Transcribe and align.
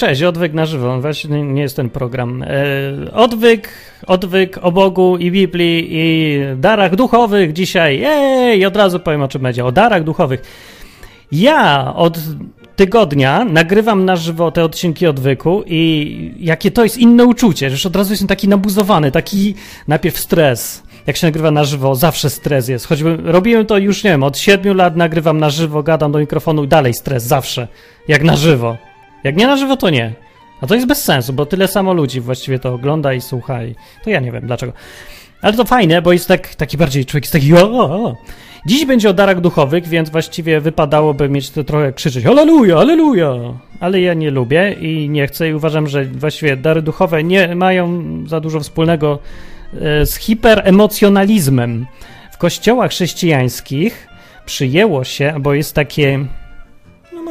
Cześć, 0.00 0.22
odwyk 0.22 0.52
na 0.52 0.66
żywo. 0.66 1.00
Właśnie 1.00 1.42
nie 1.42 1.62
jest 1.62 1.76
ten 1.76 1.90
program. 1.90 2.42
E, 2.42 2.46
odwyk, 3.12 3.68
odwyk 4.06 4.58
o 4.62 4.72
Bogu 4.72 5.16
i 5.16 5.30
Biblii 5.30 5.88
i 5.90 6.40
darach 6.56 6.96
duchowych 6.96 7.52
dzisiaj. 7.52 7.98
Jej, 7.98 8.66
od 8.66 8.76
razu 8.76 9.00
powiem 9.00 9.22
o 9.22 9.28
czym 9.28 9.42
będzie. 9.42 9.64
O 9.64 9.72
darach 9.72 10.04
duchowych. 10.04 10.42
Ja 11.32 11.92
od 11.94 12.18
tygodnia 12.76 13.44
nagrywam 13.44 14.04
na 14.04 14.16
żywo 14.16 14.50
te 14.50 14.64
odcinki 14.64 15.06
odwyku 15.06 15.62
i 15.66 16.34
jakie 16.38 16.70
to 16.70 16.84
jest 16.84 16.98
inne 16.98 17.24
uczucie, 17.24 17.70
że 17.70 17.88
od 17.88 17.96
razu 17.96 18.12
jestem 18.12 18.28
taki 18.28 18.48
nabuzowany, 18.48 19.10
taki 19.10 19.54
najpierw 19.88 20.18
stres. 20.18 20.82
Jak 21.06 21.16
się 21.16 21.26
nagrywa 21.26 21.50
na 21.50 21.64
żywo, 21.64 21.94
zawsze 21.94 22.30
stres 22.30 22.68
jest. 22.68 22.86
Choćby 22.86 23.16
robiłem 23.24 23.66
to 23.66 23.78
już, 23.78 24.04
nie 24.04 24.10
wiem, 24.10 24.22
od 24.22 24.38
siedmiu 24.38 24.74
lat 24.74 24.96
nagrywam 24.96 25.38
na 25.38 25.50
żywo, 25.50 25.82
gadam 25.82 26.12
do 26.12 26.18
mikrofonu 26.18 26.64
i 26.64 26.68
dalej 26.68 26.94
stres, 26.94 27.24
zawsze. 27.24 27.68
Jak 28.08 28.22
na 28.22 28.36
żywo. 28.36 28.89
Jak 29.24 29.36
nie 29.36 29.46
na 29.46 29.56
żywo, 29.56 29.76
to 29.76 29.90
nie. 29.90 30.12
A 30.60 30.66
to 30.66 30.74
jest 30.74 30.86
bez 30.86 31.04
sensu, 31.04 31.32
bo 31.32 31.46
tyle 31.46 31.68
samo 31.68 31.94
ludzi 31.94 32.20
właściwie 32.20 32.58
to 32.58 32.74
ogląda 32.74 33.12
i 33.12 33.20
słucha 33.20 33.64
i 33.64 33.74
to 34.04 34.10
ja 34.10 34.20
nie 34.20 34.32
wiem 34.32 34.46
dlaczego. 34.46 34.72
Ale 35.42 35.52
to 35.52 35.64
fajne, 35.64 36.02
bo 36.02 36.12
jest 36.12 36.28
tak, 36.28 36.54
taki 36.54 36.76
bardziej 36.76 37.06
człowiek 37.06 37.24
jest 37.24 37.32
taki 37.32 37.54
o, 37.54 37.70
o, 37.70 38.04
o. 38.04 38.16
Dziś 38.66 38.86
będzie 38.86 39.10
o 39.10 39.12
darach 39.12 39.40
duchowych, 39.40 39.88
więc 39.88 40.10
właściwie 40.10 40.60
wypadałoby 40.60 41.28
mieć 41.28 41.50
to 41.50 41.64
trochę 41.64 41.92
krzyczeć 41.92 42.26
Aleluja, 42.26 42.78
aleluja! 42.78 43.34
Ale 43.80 44.00
ja 44.00 44.14
nie 44.14 44.30
lubię 44.30 44.76
i 44.80 45.08
nie 45.08 45.26
chcę 45.26 45.48
i 45.48 45.54
uważam, 45.54 45.86
że 45.86 46.04
właściwie 46.04 46.56
dary 46.56 46.82
duchowe 46.82 47.24
nie 47.24 47.54
mają 47.54 48.02
za 48.26 48.40
dużo 48.40 48.60
wspólnego 48.60 49.18
e, 49.74 50.06
z 50.06 50.16
hiperemocjonalizmem. 50.16 51.86
W 52.32 52.38
kościołach 52.38 52.90
chrześcijańskich 52.90 54.08
przyjęło 54.46 55.04
się, 55.04 55.34
bo 55.40 55.54
jest 55.54 55.74
takie 55.74 56.26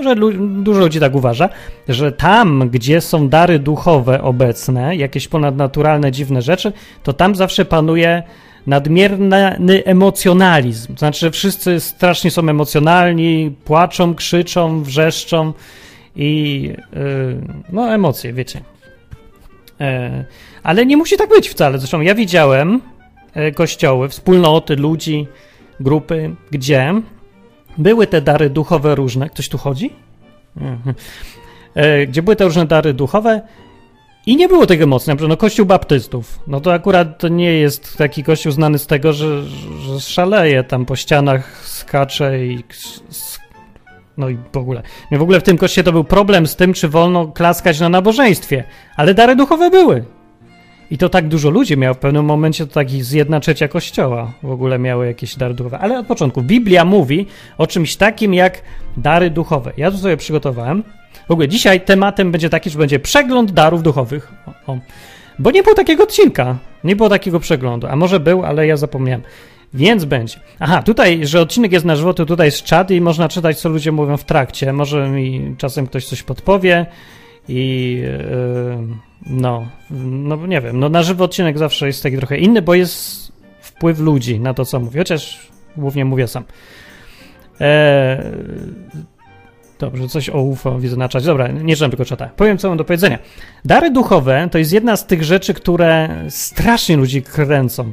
może 0.04 0.16
dużo 0.64 0.80
ludzi 0.80 1.00
tak 1.00 1.16
uważa, 1.16 1.50
że 1.88 2.12
tam, 2.12 2.70
gdzie 2.70 3.02
są 3.02 3.30
dary 3.30 3.60
duchowe 3.60 4.22
obecne, 4.22 4.96
jakieś 4.96 5.28
ponadnaturalne, 5.28 6.12
dziwne 6.12 6.42
rzeczy, 6.42 6.72
to 7.04 7.14
tam 7.14 7.36
zawsze 7.36 7.66
panuje 7.66 8.24
nadmierny 8.68 9.58
emocjonalizm. 9.86 10.98
Znaczy, 10.98 11.20
że 11.20 11.32
wszyscy 11.32 11.80
strasznie 11.80 12.32
są 12.32 12.50
emocjonalni, 12.50 13.56
płaczą, 13.66 14.16
krzyczą, 14.16 14.84
wrzeszczą 14.84 15.54
i 16.16 16.62
yy, 16.94 17.42
no 17.72 17.94
emocje, 17.94 18.34
wiecie. 18.34 18.62
Yy, 19.80 19.86
ale 20.64 20.86
nie 20.86 20.98
musi 20.98 21.18
tak 21.18 21.30
być 21.30 21.50
wcale. 21.50 21.78
Zresztą 21.80 22.02
ja 22.02 22.16
widziałem 22.16 22.82
yy, 23.36 23.52
kościoły, 23.52 24.10
wspólnoty, 24.10 24.76
ludzi, 24.76 25.28
grupy, 25.80 26.36
gdzie 26.52 26.94
były 27.80 28.08
te 28.08 28.22
dary 28.22 28.50
duchowe 28.50 28.96
różne. 28.96 29.30
Ktoś 29.30 29.50
tu 29.50 29.58
chodzi? 29.58 29.94
Mhm. 30.58 30.96
E, 31.76 32.08
Gdzie 32.08 32.22
były 32.22 32.36
te 32.36 32.44
różne 32.44 32.66
dary 32.66 32.94
duchowe 32.94 33.42
i 34.26 34.36
nie 34.36 34.48
było 34.48 34.66
tego 34.66 34.98
przykład 34.98 35.22
no, 35.22 35.38
kościół 35.38 35.66
baptystów. 35.66 36.40
No 36.48 36.62
to 36.62 36.74
akurat 36.74 37.20
to 37.20 37.28
nie 37.28 37.54
jest 37.54 37.98
taki 37.98 38.24
kościół 38.24 38.52
znany 38.52 38.80
z 38.80 38.88
tego, 38.88 39.14
że, 39.14 39.44
że 39.80 40.00
szaleje 40.00 40.64
tam 40.64 40.86
po 40.86 40.96
ścianach, 40.96 41.68
skacze 41.68 42.46
i 42.46 42.64
no 44.18 44.30
i 44.30 44.38
w 44.54 44.58
ogóle. 44.58 44.84
Nie, 45.12 45.18
w 45.18 45.22
ogóle 45.22 45.40
w 45.40 45.44
tym 45.44 45.58
kościele 45.58 45.86
to 45.86 45.92
był 45.92 46.04
problem 46.04 46.48
z 46.48 46.56
tym, 46.56 46.74
czy 46.74 46.88
wolno 46.88 47.28
klaskać 47.28 47.80
na 47.80 47.90
nabożeństwie, 47.90 48.64
ale 48.96 49.14
dary 49.14 49.36
duchowe 49.36 49.70
były. 49.70 50.04
I 50.92 50.98
to 50.98 51.10
tak 51.10 51.28
dużo 51.28 51.50
ludzi 51.50 51.78
miało 51.78 51.94
w 51.94 51.98
pewnym 51.98 52.26
momencie, 52.26 52.66
to 52.66 52.74
taki 52.74 53.02
z 53.02 53.12
jedna 53.12 53.40
trzecia 53.40 53.68
kościoła 53.68 54.34
w 54.44 54.52
ogóle 54.52 54.80
miały 54.80 55.08
jakieś 55.08 55.36
dary 55.36 55.54
duchowe. 55.54 55.80
Ale 55.80 56.00
od 56.00 56.08
początku 56.08 56.42
Biblia 56.42 56.86
mówi 56.86 57.26
o 57.58 57.68
czymś 57.68 57.96
takim 57.96 58.34
jak 58.34 58.62
dary 58.98 59.30
duchowe. 59.30 59.74
Ja 59.78 59.92
to 59.92 59.98
sobie 59.98 60.18
przygotowałem. 60.18 60.84
W 61.28 61.32
ogóle 61.32 61.48
dzisiaj 61.48 61.82
tematem 61.82 62.32
będzie 62.32 62.50
taki, 62.50 62.70
że 62.70 62.80
będzie 62.80 63.00
przegląd 63.00 63.52
darów 63.52 63.84
duchowych. 63.84 64.32
O, 64.46 64.72
o. 64.72 64.80
Bo 65.40 65.52
nie 65.52 65.64
było 65.64 65.76
takiego 65.76 66.04
odcinka, 66.04 66.58
nie 66.84 66.96
było 66.96 67.10
takiego 67.10 67.40
przeglądu. 67.40 67.88
A 67.88 67.96
może 67.96 68.20
był, 68.20 68.46
ale 68.46 68.68
ja 68.68 68.78
zapomniałem. 68.78 69.22
Więc 69.74 70.06
będzie. 70.06 70.40
Aha, 70.60 70.84
tutaj, 70.84 71.28
że 71.28 71.42
odcinek 71.42 71.72
jest 71.72 71.86
na 71.86 71.96
żywo, 71.96 72.14
to 72.14 72.26
tutaj 72.26 72.48
jest 72.48 72.64
czat 72.64 72.92
i 72.92 73.02
można 73.02 73.30
czytać, 73.30 73.60
co 73.60 73.70
ludzie 73.70 73.92
mówią 73.92 74.18
w 74.18 74.24
trakcie. 74.24 74.74
Może 74.74 75.10
mi 75.10 75.56
czasem 75.58 75.88
ktoś 75.88 76.06
coś 76.06 76.24
podpowie 76.24 76.86
i 77.48 78.02
yy, 78.02 79.09
no, 79.26 79.68
no 79.92 80.48
nie 80.48 80.62
wiem, 80.62 80.80
no 80.80 80.90
na 80.90 81.04
żywo 81.04 81.24
odcinek 81.26 81.58
zawsze 81.58 81.88
jest 81.88 82.04
taki 82.04 82.18
trochę 82.18 82.38
inny, 82.38 82.62
bo 82.62 82.74
jest 82.74 83.32
wpływ 83.62 84.00
ludzi 84.00 84.40
na 84.40 84.54
to, 84.54 84.66
co 84.66 84.80
mówię, 84.80 85.00
chociaż 85.00 85.50
głównie 85.78 86.06
mówię 86.06 86.28
sam. 86.28 86.44
Eee, 87.60 88.18
dobrze, 89.80 90.08
coś 90.08 90.30
o 90.30 90.42
UFO 90.42 90.80
widzę 90.80 90.96
na 90.96 91.10
czacie. 91.10 91.26
Dobra, 91.26 91.48
nie 91.48 91.76
czytam 91.76 91.92
tylko 91.92 92.06
czata. 92.06 92.30
Powiem, 92.36 92.58
co 92.58 92.68
mam 92.68 92.78
do 92.78 92.86
powiedzenia. 92.86 93.20
Dary 93.66 93.92
duchowe 93.92 94.48
to 94.52 94.58
jest 94.58 94.74
jedna 94.74 94.98
z 94.98 95.08
tych 95.08 95.24
rzeczy, 95.24 95.54
które 95.54 96.10
strasznie 96.30 96.98
ludzi 96.98 97.22
kręcą. 97.22 97.92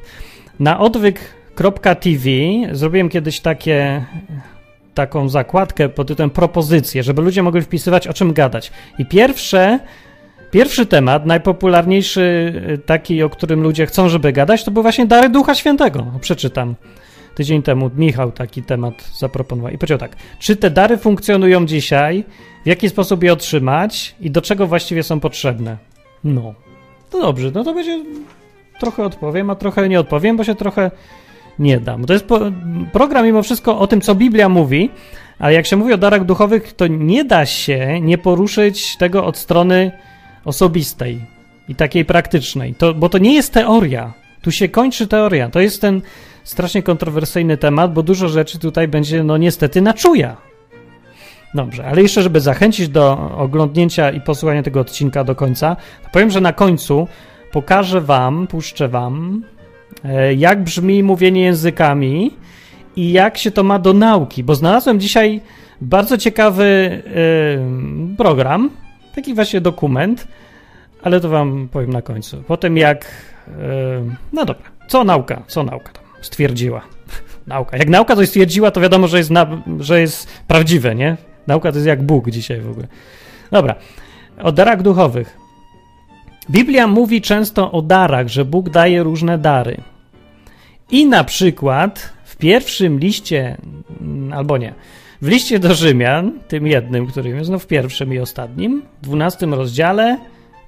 Na 0.60 0.80
odwyk.tv 0.80 2.30
zrobiłem 2.72 3.08
kiedyś 3.08 3.40
takie 3.40 4.04
taką 4.94 5.28
zakładkę 5.28 5.88
pod 5.88 6.08
tytułem 6.08 6.30
propozycje, 6.30 7.02
żeby 7.02 7.22
ludzie 7.22 7.42
mogli 7.42 7.62
wpisywać 7.62 8.08
o 8.08 8.14
czym 8.14 8.32
gadać. 8.32 8.72
I 8.98 9.06
pierwsze 9.06 9.78
Pierwszy 10.56 10.86
temat, 10.86 11.26
najpopularniejszy, 11.26 12.52
y, 12.74 12.78
taki, 12.78 13.22
o 13.22 13.30
którym 13.30 13.62
ludzie 13.62 13.86
chcą, 13.86 14.08
żeby 14.08 14.32
gadać, 14.32 14.64
to 14.64 14.70
był 14.70 14.82
właśnie 14.82 15.06
dary 15.06 15.28
Ducha 15.28 15.54
Świętego. 15.54 16.06
Przeczytam. 16.20 16.74
Tydzień 17.34 17.62
temu 17.62 17.90
Michał 17.96 18.32
taki 18.32 18.62
temat 18.62 19.10
zaproponował 19.18 19.72
i 19.72 19.78
powiedział 19.78 19.98
tak. 19.98 20.16
Czy 20.38 20.56
te 20.56 20.70
dary 20.70 20.96
funkcjonują 20.96 21.66
dzisiaj? 21.66 22.24
W 22.64 22.66
jaki 22.66 22.88
sposób 22.88 23.22
je 23.22 23.32
otrzymać? 23.32 24.14
I 24.20 24.30
do 24.30 24.42
czego 24.42 24.66
właściwie 24.66 25.02
są 25.02 25.20
potrzebne? 25.20 25.76
No. 26.24 26.54
To 27.10 27.20
dobrze, 27.20 27.50
no 27.54 27.64
to 27.64 27.74
będzie 27.74 28.04
trochę 28.80 29.04
odpowiem, 29.04 29.50
a 29.50 29.54
trochę 29.54 29.88
nie 29.88 30.00
odpowiem, 30.00 30.36
bo 30.36 30.44
się 30.44 30.54
trochę 30.54 30.90
nie 31.58 31.80
dam. 31.80 32.04
To 32.04 32.12
jest 32.12 32.24
po, 32.24 32.40
program 32.92 33.26
mimo 33.26 33.42
wszystko 33.42 33.78
o 33.78 33.86
tym, 33.86 34.00
co 34.00 34.14
Biblia 34.14 34.48
mówi, 34.48 34.90
ale 35.38 35.52
jak 35.52 35.66
się 35.66 35.76
mówi 35.76 35.92
o 35.92 35.98
darach 35.98 36.24
duchowych, 36.24 36.72
to 36.72 36.86
nie 36.86 37.24
da 37.24 37.46
się 37.46 38.00
nie 38.00 38.18
poruszyć 38.18 38.96
tego 38.96 39.24
od 39.24 39.38
strony 39.38 39.92
osobistej 40.46 41.20
i 41.68 41.74
takiej 41.74 42.04
praktycznej, 42.04 42.74
to, 42.74 42.94
bo 42.94 43.08
to 43.08 43.18
nie 43.18 43.34
jest 43.34 43.52
teoria. 43.52 44.12
Tu 44.42 44.50
się 44.50 44.68
kończy 44.68 45.06
teoria. 45.06 45.48
To 45.50 45.60
jest 45.60 45.80
ten 45.80 46.02
strasznie 46.44 46.82
kontrowersyjny 46.82 47.56
temat, 47.56 47.92
bo 47.92 48.02
dużo 48.02 48.28
rzeczy 48.28 48.58
tutaj 48.58 48.88
będzie, 48.88 49.24
no 49.24 49.36
niestety, 49.36 49.82
na 49.82 49.94
czuja. 49.94 50.36
Dobrze, 51.54 51.86
ale 51.86 52.02
jeszcze, 52.02 52.22
żeby 52.22 52.40
zachęcić 52.40 52.88
do 52.88 53.30
oglądnięcia 53.36 54.10
i 54.10 54.20
posłuchania 54.20 54.62
tego 54.62 54.80
odcinka 54.80 55.24
do 55.24 55.34
końca, 55.34 55.76
powiem, 56.12 56.30
że 56.30 56.40
na 56.40 56.52
końcu 56.52 57.08
pokażę 57.52 58.00
Wam, 58.00 58.46
puszczę 58.46 58.88
Wam, 58.88 59.44
e, 60.04 60.34
jak 60.34 60.62
brzmi 60.62 61.02
mówienie 61.02 61.42
językami 61.42 62.30
i 62.96 63.12
jak 63.12 63.38
się 63.38 63.50
to 63.50 63.62
ma 63.62 63.78
do 63.78 63.92
nauki, 63.92 64.44
bo 64.44 64.54
znalazłem 64.54 65.00
dzisiaj 65.00 65.40
bardzo 65.80 66.18
ciekawy 66.18 66.64
e, 66.64 68.16
program, 68.16 68.70
taki 69.14 69.34
właśnie 69.34 69.60
dokument, 69.60 70.28
ale 71.06 71.20
to 71.20 71.28
wam 71.28 71.68
powiem 71.72 71.90
na 71.90 72.02
końcu. 72.02 72.42
Potem 72.42 72.76
jak. 72.76 73.06
Yy, 73.48 73.54
no 74.32 74.44
dobra, 74.44 74.66
co 74.88 75.04
nauka? 75.04 75.42
Co 75.46 75.62
nauka 75.62 75.92
tam 75.92 76.04
stwierdziła? 76.20 76.82
nauka. 77.46 77.76
Jak 77.76 77.88
nauka 77.88 78.16
coś 78.16 78.28
stwierdziła, 78.28 78.70
to 78.70 78.80
wiadomo, 78.80 79.08
że 79.08 79.18
jest, 79.18 79.30
na, 79.30 79.62
że 79.80 80.00
jest 80.00 80.28
prawdziwe, 80.46 80.94
nie? 80.94 81.16
Nauka 81.46 81.72
to 81.72 81.78
jest 81.78 81.86
jak 81.86 82.02
Bóg 82.02 82.30
dzisiaj 82.30 82.60
w 82.60 82.70
ogóle. 82.70 82.86
Dobra. 83.50 83.74
O 84.42 84.52
darach 84.52 84.82
duchowych. 84.82 85.36
Biblia 86.50 86.86
mówi 86.86 87.20
często 87.20 87.72
o 87.72 87.82
darach, 87.82 88.28
że 88.28 88.44
Bóg 88.44 88.70
daje 88.70 89.02
różne 89.02 89.38
dary. 89.38 89.76
I 90.90 91.06
na 91.06 91.24
przykład 91.24 92.12
w 92.24 92.36
pierwszym 92.36 92.98
liście, 92.98 93.56
albo 94.32 94.58
nie, 94.58 94.74
w 95.22 95.28
liście 95.28 95.58
do 95.58 95.74
Rzymian, 95.74 96.32
tym 96.48 96.66
jednym, 96.66 97.06
którym 97.06 97.36
jest 97.36 97.50
no 97.50 97.58
w 97.58 97.66
pierwszym 97.66 98.14
i 98.14 98.18
ostatnim, 98.18 98.82
w 99.02 99.04
dwunastym 99.04 99.54
rozdziale, 99.54 100.18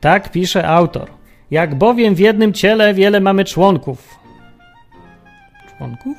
tak 0.00 0.32
pisze 0.32 0.68
autor. 0.68 1.10
Jak 1.50 1.74
bowiem 1.74 2.14
w 2.14 2.18
jednym 2.18 2.52
ciele 2.52 2.94
wiele 2.94 3.20
mamy 3.20 3.44
członków. 3.44 4.18
Członków? 5.78 6.16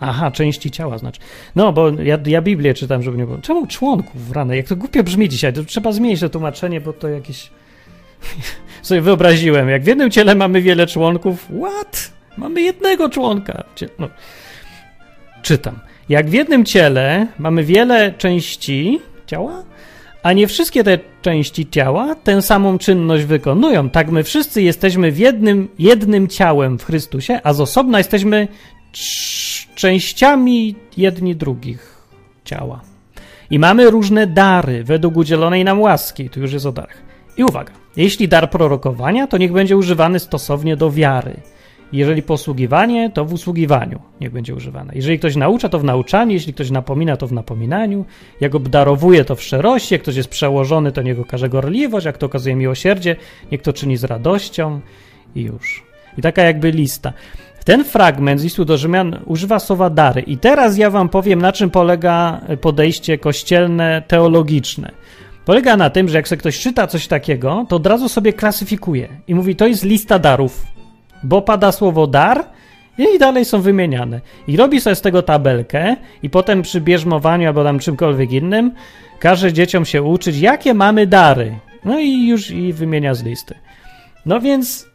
Aha, 0.00 0.30
części 0.30 0.70
ciała 0.70 0.98
znaczy. 0.98 1.20
No, 1.56 1.72
bo 1.72 1.90
ja, 1.90 2.18
ja 2.26 2.42
Biblię 2.42 2.74
czytam, 2.74 3.02
żeby 3.02 3.18
nie 3.18 3.26
było. 3.26 3.38
Czemu 3.38 3.66
członków 3.66 4.32
rany? 4.32 4.56
Jak 4.56 4.66
to 4.66 4.76
głupio 4.76 5.02
brzmi 5.02 5.28
dzisiaj, 5.28 5.52
to 5.52 5.64
trzeba 5.64 5.92
zmienić 5.92 6.20
to 6.20 6.28
tłumaczenie, 6.28 6.80
bo 6.80 6.92
to 6.92 7.08
jakieś. 7.08 7.50
sobie 8.82 9.00
wyobraziłem. 9.00 9.68
Jak 9.68 9.82
w 9.82 9.86
jednym 9.86 10.10
ciele 10.10 10.34
mamy 10.34 10.62
wiele 10.62 10.86
członków, 10.86 11.48
what? 11.62 12.12
Mamy 12.36 12.62
jednego 12.62 13.08
członka. 13.08 13.64
No. 13.98 14.08
Czytam. 15.42 15.78
Jak 16.08 16.30
w 16.30 16.32
jednym 16.32 16.64
ciele 16.64 17.26
mamy 17.38 17.64
wiele 17.64 18.12
części 18.12 19.00
ciała, 19.26 19.64
a 20.22 20.32
nie 20.32 20.46
wszystkie 20.46 20.84
te 20.84 20.98
części 21.22 21.70
ciała 21.70 22.14
tę 22.14 22.42
samą 22.42 22.78
czynność 22.78 23.24
wykonują. 23.24 23.90
Tak 23.90 24.10
my 24.10 24.22
wszyscy 24.24 24.62
jesteśmy 24.62 25.12
w 25.12 25.18
jednym, 25.18 25.68
jednym 25.78 26.28
ciałem 26.28 26.78
w 26.78 26.84
Chrystusie, 26.84 27.40
a 27.44 27.52
z 27.52 27.60
osobna 27.60 27.98
jesteśmy 27.98 28.48
częściami 29.74 30.74
jedni 30.96 31.36
drugich 31.36 31.98
ciała. 32.44 32.80
I 33.50 33.58
mamy 33.58 33.90
różne 33.90 34.26
dary 34.26 34.84
według 34.84 35.16
udzielonej 35.16 35.64
nam 35.64 35.80
łaski. 35.80 36.30
Tu 36.30 36.40
już 36.40 36.52
jest 36.52 36.66
o 36.66 36.72
darach. 36.72 37.02
I 37.36 37.44
uwaga, 37.44 37.72
jeśli 37.96 38.28
dar 38.28 38.50
prorokowania, 38.50 39.26
to 39.26 39.38
niech 39.38 39.52
będzie 39.52 39.76
używany 39.76 40.18
stosownie 40.18 40.76
do 40.76 40.90
wiary. 40.90 41.40
Jeżeli 41.92 42.22
posługiwanie, 42.22 43.10
to 43.10 43.24
w 43.24 43.32
usługiwaniu 43.32 44.00
niech 44.20 44.32
będzie 44.32 44.54
używane. 44.54 44.92
Jeżeli 44.94 45.18
ktoś 45.18 45.36
naucza, 45.36 45.68
to 45.68 45.78
w 45.78 45.84
nauczaniu, 45.84 46.32
jeśli 46.32 46.54
ktoś 46.54 46.70
napomina, 46.70 47.16
to 47.16 47.26
w 47.26 47.32
napominaniu. 47.32 48.04
Jak 48.40 48.54
obdarowuje, 48.54 49.24
to 49.24 49.34
w 49.34 49.42
szczerości. 49.42 49.94
Jak 49.94 50.02
ktoś 50.02 50.16
jest 50.16 50.28
przełożony, 50.28 50.92
to 50.92 51.02
niech 51.02 51.20
okaże 51.20 51.48
gorliwość. 51.48 52.06
Jak 52.06 52.18
to 52.18 52.26
okazuje 52.26 52.56
miłosierdzie, 52.56 53.16
niech 53.52 53.62
to 53.62 53.72
czyni 53.72 53.96
z 53.96 54.04
radością 54.04 54.80
i 55.34 55.42
już. 55.42 55.84
I 56.18 56.22
taka 56.22 56.42
jakby 56.42 56.70
lista. 56.70 57.12
Ten 57.64 57.84
fragment 57.84 58.40
z 58.40 58.44
listu 58.44 58.64
do 58.64 58.76
Rzymian 58.76 59.20
używa 59.26 59.58
słowa 59.58 59.90
dary. 59.90 60.20
I 60.20 60.38
teraz 60.38 60.78
ja 60.78 60.90
wam 60.90 61.08
powiem, 61.08 61.42
na 61.42 61.52
czym 61.52 61.70
polega 61.70 62.40
podejście 62.60 63.18
kościelne, 63.18 64.02
teologiczne. 64.06 64.92
Polega 65.44 65.76
na 65.76 65.90
tym, 65.90 66.08
że 66.08 66.16
jak 66.16 66.28
sobie 66.28 66.38
ktoś 66.38 66.60
czyta 66.60 66.86
coś 66.86 67.06
takiego, 67.06 67.66
to 67.68 67.76
od 67.76 67.86
razu 67.86 68.08
sobie 68.08 68.32
klasyfikuje 68.32 69.08
i 69.28 69.34
mówi, 69.34 69.56
to 69.56 69.66
jest 69.66 69.84
lista 69.84 70.18
darów, 70.18 70.66
bo 71.22 71.42
pada 71.42 71.72
słowo 71.72 72.06
dar 72.06 72.44
i 72.98 73.18
dalej 73.18 73.44
są 73.44 73.60
wymieniane. 73.60 74.20
I 74.46 74.56
robi 74.56 74.80
sobie 74.80 74.96
z 74.96 75.00
tego 75.00 75.22
tabelkę 75.22 75.96
i 76.22 76.30
potem 76.30 76.62
przy 76.62 76.80
bierzmowaniu 76.80 77.46
albo 77.46 77.64
tam 77.64 77.78
czymkolwiek 77.78 78.32
innym 78.32 78.72
każe 79.18 79.52
dzieciom 79.52 79.84
się 79.84 80.02
uczyć, 80.02 80.38
jakie 80.38 80.74
mamy 80.74 81.06
dary. 81.06 81.58
No 81.84 81.98
i 81.98 82.28
już 82.28 82.50
i 82.50 82.72
wymienia 82.72 83.14
z 83.14 83.22
listy. 83.22 83.54
No 84.26 84.40
więc 84.40 84.88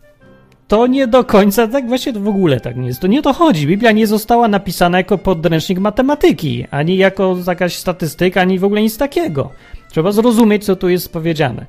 to 0.68 0.88
nie 0.88 1.08
do 1.08 1.24
końca, 1.24 1.68
tak 1.68 1.88
właśnie 1.88 2.14
to 2.14 2.20
w 2.20 2.28
ogóle 2.28 2.60
tak 2.60 2.78
nie 2.78 2.88
jest. 2.88 3.00
To 3.00 3.08
nie 3.08 3.22
to 3.22 3.34
chodzi. 3.34 3.68
Biblia 3.68 3.92
nie 3.92 4.08
została 4.08 4.48
napisana 4.48 4.98
jako 4.98 5.18
podręcznik 5.18 5.80
matematyki, 5.80 6.66
ani 6.72 6.98
jako 6.98 7.38
jakaś 7.48 7.76
statystyka, 7.76 8.42
ani 8.42 8.60
w 8.60 8.64
ogóle 8.64 8.82
nic 8.82 8.98
takiego. 8.98 9.50
Trzeba 9.92 10.12
zrozumieć, 10.12 10.66
co 10.66 10.76
tu 10.76 10.90
jest 10.90 11.14
powiedziane. 11.14 11.66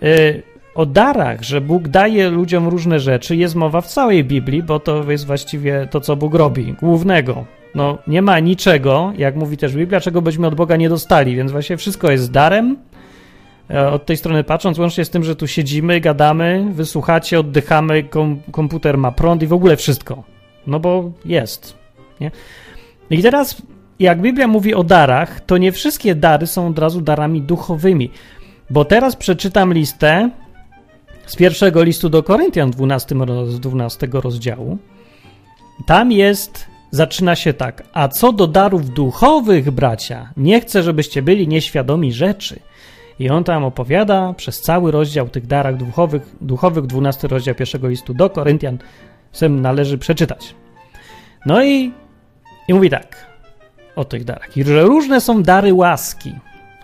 Yy, 0.00 0.42
o 0.74 0.86
darach, 0.86 1.42
że 1.42 1.60
Bóg 1.60 1.88
daje 1.88 2.30
ludziom 2.30 2.68
różne 2.68 3.00
rzeczy, 3.00 3.36
jest 3.36 3.54
mowa 3.54 3.80
w 3.80 3.86
całej 3.86 4.24
Biblii, 4.24 4.62
bo 4.62 4.80
to 4.80 5.10
jest 5.10 5.26
właściwie 5.26 5.88
to, 5.90 6.00
co 6.00 6.16
Bóg 6.16 6.34
robi, 6.34 6.74
głównego. 6.80 7.44
No, 7.74 7.98
nie 8.06 8.22
ma 8.22 8.40
niczego, 8.40 9.12
jak 9.18 9.36
mówi 9.36 9.56
też 9.56 9.74
Biblia, 9.74 10.00
czego 10.00 10.22
byśmy 10.22 10.46
od 10.46 10.54
Boga 10.54 10.76
nie 10.76 10.88
dostali, 10.88 11.36
więc 11.36 11.52
właśnie 11.52 11.76
wszystko 11.76 12.10
jest 12.10 12.30
darem, 12.30 12.76
E, 13.70 13.90
od 13.90 14.06
tej 14.06 14.16
strony 14.16 14.44
patrząc, 14.44 14.78
łącznie 14.78 15.04
z 15.04 15.10
tym, 15.10 15.24
że 15.24 15.36
tu 15.36 15.46
siedzimy, 15.46 16.00
gadamy, 16.00 16.66
wysłuchacie, 16.72 17.40
oddychamy, 17.40 18.02
kom 18.02 18.40
komputer 18.52 18.98
ma 18.98 19.12
prąd 19.12 19.42
i 19.42 19.46
w 19.46 19.52
ogóle 19.52 19.76
wszystko. 19.76 20.22
No 20.66 20.80
bo 20.80 21.12
jest. 21.24 21.76
Nie? 22.20 22.30
I 23.10 23.22
teraz, 23.22 23.62
jak 23.98 24.20
Biblia 24.20 24.48
mówi 24.48 24.74
o 24.74 24.84
darach, 24.84 25.40
to 25.40 25.58
nie 25.58 25.72
wszystkie 25.72 26.14
dary 26.14 26.46
są 26.46 26.66
od 26.66 26.78
razu 26.78 27.00
darami 27.00 27.42
duchowymi. 27.42 28.10
Bo 28.70 28.84
teraz 28.84 29.16
przeczytam 29.16 29.72
listę 29.72 30.30
z 31.26 31.36
pierwszego 31.36 31.82
listu 31.82 32.08
do 32.08 32.22
Koryntian, 32.22 32.70
12, 32.70 33.14
12 33.60 34.08
rozdziału. 34.12 34.78
Tam 35.86 36.12
jest, 36.12 36.66
zaczyna 36.90 37.36
się 37.36 37.52
tak. 37.52 37.82
A 37.92 38.08
co 38.08 38.32
do 38.32 38.46
darów 38.46 38.90
duchowych, 38.90 39.70
bracia, 39.70 40.32
nie 40.36 40.60
chcę, 40.60 40.82
żebyście 40.82 41.22
byli 41.22 41.48
nieświadomi 41.48 42.12
rzeczy– 42.12 42.60
i 43.18 43.30
on 43.30 43.44
tam 43.44 43.64
opowiada 43.64 44.32
przez 44.32 44.60
cały 44.60 44.90
rozdział 44.90 45.28
tych 45.28 45.46
darach 45.46 45.76
duchowych, 45.76 46.22
duchowych 46.40 46.86
12 46.86 47.28
rozdział 47.28 47.54
pierwszego 47.54 47.88
listu 47.88 48.14
do 48.14 48.30
Koryntian, 48.30 48.78
sem 49.32 49.60
należy 49.60 49.98
przeczytać. 49.98 50.54
No 51.46 51.64
i, 51.64 51.92
i 52.68 52.74
mówi 52.74 52.90
tak 52.90 53.26
o 53.96 54.04
tych 54.04 54.24
darach. 54.24 54.56
I 54.56 54.64
że 54.64 54.82
różne 54.82 55.20
są 55.20 55.42
dary 55.42 55.74
łaski, 55.74 56.32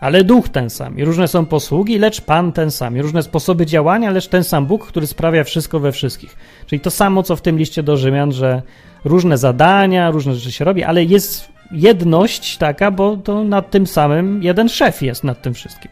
ale 0.01 0.25
duch 0.25 0.49
ten 0.49 0.71
sam. 0.71 0.99
I 0.99 1.05
różne 1.05 1.29
są 1.29 1.47
posługi, 1.47 1.99
lecz 1.99 2.21
Pan 2.21 2.53
ten 2.53 2.71
sam. 2.71 2.97
I 2.97 3.03
różne 3.03 3.23
sposoby 3.23 3.67
działania, 3.67 4.11
lecz 4.11 4.29
ten 4.29 4.45
sam 4.45 4.67
Bóg, 4.67 4.87
który 4.87 5.07
sprawia 5.07 5.45
wszystko 5.45 5.81
we 5.81 5.93
wszystkich. 5.93 6.37
Czyli 6.67 6.81
to 6.81 6.91
samo, 6.91 7.23
co 7.23 7.37
w 7.37 7.43
tym 7.43 7.59
liście 7.59 7.83
do 7.83 7.97
Rzymian, 7.97 8.33
że 8.33 8.63
różne 9.05 9.39
zadania, 9.39 10.11
różne 10.11 10.35
rzeczy 10.35 10.53
się 10.53 10.65
robi, 10.65 10.85
ale 10.85 11.05
jest 11.05 11.49
jedność 11.73 12.57
taka, 12.57 12.91
bo 12.91 13.17
to 13.17 13.45
nad 13.45 13.71
tym 13.71 13.87
samym 13.87 14.43
jeden 14.43 14.69
szef 14.69 15.03
jest 15.03 15.25
nad 15.25 15.43
tym 15.43 15.55
wszystkim. 15.55 15.91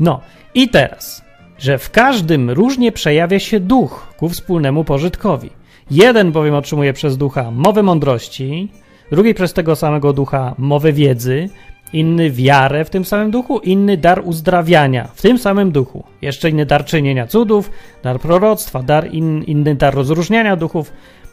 No 0.00 0.20
i 0.54 0.68
teraz, 0.68 1.24
że 1.58 1.78
w 1.78 1.90
każdym 1.90 2.50
różnie 2.50 2.92
przejawia 2.92 3.38
się 3.38 3.60
duch 3.60 4.14
ku 4.16 4.28
wspólnemu 4.28 4.84
pożytkowi. 4.84 5.50
Jeden 5.90 6.32
bowiem 6.32 6.54
otrzymuje 6.54 6.92
przez 6.92 7.16
ducha 7.16 7.50
mowę 7.50 7.82
mądrości, 7.82 8.68
drugi 9.10 9.34
przez 9.34 9.52
tego 9.52 9.76
samego 9.76 10.12
ducha 10.12 10.54
mowę 10.58 10.92
wiedzy, 10.92 11.48
inny 11.92 12.30
wiarę 12.30 12.84
w 12.84 12.90
tym 12.90 13.04
samym 13.04 13.30
duchu, 13.30 13.58
inny 13.58 13.96
dar 13.96 14.22
uzdrawiania 14.24 15.08
w 15.14 15.22
tym 15.22 15.38
samym 15.38 15.72
duchu, 15.72 16.04
jeszcze 16.22 16.50
inny 16.50 16.66
dar 16.66 16.84
czynienia 16.84 17.26
cudów, 17.26 17.70
dar 18.02 18.20
proroctwa, 18.20 18.82
dar 18.82 19.14
in, 19.14 19.42
inny 19.42 19.74
dar 19.74 19.94
rozróżniania 19.94 20.56
duchów, 20.56 20.92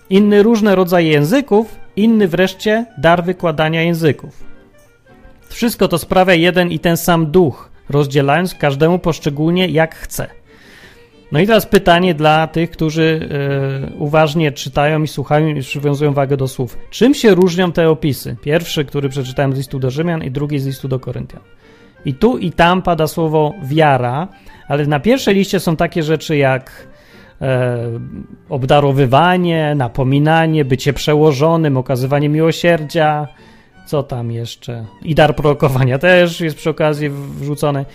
inny 0.09 0.43
różne 0.43 0.75
rodzaje 0.75 1.09
języków, 1.09 1.75
inny 1.95 2.27
wreszcie 2.27 2.85
dar 2.97 3.23
wykładania 3.23 3.81
języków. 3.81 4.43
Wszystko 5.49 5.87
to 5.87 5.97
sprawia 5.97 6.33
jeden 6.33 6.71
i 6.71 6.79
ten 6.79 6.97
sam 6.97 7.31
duch, 7.31 7.69
rozdzielając 7.89 8.55
każdemu 8.55 8.99
poszczególnie 8.99 9.67
jak 9.67 9.95
chce. 9.95 10.27
No 11.35 11.41
i 11.41 11.47
teraz 11.47 11.65
pytanie 11.65 12.13
dla 12.13 12.47
tych, 12.47 12.71
którzy 12.71 13.29
y, 13.91 13.97
uważnie 13.97 14.51
czytają 14.51 15.03
i 15.03 15.07
słuchają 15.07 15.47
i 15.47 15.61
przywiązują 15.61 16.13
wagę 16.13 16.37
do 16.37 16.47
słów. 16.47 16.77
Czym 16.89 17.13
się 17.13 17.35
różnią 17.35 17.71
te 17.71 17.89
opisy? 17.89 18.35
Pierwszy, 18.41 18.85
który 18.85 19.09
przeczytałem 19.09 19.53
z 19.53 19.57
listu 19.57 19.79
do 19.79 19.91
Rzymian 19.91 20.23
i 20.23 20.31
drugi 20.31 20.59
z 20.59 20.65
listu 20.65 20.87
do 20.87 20.99
Koryntian. 20.99 21.41
I 22.05 22.13
tu 22.13 22.37
i 22.37 22.51
tam 22.51 22.81
pada 22.81 23.07
słowo 23.07 23.53
wiara, 23.63 24.27
ale 24.67 24.85
na 24.85 24.99
pierwszej 24.99 25.35
liście 25.35 25.59
są 25.59 25.75
takie 25.75 26.03
rzeczy 26.03 26.37
jak 26.37 26.87
e, 27.41 27.77
obdarowywanie, 28.49 29.75
napominanie, 29.75 30.65
bycie 30.65 30.93
przełożonym, 30.93 31.77
okazywanie 31.77 32.29
miłosierdzia, 32.29 33.27
co 33.85 34.03
tam 34.03 34.31
jeszcze? 34.31 34.85
I 35.03 35.15
dar 35.15 35.35
prorokowania 35.35 35.99
też 35.99 36.41
jest 36.41 36.57
przy 36.57 36.69
okazji 36.69 37.09
wrzucony. 37.39 37.85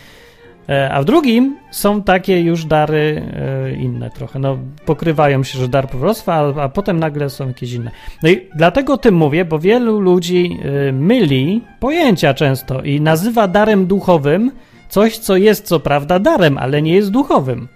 E, 0.69 0.91
a 0.93 1.03
w 1.03 1.05
drugim 1.05 1.57
są 1.71 2.03
takie 2.03 2.41
już 2.41 2.65
dary 2.65 3.23
e, 3.33 3.73
inne 3.73 4.11
trochę. 4.11 4.39
No, 4.39 4.59
pokrywają 4.87 5.43
się, 5.43 5.59
że 5.59 5.69
dar 5.69 5.89
proroctwa, 5.89 6.35
a, 6.35 6.63
a 6.63 6.69
potem 6.69 6.99
nagle 7.01 7.31
są 7.31 7.49
jakieś 7.49 7.73
inne. 7.73 7.91
No 8.23 8.29
i 8.29 8.49
dlatego 8.55 8.97
tym 8.97 9.15
mówię, 9.15 9.45
bo 9.45 9.59
wielu 9.59 10.01
ludzi 10.01 10.59
e, 10.89 10.93
myli 10.93 11.65
pojęcia 11.81 12.35
często 12.35 12.83
i 12.83 13.01
nazywa 13.01 13.49
darem 13.49 13.87
duchowym 13.87 14.51
coś, 14.89 15.19
co 15.19 15.37
jest 15.37 15.67
co 15.67 15.81
prawda 15.81 16.19
darem, 16.19 16.59
ale 16.59 16.83
nie 16.83 16.95
jest 16.95 17.11
duchowym. 17.11 17.69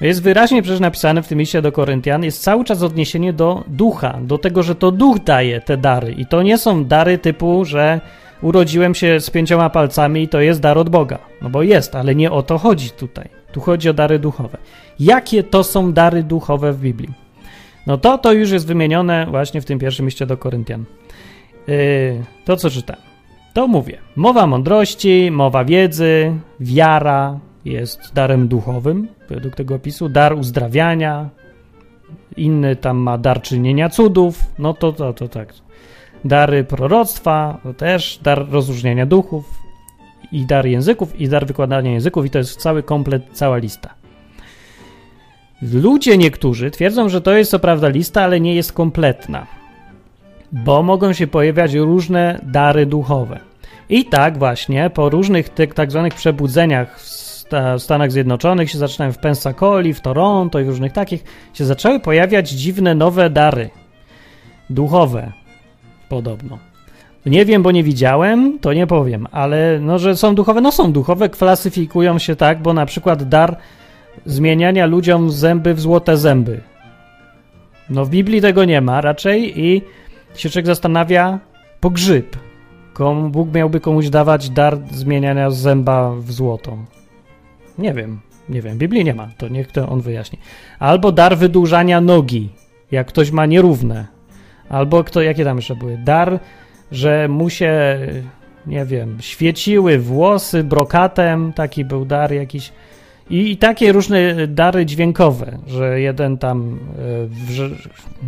Jest 0.00 0.22
wyraźnie 0.22 0.62
przecież 0.62 0.80
napisane 0.80 1.22
w 1.22 1.28
tym 1.28 1.38
liście 1.38 1.62
do 1.62 1.72
Koryntian, 1.72 2.24
jest 2.24 2.42
cały 2.42 2.64
czas 2.64 2.82
odniesienie 2.82 3.32
do 3.32 3.64
ducha, 3.68 4.18
do 4.22 4.38
tego, 4.38 4.62
że 4.62 4.74
to 4.74 4.92
duch 4.92 5.18
daje 5.18 5.60
te 5.60 5.76
dary. 5.76 6.12
I 6.12 6.26
to 6.26 6.42
nie 6.42 6.58
są 6.58 6.84
dary 6.84 7.18
typu, 7.18 7.64
że 7.64 8.00
urodziłem 8.42 8.94
się 8.94 9.20
z 9.20 9.30
pięcioma 9.30 9.70
palcami 9.70 10.22
i 10.22 10.28
to 10.28 10.40
jest 10.40 10.60
dar 10.60 10.78
od 10.78 10.88
Boga. 10.88 11.18
No 11.42 11.50
bo 11.50 11.62
jest, 11.62 11.94
ale 11.94 12.14
nie 12.14 12.30
o 12.30 12.42
to 12.42 12.58
chodzi 12.58 12.90
tutaj. 12.90 13.28
Tu 13.52 13.60
chodzi 13.60 13.88
o 13.88 13.92
dary 13.92 14.18
duchowe. 14.18 14.58
Jakie 15.00 15.42
to 15.42 15.64
są 15.64 15.92
dary 15.92 16.22
duchowe 16.22 16.72
w 16.72 16.80
Biblii? 16.80 17.10
No 17.86 17.98
to 17.98 18.18
to 18.18 18.32
już 18.32 18.50
jest 18.50 18.66
wymienione 18.66 19.26
właśnie 19.30 19.60
w 19.60 19.64
tym 19.64 19.78
pierwszym 19.78 20.06
liście 20.06 20.26
do 20.26 20.36
Koryntian. 20.36 20.84
Yy, 21.66 21.76
to 22.44 22.56
co 22.56 22.70
czytam. 22.70 22.96
To 23.54 23.68
mówię. 23.68 23.98
Mowa 24.16 24.46
mądrości, 24.46 25.30
mowa 25.30 25.64
wiedzy, 25.64 26.32
wiara, 26.60 27.38
jest 27.64 28.14
darem 28.14 28.48
duchowym, 28.48 29.08
według 29.28 29.54
tego 29.54 29.74
opisu, 29.74 30.08
dar 30.08 30.34
uzdrawiania, 30.34 31.28
inny 32.36 32.76
tam 32.76 32.96
ma 32.96 33.18
dar 33.18 33.42
czynienia 33.42 33.88
cudów, 33.88 34.44
no 34.58 34.74
to, 34.74 34.92
to, 34.92 35.12
to 35.12 35.28
tak. 35.28 35.65
Dary 36.28 36.64
proroctwa, 36.64 37.58
też 37.76 38.20
dar 38.22 38.50
rozróżniania 38.50 39.06
duchów, 39.06 39.66
i 40.32 40.46
dar 40.46 40.66
języków, 40.66 41.20
i 41.20 41.28
dar 41.28 41.46
wykładania 41.46 41.90
języków, 41.90 42.26
i 42.26 42.30
to 42.30 42.38
jest 42.38 42.60
cały 42.60 42.82
komplet, 42.82 43.22
cała 43.32 43.56
lista. 43.56 43.94
Ludzie 45.62 46.18
niektórzy 46.18 46.70
twierdzą, 46.70 47.08
że 47.08 47.20
to 47.20 47.32
jest 47.32 47.50
co 47.50 47.58
prawda 47.58 47.88
lista, 47.88 48.22
ale 48.22 48.40
nie 48.40 48.54
jest 48.54 48.72
kompletna, 48.72 49.46
bo 50.52 50.82
mogą 50.82 51.12
się 51.12 51.26
pojawiać 51.26 51.74
różne 51.74 52.40
dary 52.42 52.86
duchowe. 52.86 53.40
I 53.88 54.04
tak 54.04 54.38
właśnie 54.38 54.90
po 54.90 55.08
różnych 55.08 55.48
tych 55.48 55.74
tak 55.74 55.90
zwanych 55.90 56.14
przebudzeniach 56.14 57.00
w 57.00 57.82
Stanach 57.82 58.12
Zjednoczonych 58.12 58.70
się 58.70 58.78
zaczynają 58.78 59.12
w 59.12 59.18
Pensacoli, 59.18 59.94
w 59.94 60.00
Toronto 60.00 60.60
i 60.60 60.64
różnych 60.64 60.92
takich, 60.92 61.24
się 61.54 61.64
zaczęły 61.64 62.00
pojawiać 62.00 62.50
dziwne 62.50 62.94
nowe 62.94 63.30
dary. 63.30 63.70
Duchowe. 64.70 65.32
Podobno. 66.08 66.58
Nie 67.26 67.44
wiem, 67.44 67.62
bo 67.62 67.70
nie 67.72 67.82
widziałem, 67.82 68.58
to 68.58 68.72
nie 68.72 68.86
powiem, 68.86 69.26
ale 69.32 69.78
no, 69.80 69.98
że 69.98 70.16
są 70.16 70.34
duchowe, 70.34 70.60
no 70.60 70.72
są 70.72 70.92
duchowe, 70.92 71.28
klasyfikują 71.28 72.18
się 72.18 72.36
tak, 72.36 72.62
bo 72.62 72.72
na 72.72 72.86
przykład 72.86 73.28
dar 73.28 73.56
zmieniania 74.26 74.86
ludziom 74.86 75.30
zęby 75.30 75.74
w 75.74 75.80
złote 75.80 76.16
zęby. 76.16 76.60
No 77.90 78.04
w 78.04 78.10
Biblii 78.10 78.40
tego 78.40 78.64
nie 78.64 78.80
ma 78.80 79.00
raczej 79.00 79.60
i 79.60 79.82
się 80.34 80.50
człowiek 80.50 80.66
zastanawia, 80.66 81.38
pogrzyb. 81.80 82.36
komu, 82.92 83.28
Bóg 83.30 83.54
miałby 83.54 83.80
komuś 83.80 84.08
dawać 84.08 84.50
dar 84.50 84.78
zmieniania 84.90 85.50
zęba 85.50 86.10
w 86.10 86.32
złoto? 86.32 86.78
Nie 87.78 87.92
wiem, 87.94 88.20
nie 88.48 88.62
wiem. 88.62 88.78
Biblii 88.78 89.04
nie 89.04 89.14
ma, 89.14 89.28
to 89.38 89.48
niech 89.48 89.72
to 89.72 89.88
on 89.88 90.00
wyjaśni. 90.00 90.38
Albo 90.78 91.12
dar 91.12 91.38
wydłużania 91.38 92.00
nogi, 92.00 92.48
jak 92.90 93.06
ktoś 93.06 93.30
ma 93.30 93.46
nierówne. 93.46 94.15
Albo 94.68 95.04
kto, 95.04 95.22
jakie 95.22 95.44
tam 95.44 95.56
jeszcze 95.56 95.76
były? 95.76 95.98
Dar, 96.04 96.38
że 96.92 97.28
mu 97.28 97.50
się, 97.50 97.98
nie 98.66 98.84
wiem, 98.84 99.18
świeciły 99.20 99.98
włosy 99.98 100.64
brokatem, 100.64 101.52
taki 101.52 101.84
był 101.84 102.04
dar 102.04 102.32
jakiś. 102.32 102.72
I, 103.30 103.50
I, 103.50 103.56
takie 103.56 103.92
różne 103.92 104.46
dary 104.46 104.86
dźwiękowe, 104.86 105.58
że 105.66 106.00
jeden 106.00 106.38
tam 106.38 106.78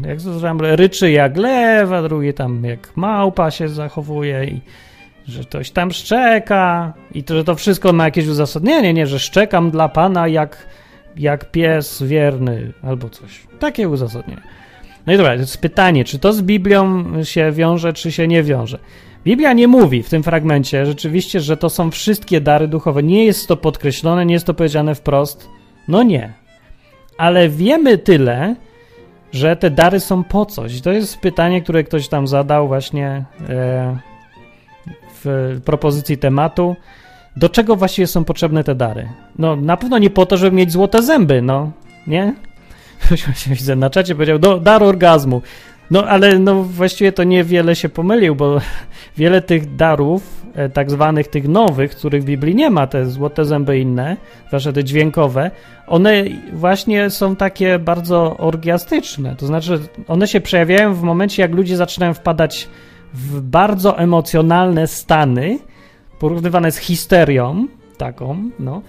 e, 0.05 0.09
jak 0.09 0.21
słyszałem, 0.21 0.61
ryczy 0.61 1.11
jak 1.11 1.37
lew, 1.37 1.93
a 1.93 2.03
drugi 2.03 2.35
tam 2.35 2.65
jak 2.65 2.97
małpa 2.97 3.51
się 3.51 3.69
zachowuje 3.69 4.45
i 4.45 4.61
że 5.29 5.43
ktoś 5.43 5.71
tam 5.71 5.93
szczeka 5.93 6.93
i 7.15 7.25
to, 7.25 7.35
że 7.35 7.45
to 7.45 7.55
wszystko 7.55 7.93
ma 7.93 8.05
jakieś 8.05 8.27
uzasadnienie, 8.27 8.95
nie, 8.95 9.07
że 9.07 9.19
szczekam 9.19 9.71
dla 9.71 9.89
pana 9.89 10.29
jak, 10.29 10.67
jak 11.17 11.51
pies 11.51 12.03
wierny 12.03 12.73
albo 12.83 13.11
coś. 13.11 13.43
Takie 13.59 13.89
uzasadnienie. 13.89 14.43
No 15.09 15.15
i 15.15 15.17
dobra, 15.17 15.35
to 15.35 15.41
jest 15.41 15.59
pytanie, 15.59 16.05
czy 16.05 16.19
to 16.19 16.33
z 16.33 16.43
Biblią 16.43 17.05
się 17.25 17.53
wiąże, 17.53 17.93
czy 17.93 18.13
się 18.13 18.29
nie 18.29 18.43
wiąże. 18.43 18.79
Biblia 19.25 19.53
nie 19.53 19.69
mówi 19.69 20.03
w 20.03 20.11
tym 20.11 20.23
fragmencie 20.23 20.87
rzeczywiście, 20.87 21.41
że 21.41 21.57
to 21.57 21.71
są 21.71 21.91
wszystkie 21.91 22.41
dary 22.41 22.69
duchowe. 22.69 23.03
Nie 23.03 23.25
jest 23.25 23.49
to 23.49 23.57
podkreślone, 23.57 24.27
nie 24.27 24.35
jest 24.35 24.47
to 24.47 24.55
powiedziane 24.55 24.95
wprost. 24.95 25.49
No 25.89 26.03
nie. 26.03 26.33
Ale 27.19 27.49
wiemy 27.49 27.99
tyle, 27.99 28.57
że 29.33 29.57
te 29.57 29.71
dary 29.71 30.01
są 30.01 30.25
po 30.25 30.47
coś. 30.47 30.81
To 30.81 30.93
jest 30.93 31.19
pytanie, 31.19 31.63
które 31.63 31.85
ktoś 31.85 32.09
tam 32.09 32.27
zadał 32.27 32.69
właśnie 32.69 33.25
e, 33.49 33.99
w 35.25 35.61
propozycji 35.65 36.19
tematu. 36.19 36.77
Do 37.37 37.49
czego 37.49 37.77
właściwie 37.77 38.07
są 38.07 38.25
potrzebne 38.25 38.65
te 38.65 38.75
dary? 38.75 39.09
No, 39.39 39.57
na 39.57 39.77
pewno 39.77 39.99
nie 39.99 40.11
po 40.11 40.27
to, 40.27 40.37
żeby 40.37 40.57
mieć 40.57 40.73
złote 40.73 41.03
zęby, 41.03 41.43
no, 41.43 41.71
nie? 42.07 42.35
Widzę 43.47 43.77
na 43.77 43.91
czacie, 43.91 44.15
powiedział, 44.15 44.39
do, 44.39 44.61
dar 44.61 44.83
orgazmu. 44.83 45.43
No 45.91 46.05
ale 46.05 46.39
no 46.39 46.63
właściwie 46.63 47.13
to 47.13 47.25
niewiele 47.25 47.77
się 47.77 47.89
pomylił, 47.89 48.35
bo 48.35 48.61
wiele 49.17 49.43
tych 49.43 49.77
darów, 49.77 50.47
e, 50.55 50.69
tak 50.69 50.91
zwanych 50.91 51.29
tych 51.29 51.49
nowych, 51.49 51.91
których 51.91 52.23
w 52.23 52.27
Biblii 52.27 52.55
nie 52.55 52.71
ma, 52.71 52.87
te 52.87 53.07
złote 53.07 53.45
zęby 53.45 53.79
inne, 53.79 54.17
zwłaszcza 54.49 54.73
te 54.73 54.85
dźwiękowe, 54.85 55.51
one 55.87 56.25
właśnie 56.53 57.11
są 57.11 57.37
takie 57.37 57.79
bardzo 57.79 58.37
orgiastyczne. 58.37 59.37
To 59.37 59.47
znaczy, 59.47 59.81
one 60.09 60.29
się 60.29 60.41
przejawiają 60.41 60.95
w 60.95 61.03
momencie, 61.03 61.43
jak 61.43 61.55
ludzie 61.55 61.77
zaczynają 61.77 62.15
wpadać 62.15 62.69
w 63.15 63.41
bardzo 63.41 63.99
emocjonalne 63.99 64.87
stany, 64.87 65.59
porównywane 66.19 66.73
z 66.73 66.77
histerią 66.77 67.67
taką, 67.99 68.51
no, 68.59 68.83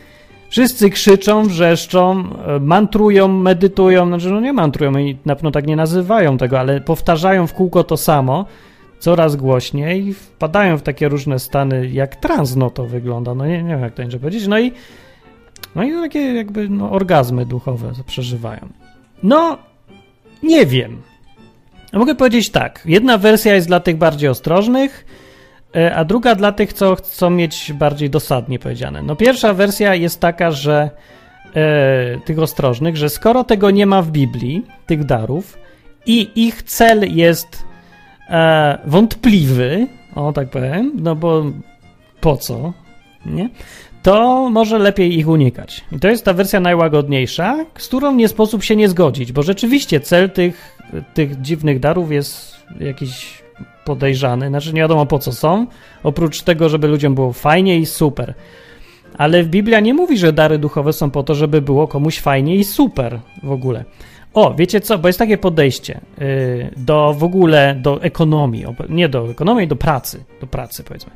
Wszyscy 0.50 0.90
krzyczą, 0.90 1.44
wrzeszczą, 1.44 2.24
e, 2.46 2.60
mantrują, 2.60 3.28
medytują, 3.28 4.08
znaczy 4.08 4.32
no 4.32 4.40
nie 4.40 4.54
mantrują, 4.54 4.98
i 4.98 5.18
na 5.26 5.36
pewno 5.36 5.52
tak 5.52 5.68
nie 5.68 5.76
nazywają 5.76 6.38
tego, 6.38 6.60
ale 6.60 6.82
powtarzają 6.82 7.48
w 7.48 7.54
kółko 7.54 7.84
to 7.84 7.98
samo, 7.98 8.46
coraz 9.00 9.36
głośniej 9.36 10.08
i 10.08 10.14
wpadają 10.14 10.78
w 10.78 10.82
takie 10.82 11.10
różne 11.10 11.40
stany, 11.40 11.90
jak 11.90 12.16
trans, 12.16 12.56
no 12.56 12.70
to 12.70 12.86
wygląda, 12.86 13.36
no 13.36 13.46
nie, 13.46 13.64
nie 13.64 13.70
wiem 13.70 13.82
jak 13.82 13.94
to 13.94 14.02
inaczej 14.02 14.20
powiedzieć, 14.20 14.48
no 14.48 14.60
i 14.60 14.72
no 15.76 15.84
i 15.84 15.92
takie 15.92 16.20
jakby 16.20 16.70
no, 16.70 16.92
orgazmy 16.92 17.46
duchowe 17.46 17.92
przeżywają. 18.06 18.70
No, 19.24 19.58
nie 20.44 20.66
wiem. 20.66 21.02
Mogę 21.94 22.16
powiedzieć 22.16 22.50
tak, 22.50 22.82
jedna 22.86 23.18
wersja 23.18 23.56
jest 23.56 23.68
dla 23.68 23.80
tych 23.80 23.98
bardziej 23.98 24.30
ostrożnych, 24.30 25.06
a 25.96 26.06
druga 26.06 26.36
dla 26.36 26.52
tych, 26.52 26.74
co 26.74 26.96
chcą 26.96 27.30
mieć 27.30 27.74
bardziej 27.74 28.10
dosadnie 28.10 28.60
powiedziane. 28.60 29.04
No 29.04 29.16
pierwsza 29.16 29.54
wersja 29.54 29.96
jest 29.96 30.20
taka, 30.20 30.52
że 30.52 30.90
e, 31.56 32.20
tych 32.26 32.40
ostrożnych, 32.40 32.98
że 32.98 33.10
skoro 33.10 33.44
tego 33.44 33.72
nie 33.72 33.86
ma 33.86 34.02
w 34.02 34.12
Biblii, 34.12 34.66
tych 34.86 35.06
darów, 35.06 35.58
i 36.06 36.30
ich 36.36 36.64
cel 36.64 37.16
jest 37.16 37.64
e, 38.30 38.78
wątpliwy, 38.86 39.88
o 40.16 40.34
tak 40.34 40.50
powiem, 40.50 40.92
no 40.96 41.16
bo 41.16 41.44
po 42.22 42.38
co, 42.38 42.74
nie? 43.26 43.50
To 44.04 44.50
może 44.50 44.80
lepiej 44.80 45.18
ich 45.18 45.28
unikać. 45.28 45.86
I 45.92 46.00
to 46.00 46.08
jest 46.08 46.26
ta 46.26 46.34
wersja 46.34 46.60
najłagodniejsza, 46.60 47.66
z 47.78 47.88
którą 47.88 48.16
nie 48.16 48.28
sposób 48.28 48.64
się 48.64 48.76
nie 48.76 48.90
zgodzić, 48.90 49.32
bo 49.32 49.44
rzeczywiście 49.44 50.00
cel 50.00 50.30
tych, 50.30 50.78
tych 51.14 51.42
dziwnych 51.42 51.80
darów 51.80 52.12
jest 52.12 52.56
jakiś 52.80 53.42
podejrzany. 53.86 54.48
Znaczy 54.48 54.74
nie 54.74 54.82
wiadomo 54.82 55.06
po 55.06 55.20
co 55.20 55.32
są, 55.32 55.68
oprócz 56.04 56.42
tego, 56.42 56.70
żeby 56.70 56.88
ludziom 56.88 57.16
było 57.16 57.34
fajnie 57.34 57.78
i 57.78 57.86
super. 57.86 58.34
Ale 59.18 59.44
Biblia 59.44 59.80
nie 59.80 59.94
mówi, 59.94 60.18
że 60.18 60.34
dary 60.34 60.58
duchowe 60.58 60.94
są 60.94 61.12
po 61.12 61.24
to, 61.24 61.36
żeby 61.36 61.62
było 61.62 61.88
komuś 61.88 62.20
fajnie 62.20 62.56
i 62.56 62.64
super 62.64 63.20
w 63.44 63.52
ogóle. 63.52 63.86
O, 64.34 64.54
wiecie 64.54 64.82
co, 64.82 64.98
bo 64.98 65.08
jest 65.08 65.20
takie 65.20 65.38
podejście 65.38 66.02
yy, 66.18 66.72
do 66.78 67.14
w 67.14 67.24
ogóle, 67.24 67.76
do 67.82 68.04
ekonomii, 68.04 68.66
nie 68.90 69.10
do 69.10 69.32
ekonomii, 69.32 69.68
do 69.68 69.76
pracy, 69.76 70.24
do 70.42 70.48
pracy 70.48 70.84
powiedzmy, 70.84 71.12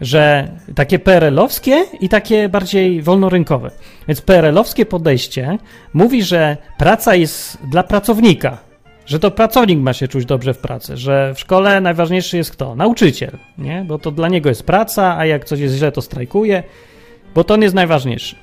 że 0.00 0.48
takie 0.74 0.98
PRL-owskie 0.98 1.84
i 2.00 2.08
takie 2.08 2.48
bardziej 2.48 3.02
wolnorynkowe. 3.02 3.70
Więc 4.08 4.20
PRL-owskie 4.20 4.86
podejście 4.86 5.58
mówi, 5.94 6.22
że 6.22 6.56
praca 6.78 7.14
jest 7.14 7.58
dla 7.70 7.82
pracownika, 7.82 8.58
że 9.08 9.18
to 9.18 9.30
pracownik 9.30 9.78
ma 9.78 9.92
się 9.92 10.08
czuć 10.08 10.24
dobrze 10.24 10.54
w 10.54 10.58
pracy, 10.58 10.96
że 10.96 11.34
w 11.34 11.40
szkole 11.40 11.80
najważniejszy 11.80 12.36
jest 12.36 12.50
kto? 12.50 12.74
Nauczyciel, 12.74 13.30
nie? 13.58 13.84
Bo 13.88 13.98
to 13.98 14.10
dla 14.10 14.28
niego 14.28 14.48
jest 14.48 14.62
praca, 14.62 15.16
a 15.18 15.26
jak 15.26 15.44
coś 15.44 15.60
jest 15.60 15.74
źle, 15.74 15.92
to 15.92 16.02
strajkuje, 16.02 16.62
bo 17.34 17.44
to 17.44 17.54
on 17.54 17.62
jest 17.62 17.74
najważniejszy. 17.74 18.36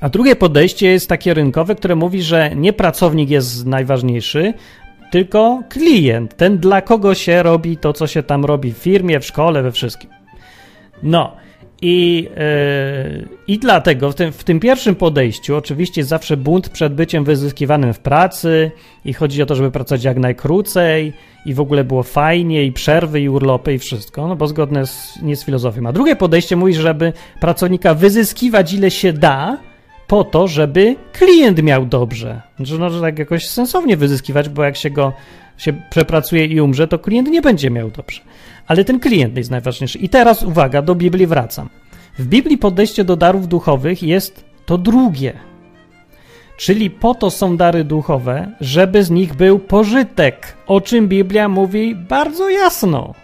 A 0.00 0.08
drugie 0.08 0.36
podejście 0.36 0.86
jest 0.86 1.08
takie 1.08 1.34
rynkowe, 1.34 1.74
które 1.74 1.94
mówi, 1.94 2.22
że 2.22 2.50
nie 2.56 2.72
pracownik 2.72 3.30
jest 3.30 3.66
najważniejszy, 3.66 4.54
tylko 5.10 5.62
klient, 5.68 6.36
ten 6.36 6.58
dla 6.58 6.82
kogo 6.82 7.14
się 7.14 7.42
robi 7.42 7.76
to, 7.76 7.92
co 7.92 8.06
się 8.06 8.22
tam 8.22 8.44
robi 8.44 8.72
w 8.72 8.76
firmie, 8.76 9.20
w 9.20 9.26
szkole, 9.26 9.62
we 9.62 9.72
wszystkim. 9.72 10.10
No, 11.02 11.36
i, 11.86 12.28
yy, 13.18 13.28
I 13.46 13.58
dlatego 13.58 14.12
w 14.12 14.14
tym, 14.14 14.32
w 14.32 14.44
tym 14.44 14.60
pierwszym 14.60 14.94
podejściu 14.94 15.56
oczywiście 15.56 16.04
zawsze 16.04 16.36
bunt 16.36 16.68
przed 16.68 16.94
byciem 16.94 17.24
wyzyskiwanym 17.24 17.94
w 17.94 17.98
pracy 17.98 18.70
i 19.04 19.12
chodzi 19.12 19.42
o 19.42 19.46
to, 19.46 19.54
żeby 19.54 19.70
pracować 19.70 20.04
jak 20.04 20.16
najkrócej 20.16 21.12
i 21.46 21.54
w 21.54 21.60
ogóle 21.60 21.84
było 21.84 22.02
fajnie 22.02 22.64
i 22.64 22.72
przerwy 22.72 23.20
i 23.20 23.28
urlopy 23.28 23.74
i 23.74 23.78
wszystko, 23.78 24.28
no 24.28 24.36
bo 24.36 24.46
zgodne 24.46 24.86
z, 24.86 25.22
nie 25.22 25.36
z 25.36 25.44
filozofią. 25.44 25.86
A 25.86 25.92
drugie 25.92 26.16
podejście 26.16 26.56
mówi, 26.56 26.74
żeby 26.74 27.12
pracownika 27.40 27.94
wyzyskiwać 27.94 28.72
ile 28.72 28.90
się 28.90 29.12
da 29.12 29.58
po 30.06 30.24
to, 30.24 30.48
żeby 30.48 30.96
klient 31.12 31.62
miał 31.62 31.86
dobrze. 31.86 32.42
Znaczy, 32.56 32.78
no, 32.78 32.90
że 32.90 33.00
tak 33.00 33.18
jakoś 33.18 33.48
sensownie 33.48 33.96
wyzyskiwać, 33.96 34.48
bo 34.48 34.64
jak 34.64 34.76
się 34.76 34.90
go 34.90 35.12
się 35.56 35.72
przepracuje 35.90 36.46
i 36.46 36.60
umrze, 36.60 36.88
to 36.88 36.98
klient 36.98 37.28
nie 37.28 37.42
będzie 37.42 37.70
miał 37.70 37.90
dobrze 37.90 38.20
ale 38.66 38.84
ten 38.84 39.00
klient 39.00 39.36
jest 39.36 39.50
najważniejszy. 39.50 39.98
I 39.98 40.08
teraz 40.08 40.42
uwaga, 40.42 40.82
do 40.82 40.94
Biblii 40.94 41.26
wracam. 41.26 41.68
W 42.18 42.26
Biblii 42.26 42.58
podejście 42.58 43.04
do 43.04 43.16
darów 43.16 43.48
duchowych 43.48 44.02
jest 44.02 44.44
to 44.66 44.78
drugie. 44.78 45.32
Czyli 46.56 46.90
po 46.90 47.14
to 47.14 47.30
są 47.30 47.56
dary 47.56 47.84
duchowe, 47.84 48.52
żeby 48.60 49.04
z 49.04 49.10
nich 49.10 49.34
był 49.34 49.58
pożytek, 49.58 50.56
o 50.66 50.80
czym 50.80 51.08
Biblia 51.08 51.48
mówi 51.48 51.94
bardzo 51.94 52.50
jasno. 52.50 53.14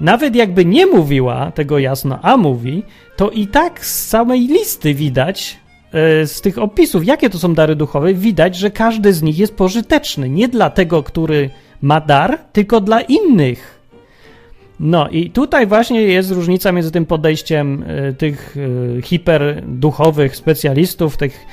Nawet 0.00 0.34
jakby 0.34 0.64
nie 0.64 0.86
mówiła 0.86 1.52
tego 1.52 1.78
jasno, 1.78 2.18
a 2.22 2.36
mówi, 2.36 2.82
to 3.16 3.30
i 3.30 3.46
tak 3.46 3.86
z 3.86 4.08
samej 4.08 4.40
listy 4.40 4.94
widać, 4.94 5.56
e, 5.92 6.26
z 6.26 6.40
tych 6.40 6.58
opisów, 6.58 7.06
jakie 7.06 7.30
to 7.30 7.38
są 7.38 7.54
dary 7.54 7.76
duchowe, 7.76 8.14
widać, 8.14 8.56
że 8.56 8.70
każdy 8.70 9.12
z 9.12 9.22
nich 9.22 9.38
jest 9.38 9.56
pożyteczny. 9.56 10.28
Nie 10.28 10.48
dla 10.48 10.70
tego, 10.70 11.02
który 11.02 11.50
ma 11.82 12.00
dar, 12.00 12.38
tylko 12.52 12.80
dla 12.80 13.00
innych. 13.00 13.77
No 14.80 15.08
i 15.08 15.30
tutaj 15.30 15.66
właśnie 15.66 16.02
jest 16.02 16.30
różnica 16.30 16.72
między 16.72 16.90
tym 16.90 17.06
podejściem 17.06 17.82
y, 17.82 18.14
tych 18.14 18.56
y, 18.56 19.02
hiperduchowych 19.02 20.36
specjalistów, 20.36 21.16
tych, 21.16 21.46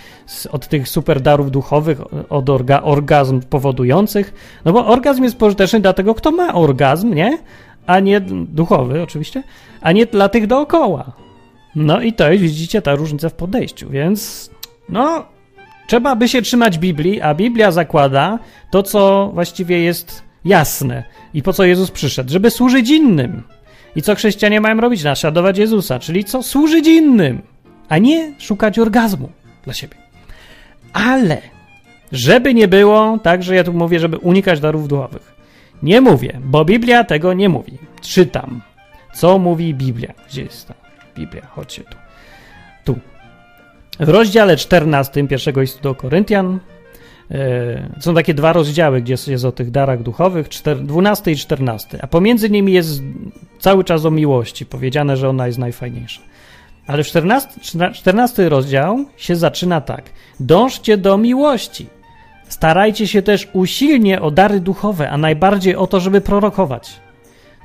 od 0.51 0.67
tych 0.67 0.89
superdarów 0.89 1.51
duchowych, 1.51 2.01
od 2.29 2.49
orga, 2.49 2.81
orgazm 2.81 3.41
powodujących, 3.41 4.33
no 4.65 4.73
bo 4.73 4.87
orgazm 4.87 5.23
jest 5.23 5.37
pożyteczny 5.37 5.79
dla 5.79 5.93
tego, 5.93 6.15
kto 6.15 6.31
ma 6.31 6.53
orgazm, 6.53 7.13
nie? 7.13 7.37
A 7.85 7.99
nie 7.99 8.21
duchowy 8.21 9.01
oczywiście, 9.01 9.43
a 9.81 9.91
nie 9.91 10.05
dla 10.05 10.29
tych 10.29 10.47
dookoła. 10.47 11.11
No 11.75 12.01
i 12.01 12.13
to 12.13 12.31
jest, 12.31 12.43
widzicie, 12.43 12.81
ta 12.81 12.95
różnica 12.95 13.29
w 13.29 13.33
podejściu, 13.33 13.89
więc 13.89 14.49
no, 14.89 15.25
trzeba 15.87 16.15
by 16.15 16.27
się 16.27 16.41
trzymać 16.41 16.77
Biblii, 16.77 17.21
a 17.21 17.33
Biblia 17.35 17.71
zakłada 17.71 18.39
to, 18.71 18.83
co 18.83 19.31
właściwie 19.33 19.79
jest 19.79 20.23
jasne 20.45 21.03
i 21.33 21.43
po 21.43 21.53
co 21.53 21.63
Jezus 21.63 21.91
przyszedł? 21.91 22.31
Żeby 22.31 22.51
służyć 22.51 22.89
innym. 22.89 23.43
I 23.95 24.01
co 24.01 24.15
chrześcijanie 24.15 24.61
mają 24.61 24.77
robić? 24.81 25.03
Naśladować 25.03 25.57
Jezusa, 25.57 25.99
czyli 25.99 26.23
co? 26.23 26.43
Służyć 26.43 26.87
innym, 26.87 27.41
a 27.89 27.97
nie 27.97 28.33
szukać 28.39 28.79
orgazmu 28.79 29.29
dla 29.63 29.73
siebie. 29.73 29.95
Ale, 30.93 31.41
żeby 32.11 32.53
nie 32.53 32.67
było, 32.67 33.19
tak, 33.23 33.43
że 33.43 33.55
ja 33.55 33.63
tu 33.63 33.73
mówię, 33.73 33.99
żeby 33.99 34.17
unikać 34.17 34.59
darów 34.59 34.87
duchowych. 34.87 35.35
Nie 35.83 36.01
mówię, 36.01 36.39
bo 36.43 36.65
Biblia 36.65 37.03
tego 37.03 37.33
nie 37.33 37.49
mówi. 37.49 37.77
Czytam. 38.01 38.61
Co 39.13 39.39
mówi 39.39 39.73
Biblia? 39.73 40.13
Gdzie 40.29 40.41
jest 40.41 40.67
ta 40.67 40.73
Biblia? 41.15 41.45
Chodźcie 41.45 41.83
tu. 41.83 41.97
Tu. 42.83 42.99
W 43.99 44.09
rozdziale 44.09 44.57
14 44.57 45.27
pierwszego 45.27 45.61
listu 45.61 45.83
do 45.83 45.95
Koryntian 45.95 46.59
są 47.99 48.15
takie 48.15 48.33
dwa 48.33 48.53
rozdziały, 48.53 49.01
gdzie 49.01 49.15
jest 49.27 49.45
o 49.45 49.51
tych 49.51 49.71
darach 49.71 50.03
duchowych, 50.03 50.49
12 50.81 51.31
i 51.31 51.35
14, 51.35 51.99
a 52.01 52.07
pomiędzy 52.07 52.49
nimi 52.49 52.73
jest 52.73 53.03
cały 53.59 53.83
czas 53.83 54.05
o 54.05 54.11
miłości, 54.11 54.65
powiedziane, 54.65 55.17
że 55.17 55.29
ona 55.29 55.47
jest 55.47 55.59
najfajniejsza. 55.59 56.21
Ale 56.87 57.03
14, 57.03 57.49
14 57.93 58.49
rozdział 58.49 59.05
się 59.17 59.35
zaczyna 59.35 59.81
tak. 59.81 60.03
Dążcie 60.39 60.97
do 60.97 61.17
miłości. 61.17 61.87
Starajcie 62.47 63.07
się 63.07 63.21
też 63.21 63.47
usilnie 63.53 64.21
o 64.21 64.31
dary 64.31 64.59
duchowe, 64.59 65.09
a 65.09 65.17
najbardziej 65.17 65.75
o 65.75 65.87
to, 65.87 65.99
żeby 65.99 66.21
prorokować. 66.21 66.99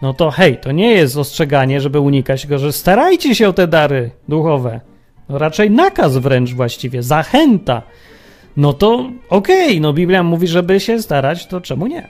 No 0.03 0.15
to 0.15 0.31
hej, 0.31 0.57
to 0.57 0.73
nie 0.73 0.93
jest 0.93 1.17
ostrzeganie, 1.17 1.81
żeby 1.81 2.01
unikać 2.01 2.43
tego, 2.43 2.59
że 2.59 2.73
starajcie 2.73 3.35
się 3.35 3.49
o 3.49 3.53
te 3.53 3.69
dary 3.69 4.11
duchowe. 4.29 4.81
No 5.29 5.39
raczej 5.39 5.71
nakaz 5.71 6.17
wręcz 6.17 6.55
właściwie, 6.55 7.03
zachęta. 7.03 7.83
No 8.57 8.73
to 8.73 9.11
okej, 9.29 9.69
okay, 9.69 9.81
no 9.81 9.93
Biblia 9.93 10.23
mówi, 10.23 10.47
żeby 10.47 10.81
się 10.81 11.03
starać, 11.03 11.47
to 11.47 11.61
czemu 11.61 11.87
nie? 11.87 12.09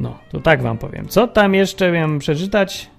No, 0.00 0.18
to 0.32 0.40
tak 0.40 0.62
wam 0.62 0.78
powiem. 0.78 1.08
Co 1.08 1.28
tam 1.28 1.54
jeszcze 1.54 1.92
miałem 1.92 2.18
przeczytać? 2.18 2.90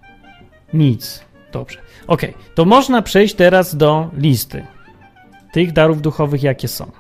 Nic. 0.74 1.26
Dobrze. 1.52 1.78
Ok, 2.08 2.22
to 2.56 2.66
można 2.66 3.02
przejść 3.02 3.36
teraz 3.36 3.76
do 3.76 4.10
listy 4.18 4.66
tych 5.52 5.72
darów 5.72 6.02
duchowych, 6.02 6.44
jakie 6.44 6.68
są. 6.68 6.92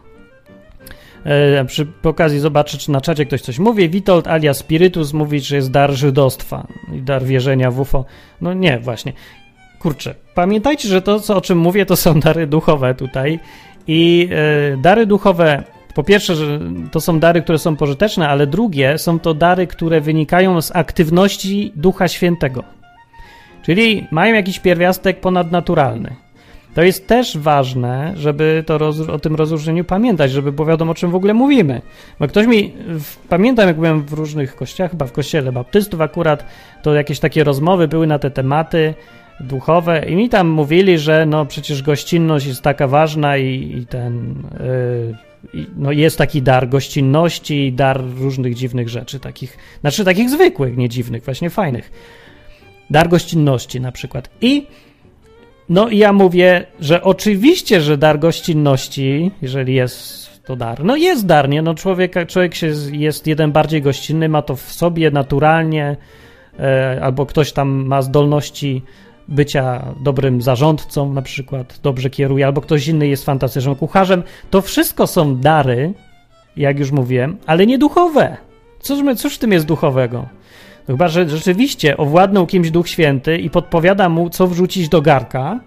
E, 1.23 1.65
przy 1.65 1.87
okazji 2.03 2.39
zobaczę, 2.39 2.77
czy 2.77 2.91
na 2.91 3.01
czacie 3.01 3.25
ktoś 3.25 3.41
coś 3.41 3.59
mówi. 3.59 3.89
Witold 3.89 4.27
alias 4.27 4.57
Spiritus 4.57 5.13
mówi, 5.13 5.39
że 5.39 5.55
jest 5.55 5.71
dar 5.71 5.91
żydostwa 5.91 6.67
i 6.93 7.01
dar 7.01 7.23
wierzenia 7.23 7.71
w 7.71 7.79
UFO. 7.79 8.05
No 8.41 8.53
nie, 8.53 8.79
właśnie. 8.79 9.13
Kurczę, 9.79 10.15
pamiętajcie, 10.35 10.89
że 10.89 11.01
to, 11.01 11.19
co, 11.19 11.37
o 11.37 11.41
czym 11.41 11.57
mówię, 11.57 11.85
to 11.85 11.95
są 11.95 12.19
dary 12.19 12.47
duchowe 12.47 12.95
tutaj. 12.95 13.39
I 13.87 14.29
e, 14.31 14.77
dary 14.77 15.05
duchowe, 15.05 15.63
po 15.95 16.03
pierwsze, 16.03 16.35
że 16.35 16.59
to 16.91 17.01
są 17.01 17.19
dary, 17.19 17.41
które 17.41 17.57
są 17.57 17.75
pożyteczne, 17.75 18.29
ale 18.29 18.47
drugie, 18.47 18.97
są 18.97 19.19
to 19.19 19.33
dary, 19.33 19.67
które 19.67 20.01
wynikają 20.01 20.61
z 20.61 20.75
aktywności 20.75 21.71
Ducha 21.75 22.07
Świętego. 22.07 22.63
Czyli 23.61 24.07
mają 24.11 24.35
jakiś 24.35 24.59
pierwiastek 24.59 25.19
ponadnaturalny. 25.19 26.15
To 26.73 26.81
jest 26.81 27.07
też 27.07 27.37
ważne, 27.37 28.13
żeby 28.15 28.63
to 28.67 28.77
roz, 28.77 28.99
o 28.99 29.19
tym 29.19 29.35
rozróżnieniu 29.35 29.83
pamiętać, 29.83 30.31
żeby 30.31 30.51
było 30.51 30.67
wiadomo, 30.67 30.91
o 30.91 30.95
czym 30.95 31.11
w 31.11 31.15
ogóle 31.15 31.33
mówimy. 31.33 31.81
Bo 32.19 32.27
ktoś 32.27 32.47
mi, 32.47 32.73
w, 32.87 33.17
pamiętam 33.17 33.67
jak 33.67 33.75
byłem 33.75 34.05
w 34.05 34.13
różnych 34.13 34.55
kościołach, 34.55 34.91
chyba 34.91 35.05
w 35.05 35.11
kościele 35.11 35.51
baptystów 35.51 36.01
akurat, 36.01 36.45
to 36.81 36.93
jakieś 36.93 37.19
takie 37.19 37.43
rozmowy 37.43 37.87
były 37.87 38.07
na 38.07 38.19
te 38.19 38.31
tematy 38.31 38.93
duchowe 39.43 40.05
i 40.09 40.15
mi 40.15 40.29
tam 40.29 40.47
mówili, 40.47 40.97
że 40.97 41.25
no 41.25 41.45
przecież 41.45 41.83
gościnność 41.83 42.45
jest 42.45 42.61
taka 42.61 42.87
ważna 42.87 43.37
i, 43.37 43.77
i 43.77 43.85
ten... 43.85 44.35
Yy, 44.59 45.15
no 45.77 45.91
jest 45.91 46.17
taki 46.17 46.41
dar 46.41 46.69
gościnności, 46.69 47.73
dar 47.73 48.03
różnych 48.17 48.55
dziwnych 48.55 48.89
rzeczy, 48.89 49.19
takich, 49.19 49.57
znaczy 49.81 50.05
takich 50.05 50.29
zwykłych, 50.29 50.77
nie 50.77 50.89
dziwnych, 50.89 51.23
właśnie 51.23 51.49
fajnych. 51.49 51.91
Dar 52.89 53.09
gościnności 53.09 53.81
na 53.81 53.91
przykład. 53.91 54.29
I 54.41 54.67
no 55.69 55.89
i 55.89 55.97
ja 55.97 56.13
mówię, 56.13 56.65
że 56.79 57.03
oczywiście, 57.03 57.81
że 57.81 57.97
dar 57.97 58.19
gościnności, 58.19 59.31
jeżeli 59.41 59.73
jest 59.75 60.29
to 60.45 60.55
dar, 60.55 60.83
no 60.83 60.95
jest 60.95 61.25
dar, 61.25 61.49
nie? 61.49 61.61
No 61.61 61.75
człowiek, 61.75 62.27
człowiek 62.27 62.55
się 62.55 62.71
jest 62.91 63.27
jeden 63.27 63.51
bardziej 63.51 63.81
gościnny, 63.81 64.29
ma 64.29 64.41
to 64.41 64.55
w 64.55 64.71
sobie 64.71 65.11
naturalnie, 65.11 65.97
e, 66.59 66.99
albo 67.03 67.25
ktoś 67.25 67.51
tam 67.51 67.69
ma 67.69 68.01
zdolności 68.01 68.81
bycia 69.31 69.85
dobrym 70.03 70.41
zarządcą 70.41 71.13
na 71.13 71.21
przykład, 71.21 71.79
dobrze 71.83 72.09
kieruje, 72.09 72.45
albo 72.45 72.61
ktoś 72.61 72.87
inny 72.87 73.07
jest 73.07 73.25
fantastycznym 73.25 73.75
kucharzem. 73.75 74.23
To 74.49 74.61
wszystko 74.61 75.07
są 75.07 75.35
dary, 75.35 75.93
jak 76.57 76.79
już 76.79 76.91
mówiłem, 76.91 77.37
ale 77.45 77.65
nie 77.65 77.77
duchowe. 77.77 78.37
Cóż, 78.79 78.99
cóż 79.17 79.35
w 79.35 79.39
tym 79.39 79.51
jest 79.51 79.65
duchowego? 79.65 80.25
Chyba, 80.87 81.07
że 81.07 81.29
rzeczywiście 81.29 81.97
owładnął 81.97 82.47
kimś 82.47 82.71
Duch 82.71 82.89
Święty 82.89 83.37
i 83.37 83.49
podpowiada 83.49 84.09
mu, 84.09 84.29
co 84.29 84.47
wrzucić 84.47 84.89
do 84.89 85.01
garka 85.01 85.59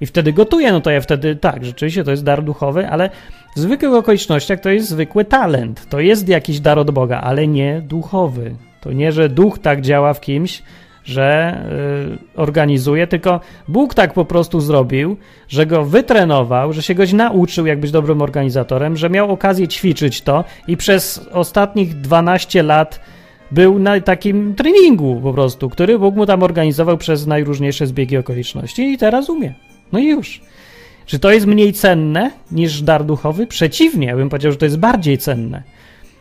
i 0.00 0.06
wtedy 0.06 0.32
gotuje, 0.32 0.72
no 0.72 0.80
to 0.80 0.90
ja 0.90 1.00
wtedy 1.00 1.36
tak, 1.36 1.64
rzeczywiście 1.64 2.04
to 2.04 2.10
jest 2.10 2.24
dar 2.24 2.44
duchowy, 2.44 2.88
ale 2.88 3.10
w 3.56 3.60
zwykłych 3.60 3.92
okolicznościach 3.92 4.60
to 4.60 4.70
jest 4.70 4.88
zwykły 4.88 5.24
talent. 5.24 5.88
To 5.88 6.00
jest 6.00 6.28
jakiś 6.28 6.60
dar 6.60 6.78
od 6.78 6.90
Boga, 6.90 7.20
ale 7.20 7.46
nie 7.46 7.80
duchowy. 7.80 8.54
To 8.80 8.92
nie, 8.92 9.12
że 9.12 9.28
duch 9.28 9.58
tak 9.58 9.80
działa 9.80 10.14
w 10.14 10.20
kimś, 10.20 10.62
że 11.06 11.58
y, 12.36 12.40
organizuje, 12.40 13.06
tylko 13.06 13.40
Bóg 13.68 13.94
tak 13.94 14.12
po 14.12 14.24
prostu 14.24 14.60
zrobił, 14.60 15.16
że 15.48 15.66
go 15.66 15.84
wytrenował, 15.84 16.72
że 16.72 16.82
się 16.82 16.94
goś 16.94 17.12
nauczył, 17.12 17.66
jak 17.66 17.80
być 17.80 17.90
dobrym 17.90 18.22
organizatorem, 18.22 18.96
że 18.96 19.10
miał 19.10 19.32
okazję 19.32 19.68
ćwiczyć 19.68 20.20
to 20.22 20.44
i 20.68 20.76
przez 20.76 21.28
ostatnich 21.32 21.94
12 21.94 22.62
lat 22.62 23.00
był 23.50 23.78
na 23.78 24.00
takim 24.00 24.54
treningu 24.54 25.20
po 25.22 25.32
prostu, 25.32 25.70
który 25.70 25.98
Bóg 25.98 26.16
mu 26.16 26.26
tam 26.26 26.42
organizował 26.42 26.96
przez 26.96 27.26
najróżniejsze 27.26 27.86
zbiegi 27.86 28.16
okoliczności 28.16 28.82
i 28.82 28.98
teraz 28.98 29.30
umie. 29.30 29.54
No 29.92 29.98
i 29.98 30.06
już. 30.06 30.40
Czy 31.06 31.18
to 31.18 31.30
jest 31.30 31.46
mniej 31.46 31.72
cenne 31.72 32.30
niż 32.50 32.82
dar 32.82 33.04
duchowy? 33.04 33.46
Przeciwnie, 33.46 34.06
ja 34.06 34.16
bym 34.16 34.28
powiedział, 34.28 34.52
że 34.52 34.58
to 34.58 34.64
jest 34.64 34.78
bardziej 34.78 35.18
cenne, 35.18 35.62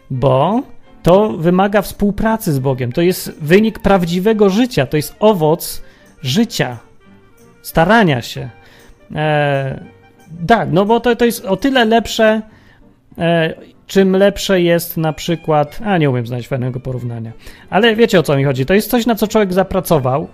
bo 0.10 0.64
to 1.06 1.30
wymaga 1.30 1.82
współpracy 1.82 2.54
z 2.54 2.60
Bogiem. 2.60 2.92
To 2.92 3.02
jest 3.02 3.32
wynik 3.42 3.80
prawdziwego 3.80 4.50
życia, 4.50 4.86
to 4.86 4.98
jest 4.98 5.16
owoc 5.20 5.82
życia, 6.22 6.78
starania 7.62 8.22
się. 8.22 8.50
E, 9.16 9.86
tak, 10.48 10.70
no 10.72 10.86
bo 10.86 11.00
to, 11.00 11.16
to 11.16 11.26
jest 11.26 11.46
o 11.46 11.58
tyle 11.58 11.86
lepsze. 11.86 12.42
E, 13.18 13.54
czym 13.88 14.16
lepsze 14.16 14.62
jest 14.62 14.98
na 14.98 15.14
przykład, 15.14 15.80
a 15.84 15.98
nie 15.98 16.10
umiem 16.10 16.28
znaleźć 16.28 16.48
fajnego 16.48 16.80
porównania, 16.80 17.32
ale 17.70 17.96
wiecie 17.96 18.20
o 18.20 18.24
co 18.24 18.38
mi 18.38 18.44
chodzi. 18.44 18.66
To 18.66 18.74
jest 18.74 18.90
coś, 18.90 19.06
na 19.06 19.16
co 19.16 19.28
człowiek 19.28 19.54
zapracował, 19.54 20.28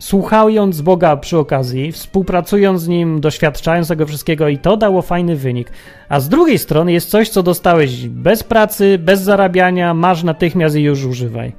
słuchając 0.00 0.80
Boga 0.80 1.16
przy 1.16 1.38
okazji, 1.38 1.92
współpracując 1.92 2.82
z 2.82 2.88
Nim, 2.88 3.20
doświadczając 3.20 3.88
tego 3.88 4.06
wszystkiego 4.06 4.48
i 4.48 4.58
to 4.58 4.76
dało 4.76 5.02
fajny 5.02 5.36
wynik. 5.36 5.72
A 6.08 6.20
z 6.20 6.28
drugiej 6.28 6.58
strony 6.58 6.92
jest 6.92 7.10
coś, 7.10 7.28
co 7.28 7.42
dostałeś 7.42 8.08
bez 8.08 8.42
pracy, 8.42 8.98
bez 8.98 9.20
zarabiania, 9.20 9.94
masz 9.94 10.22
natychmiast 10.22 10.76
i 10.76 10.82
już 10.82 11.04
używaj. 11.04 11.52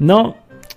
No, 0.00 0.34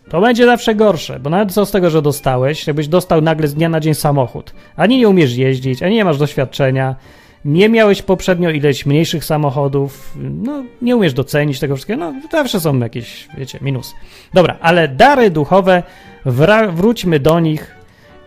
to 0.10 0.22
będzie 0.22 0.46
zawsze 0.46 0.76
gorsze, 0.76 1.20
bo 1.20 1.30
nawet 1.30 1.52
co 1.52 1.66
z 1.66 1.72
tego, 1.72 1.90
że 1.90 2.02
dostałeś, 2.02 2.68
jakbyś 2.68 2.88
dostał 2.88 3.22
nagle 3.22 3.48
z 3.48 3.56
dnia 3.56 3.70
na 3.70 3.80
dzień 3.80 3.94
samochód, 3.94 4.54
ani 4.76 4.98
nie 4.98 5.10
umiesz 5.10 5.36
jeździć, 5.36 5.84
ani 5.84 5.96
nie 5.96 6.06
masz 6.06 6.18
doświadczenia, 6.18 6.96
nie 7.46 7.70
miałeś 7.70 8.02
poprzednio 8.02 8.50
ileś 8.50 8.86
mniejszych 8.86 9.26
samochodów, 9.26 10.18
no 10.18 10.64
nie 10.82 10.96
umiesz 10.96 11.14
docenić 11.14 11.60
tego 11.60 11.76
wszystkiego, 11.76 12.00
no 12.00 12.14
zawsze 12.32 12.60
są 12.60 12.80
jakieś, 12.80 13.28
wiecie, 13.38 13.60
minusy. 13.62 13.94
Dobra, 14.34 14.58
ale 14.62 14.88
dary 14.88 15.30
duchowe, 15.30 15.84
wróćmy 16.72 17.20
do 17.20 17.40
nich 17.40 17.76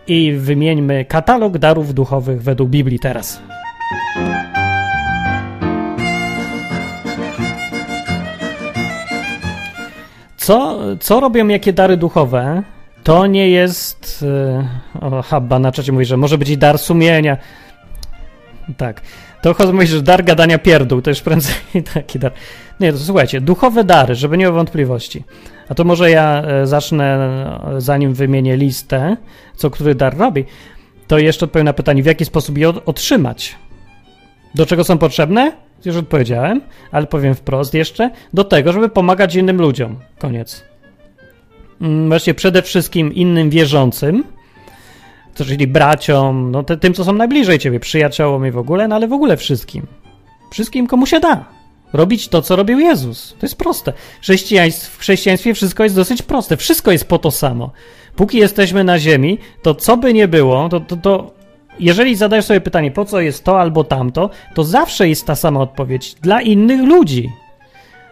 i 0.07 0.31
wymieńmy 0.31 1.05
katalog 1.05 1.57
darów 1.57 1.93
duchowych 1.93 2.41
według 2.41 2.69
Biblii 2.69 2.99
teraz. 2.99 3.41
Co, 10.37 10.79
co 10.99 11.19
robią 11.19 11.47
jakie 11.47 11.73
dary 11.73 11.97
duchowe? 11.97 12.63
To 13.03 13.27
nie 13.27 13.49
jest. 13.49 14.25
E, 14.27 15.05
o, 15.05 15.21
Habba 15.21 15.59
na 15.59 15.71
czacie 15.71 15.91
mówi, 15.91 16.05
że 16.05 16.17
może 16.17 16.37
być 16.37 16.49
i 16.49 16.57
dar 16.57 16.79
sumienia. 16.79 17.37
Tak. 18.77 19.01
To 19.41 19.53
chodzi 19.53 19.87
że 19.87 20.01
dar 20.01 20.23
gadania 20.23 20.57
pierdół, 20.57 21.01
to 21.01 21.09
już 21.09 21.21
prędzej 21.21 21.55
taki 21.93 22.19
dar. 22.19 22.31
Nie, 22.79 22.91
to 22.91 22.97
słuchajcie, 22.99 23.41
duchowe 23.41 23.83
dary, 23.83 24.15
żeby 24.15 24.37
nie 24.37 24.45
było 24.45 24.55
wątpliwości. 24.55 25.23
A 25.69 25.75
to 25.75 25.83
może 25.83 26.11
ja 26.11 26.43
e, 26.43 26.67
zacznę, 26.67 27.05
e, 27.75 27.81
zanim 27.81 28.13
wymienię 28.13 28.57
listę, 28.57 29.17
co 29.55 29.69
który 29.69 29.95
dar 29.95 30.17
robi, 30.17 30.45
to 31.07 31.17
jeszcze 31.17 31.45
odpowiem 31.45 31.65
na 31.65 31.73
pytanie, 31.73 32.03
w 32.03 32.05
jaki 32.05 32.25
sposób 32.25 32.57
je 32.57 32.69
otrzymać. 32.85 33.55
Do 34.55 34.65
czego 34.65 34.83
są 34.83 34.97
potrzebne? 34.97 35.51
Już 35.85 35.95
odpowiedziałem, 35.95 36.61
ale 36.91 37.07
powiem 37.07 37.35
wprost 37.35 37.73
jeszcze. 37.73 38.09
Do 38.33 38.43
tego, 38.43 38.73
żeby 38.73 38.89
pomagać 38.89 39.35
innym 39.35 39.61
ludziom. 39.61 39.99
Koniec. 40.19 40.63
Mm, 41.81 42.07
właśnie 42.07 42.33
przede 42.33 42.61
wszystkim 42.61 43.13
innym 43.13 43.49
wierzącym, 43.49 44.23
czyli 45.35 45.67
braciom, 45.67 46.51
no 46.51 46.63
tym, 46.63 46.93
co 46.93 47.03
są 47.03 47.13
najbliżej 47.13 47.59
ciebie, 47.59 47.79
przyjaciołom 47.79 48.47
i 48.47 48.51
w 48.51 48.57
ogóle, 48.57 48.87
no 48.87 48.95
ale 48.95 49.07
w 49.07 49.13
ogóle 49.13 49.37
wszystkim. 49.37 49.87
Wszystkim, 50.51 50.87
komu 50.87 51.05
się 51.05 51.19
da. 51.19 51.45
Robić 51.93 52.27
to, 52.27 52.41
co 52.41 52.55
robił 52.55 52.79
Jezus. 52.79 53.35
To 53.39 53.45
jest 53.45 53.57
proste. 53.57 53.93
w 54.21 54.97
chrześcijaństwie 54.99 55.53
wszystko 55.53 55.83
jest 55.83 55.95
dosyć 55.95 56.21
proste. 56.21 56.57
Wszystko 56.57 56.91
jest 56.91 57.07
po 57.07 57.19
to 57.19 57.31
samo. 57.31 57.71
Póki 58.15 58.37
jesteśmy 58.37 58.83
na 58.83 58.99
ziemi, 58.99 59.37
to 59.61 59.75
co 59.75 59.97
by 59.97 60.13
nie 60.13 60.27
było, 60.27 60.69
to, 60.69 60.79
to, 60.79 60.97
to 60.97 61.33
jeżeli 61.79 62.15
zadajesz 62.15 62.45
sobie 62.45 62.61
pytanie, 62.61 62.91
po 62.91 63.05
co 63.05 63.21
jest 63.21 63.43
to 63.43 63.61
albo 63.61 63.83
tamto, 63.83 64.29
to 64.53 64.63
zawsze 64.63 65.09
jest 65.09 65.25
ta 65.25 65.35
sama 65.35 65.59
odpowiedź. 65.59 66.15
Dla 66.21 66.41
innych 66.41 66.81
ludzi. 66.81 67.29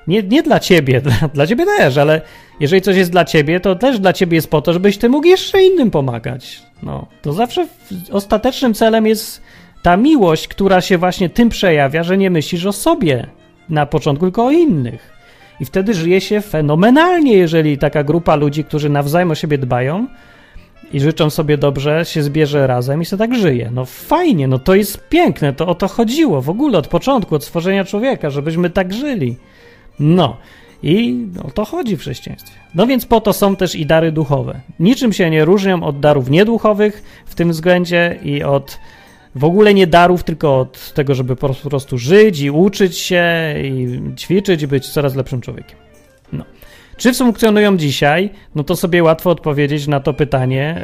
Nie, 0.07 0.23
nie 0.23 0.43
dla 0.43 0.59
ciebie, 0.59 1.01
dla, 1.05 1.13
dla 1.33 1.47
ciebie 1.47 1.65
też, 1.65 1.97
ale 1.97 2.21
jeżeli 2.59 2.81
coś 2.81 2.97
jest 2.97 3.11
dla 3.11 3.25
ciebie, 3.25 3.59
to 3.59 3.75
też 3.75 3.99
dla 3.99 4.13
ciebie 4.13 4.35
jest 4.35 4.49
po 4.49 4.61
to, 4.61 4.73
żebyś 4.73 4.97
ty 4.97 5.09
mógł 5.09 5.27
jeszcze 5.27 5.63
innym 5.63 5.91
pomagać. 5.91 6.61
No, 6.83 7.07
to 7.21 7.33
zawsze 7.33 7.67
ostatecznym 8.11 8.73
celem 8.73 9.07
jest 9.07 9.41
ta 9.81 9.97
miłość, 9.97 10.47
która 10.47 10.81
się 10.81 10.97
właśnie 10.97 11.29
tym 11.29 11.49
przejawia, 11.49 12.03
że 12.03 12.17
nie 12.17 12.29
myślisz 12.29 12.65
o 12.65 12.73
sobie 12.73 13.27
na 13.71 13.85
początku, 13.85 14.25
tylko 14.25 14.45
o 14.45 14.51
innych. 14.51 15.21
I 15.59 15.65
wtedy 15.65 15.93
żyje 15.93 16.21
się 16.21 16.41
fenomenalnie, 16.41 17.33
jeżeli 17.33 17.77
taka 17.77 18.03
grupa 18.03 18.35
ludzi, 18.35 18.63
którzy 18.63 18.89
nawzajem 18.89 19.31
o 19.31 19.35
siebie 19.35 19.57
dbają 19.57 20.07
i 20.93 20.99
życzą 20.99 21.29
sobie 21.29 21.57
dobrze, 21.57 22.05
się 22.05 22.23
zbierze 22.23 22.67
razem 22.67 23.01
i 23.01 23.05
się 23.05 23.17
tak 23.17 23.35
żyje. 23.35 23.71
No 23.73 23.85
fajnie, 23.85 24.47
no 24.47 24.59
to 24.59 24.75
jest 24.75 25.09
piękne, 25.09 25.53
to 25.53 25.67
o 25.67 25.75
to 25.75 25.87
chodziło 25.87 26.41
w 26.41 26.49
ogóle 26.49 26.77
od 26.77 26.87
początku, 26.87 27.35
od 27.35 27.43
stworzenia 27.43 27.85
człowieka, 27.85 28.29
żebyśmy 28.29 28.69
tak 28.69 28.93
żyli. 28.93 29.35
No. 29.99 30.37
I 30.83 31.25
o 31.43 31.51
to 31.51 31.65
chodzi 31.65 31.97
w 31.97 31.99
chrześcijaństwie. 31.99 32.59
No 32.75 32.87
więc 32.87 33.05
po 33.05 33.21
to 33.21 33.33
są 33.33 33.55
też 33.55 33.75
i 33.75 33.85
dary 33.85 34.11
duchowe. 34.11 34.61
Niczym 34.79 35.13
się 35.13 35.29
nie 35.29 35.45
różnią 35.45 35.83
od 35.83 35.99
darów 35.99 36.29
nieduchowych 36.29 37.23
w 37.25 37.35
tym 37.35 37.51
względzie 37.51 38.19
i 38.23 38.43
od 38.43 38.79
w 39.35 39.43
ogóle 39.43 39.73
nie 39.73 39.87
darów, 39.87 40.23
tylko 40.23 40.59
od 40.59 40.93
tego, 40.93 41.15
żeby 41.15 41.35
po 41.35 41.49
prostu 41.69 41.97
żyć 41.97 42.39
i 42.39 42.51
uczyć 42.51 42.97
się 42.97 43.25
i 43.63 44.01
ćwiczyć 44.17 44.61
i 44.61 44.67
być 44.67 44.89
coraz 44.89 45.15
lepszym 45.15 45.41
człowiekiem. 45.41 45.77
No. 46.33 46.45
Czy 46.97 47.13
funkcjonują 47.13 47.77
dzisiaj? 47.77 48.29
No 48.55 48.63
to 48.63 48.75
sobie 48.75 49.03
łatwo 49.03 49.29
odpowiedzieć 49.29 49.87
na 49.87 49.99
to 49.99 50.13
pytanie. 50.13 50.81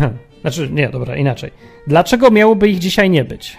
Yy... 0.00 0.08
Znaczy, 0.40 0.68
nie, 0.72 0.88
dobra, 0.88 1.16
inaczej. 1.16 1.50
Dlaczego 1.86 2.30
miałoby 2.30 2.68
ich 2.68 2.78
dzisiaj 2.78 3.10
nie 3.10 3.24
być? 3.24 3.58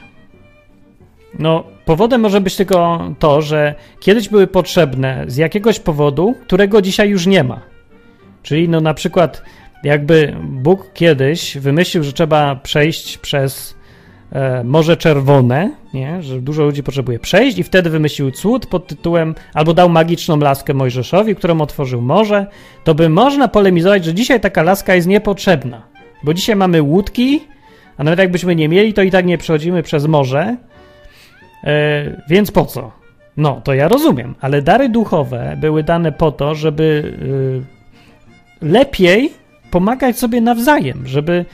No, 1.39 1.63
powodem 1.85 2.21
może 2.21 2.41
być 2.41 2.55
tylko 2.55 3.09
to, 3.19 3.41
że 3.41 3.75
kiedyś 3.99 4.29
były 4.29 4.47
potrzebne 4.47 5.25
z 5.27 5.37
jakiegoś 5.37 5.79
powodu, 5.79 6.35
którego 6.47 6.81
dzisiaj 6.81 7.09
już 7.09 7.27
nie 7.27 7.43
ma. 7.43 7.61
Czyli, 8.43 8.69
no, 8.69 8.81
na 8.81 8.93
przykład 8.93 9.43
jakby 9.83 10.35
Bóg 10.43 10.89
kiedyś 10.93 11.57
wymyślił, 11.57 12.03
że 12.03 12.13
trzeba 12.13 12.55
przejść 12.55 13.17
przez 13.17 13.75
e, 14.31 14.63
Morze 14.63 14.97
Czerwone, 14.97 15.71
nie? 15.93 16.21
że 16.21 16.41
dużo 16.41 16.63
ludzi 16.63 16.83
potrzebuje 16.83 17.19
przejść, 17.19 17.57
i 17.57 17.63
wtedy 17.63 17.89
wymyślił 17.89 18.31
cud 18.31 18.65
pod 18.65 18.87
tytułem, 18.87 19.35
albo 19.53 19.73
dał 19.73 19.89
magiczną 19.89 20.39
laskę 20.39 20.73
Mojżeszowi, 20.73 21.35
którą 21.35 21.61
otworzył 21.61 22.01
morze, 22.01 22.47
to 22.83 22.95
by 22.95 23.09
można 23.09 23.47
polemizować, 23.47 24.05
że 24.05 24.13
dzisiaj 24.13 24.39
taka 24.39 24.63
laska 24.63 24.95
jest 24.95 25.07
niepotrzebna, 25.07 25.81
bo 26.23 26.33
dzisiaj 26.33 26.55
mamy 26.55 26.81
łódki, 26.81 27.41
a 27.97 28.03
nawet 28.03 28.19
jakbyśmy 28.19 28.55
nie 28.55 28.69
mieli, 28.69 28.93
to 28.93 29.01
i 29.01 29.11
tak 29.11 29.25
nie 29.25 29.37
przechodzimy 29.37 29.83
przez 29.83 30.05
morze, 30.05 30.57
e, 31.63 32.23
więc 32.29 32.51
po 32.51 32.65
co? 32.65 33.03
No, 33.37 33.61
to 33.63 33.73
ja 33.73 33.87
rozumiem, 33.87 34.35
ale 34.41 34.61
dary 34.61 34.89
duchowe 34.89 35.57
były 35.61 35.83
dane 35.83 36.11
po 36.11 36.31
to, 36.31 36.55
żeby 36.55 37.13
y, 38.61 38.65
lepiej 38.65 39.42
pomagać 39.73 40.19
sobie 40.19 40.41
nawzajem, 40.41 41.07
żeby 41.07 41.45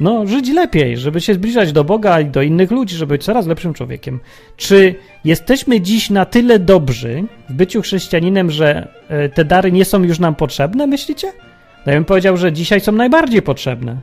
no, 0.00 0.26
żyć 0.26 0.50
lepiej, 0.50 0.96
żeby 0.96 1.20
się 1.20 1.34
zbliżać 1.34 1.72
do 1.72 1.84
Boga 1.84 2.20
i 2.20 2.24
do 2.26 2.42
innych 2.42 2.70
ludzi, 2.70 2.96
żeby 2.96 3.14
być 3.14 3.24
coraz 3.24 3.46
lepszym 3.46 3.74
człowiekiem. 3.74 4.20
Czy 4.56 4.94
jesteśmy 5.24 5.80
dziś 5.80 6.10
na 6.10 6.24
tyle 6.24 6.58
dobrzy 6.58 7.24
w 7.48 7.52
byciu 7.52 7.82
chrześcijaninem, 7.82 8.50
że 8.50 8.88
e, 9.08 9.28
te 9.28 9.44
dary 9.44 9.72
nie 9.72 9.84
są 9.84 10.02
już 10.02 10.18
nam 10.18 10.34
potrzebne, 10.34 10.86
myślicie? 10.86 11.32
No 11.86 11.92
ja 11.92 11.98
bym 11.98 12.04
powiedział, 12.04 12.36
że 12.36 12.52
dzisiaj 12.52 12.80
są 12.80 12.92
najbardziej 12.92 13.42
potrzebne. 13.42 13.96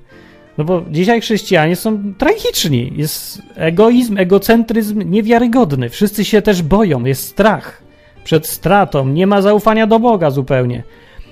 No 0.58 0.64
bo 0.64 0.86
dzisiaj 0.92 1.22
chrześcijanie 1.22 1.76
są 1.76 2.14
tragiczni. 2.18 2.94
Jest 2.96 3.42
egoizm, 3.56 4.18
egocentryzm 4.18 5.12
niewiarygodny. 5.12 5.90
Wszyscy 5.90 6.26
się 6.26 6.42
też 6.42 6.62
boją, 6.62 7.06
jest 7.06 7.28
strach 7.28 7.82
przed 8.24 8.48
stratą, 8.48 9.08
nie 9.08 9.28
ma 9.28 9.42
zaufania 9.42 9.88
do 9.88 10.00
Boga 10.00 10.30
zupełnie. 10.30 10.84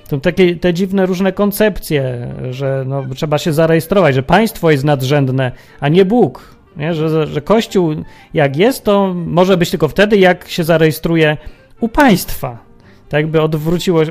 To 0.07 0.17
takie 0.17 0.55
te 0.55 0.73
dziwne 0.73 1.05
różne 1.05 1.31
koncepcje, 1.31 2.27
że 2.51 2.83
no, 2.87 3.03
trzeba 3.15 3.37
się 3.37 3.53
zarejestrować, 3.53 4.15
że 4.15 4.23
państwo 4.23 4.71
jest 4.71 4.83
nadrzędne, 4.83 5.51
a 5.79 5.89
nie 5.89 6.05
Bóg. 6.05 6.55
Nie? 6.77 6.93
Że, 6.93 7.27
że 7.27 7.41
Kościół 7.41 7.95
jak 8.33 8.57
jest, 8.57 8.83
to 8.83 9.13
może 9.13 9.57
być 9.57 9.69
tylko 9.69 9.87
wtedy, 9.87 10.17
jak 10.17 10.47
się 10.47 10.63
zarejestruje 10.63 11.37
u 11.79 11.89
państwa. 11.89 12.67
Tak 13.09 13.21
jakby 13.21 13.41
odwróciło, 13.41 14.01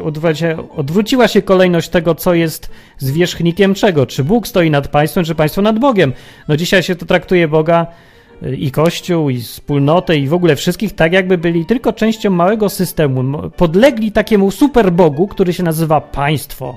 odwróciła 0.76 1.28
się 1.28 1.42
kolejność 1.42 1.88
tego, 1.88 2.14
co 2.14 2.34
jest 2.34 2.70
zwierzchnikiem 2.98 3.74
czego. 3.74 4.06
Czy 4.06 4.24
Bóg 4.24 4.48
stoi 4.48 4.70
nad 4.70 4.88
państwem, 4.88 5.24
czy 5.24 5.34
państwo 5.34 5.62
nad 5.62 5.78
Bogiem. 5.78 6.12
No 6.48 6.56
dzisiaj 6.56 6.82
się 6.82 6.96
to 6.96 7.06
traktuje 7.06 7.48
Boga 7.48 7.86
i 8.58 8.70
Kościół, 8.70 9.30
i 9.30 9.40
wspólnotę, 9.40 10.16
i 10.16 10.28
w 10.28 10.34
ogóle 10.34 10.56
wszystkich, 10.56 10.94
tak 10.94 11.12
jakby 11.12 11.38
byli 11.38 11.66
tylko 11.66 11.92
częścią 11.92 12.30
małego 12.30 12.68
systemu. 12.68 13.50
Podlegli 13.50 14.12
takiemu 14.12 14.50
superbogu, 14.50 15.28
który 15.28 15.52
się 15.52 15.62
nazywa 15.62 16.00
państwo, 16.00 16.76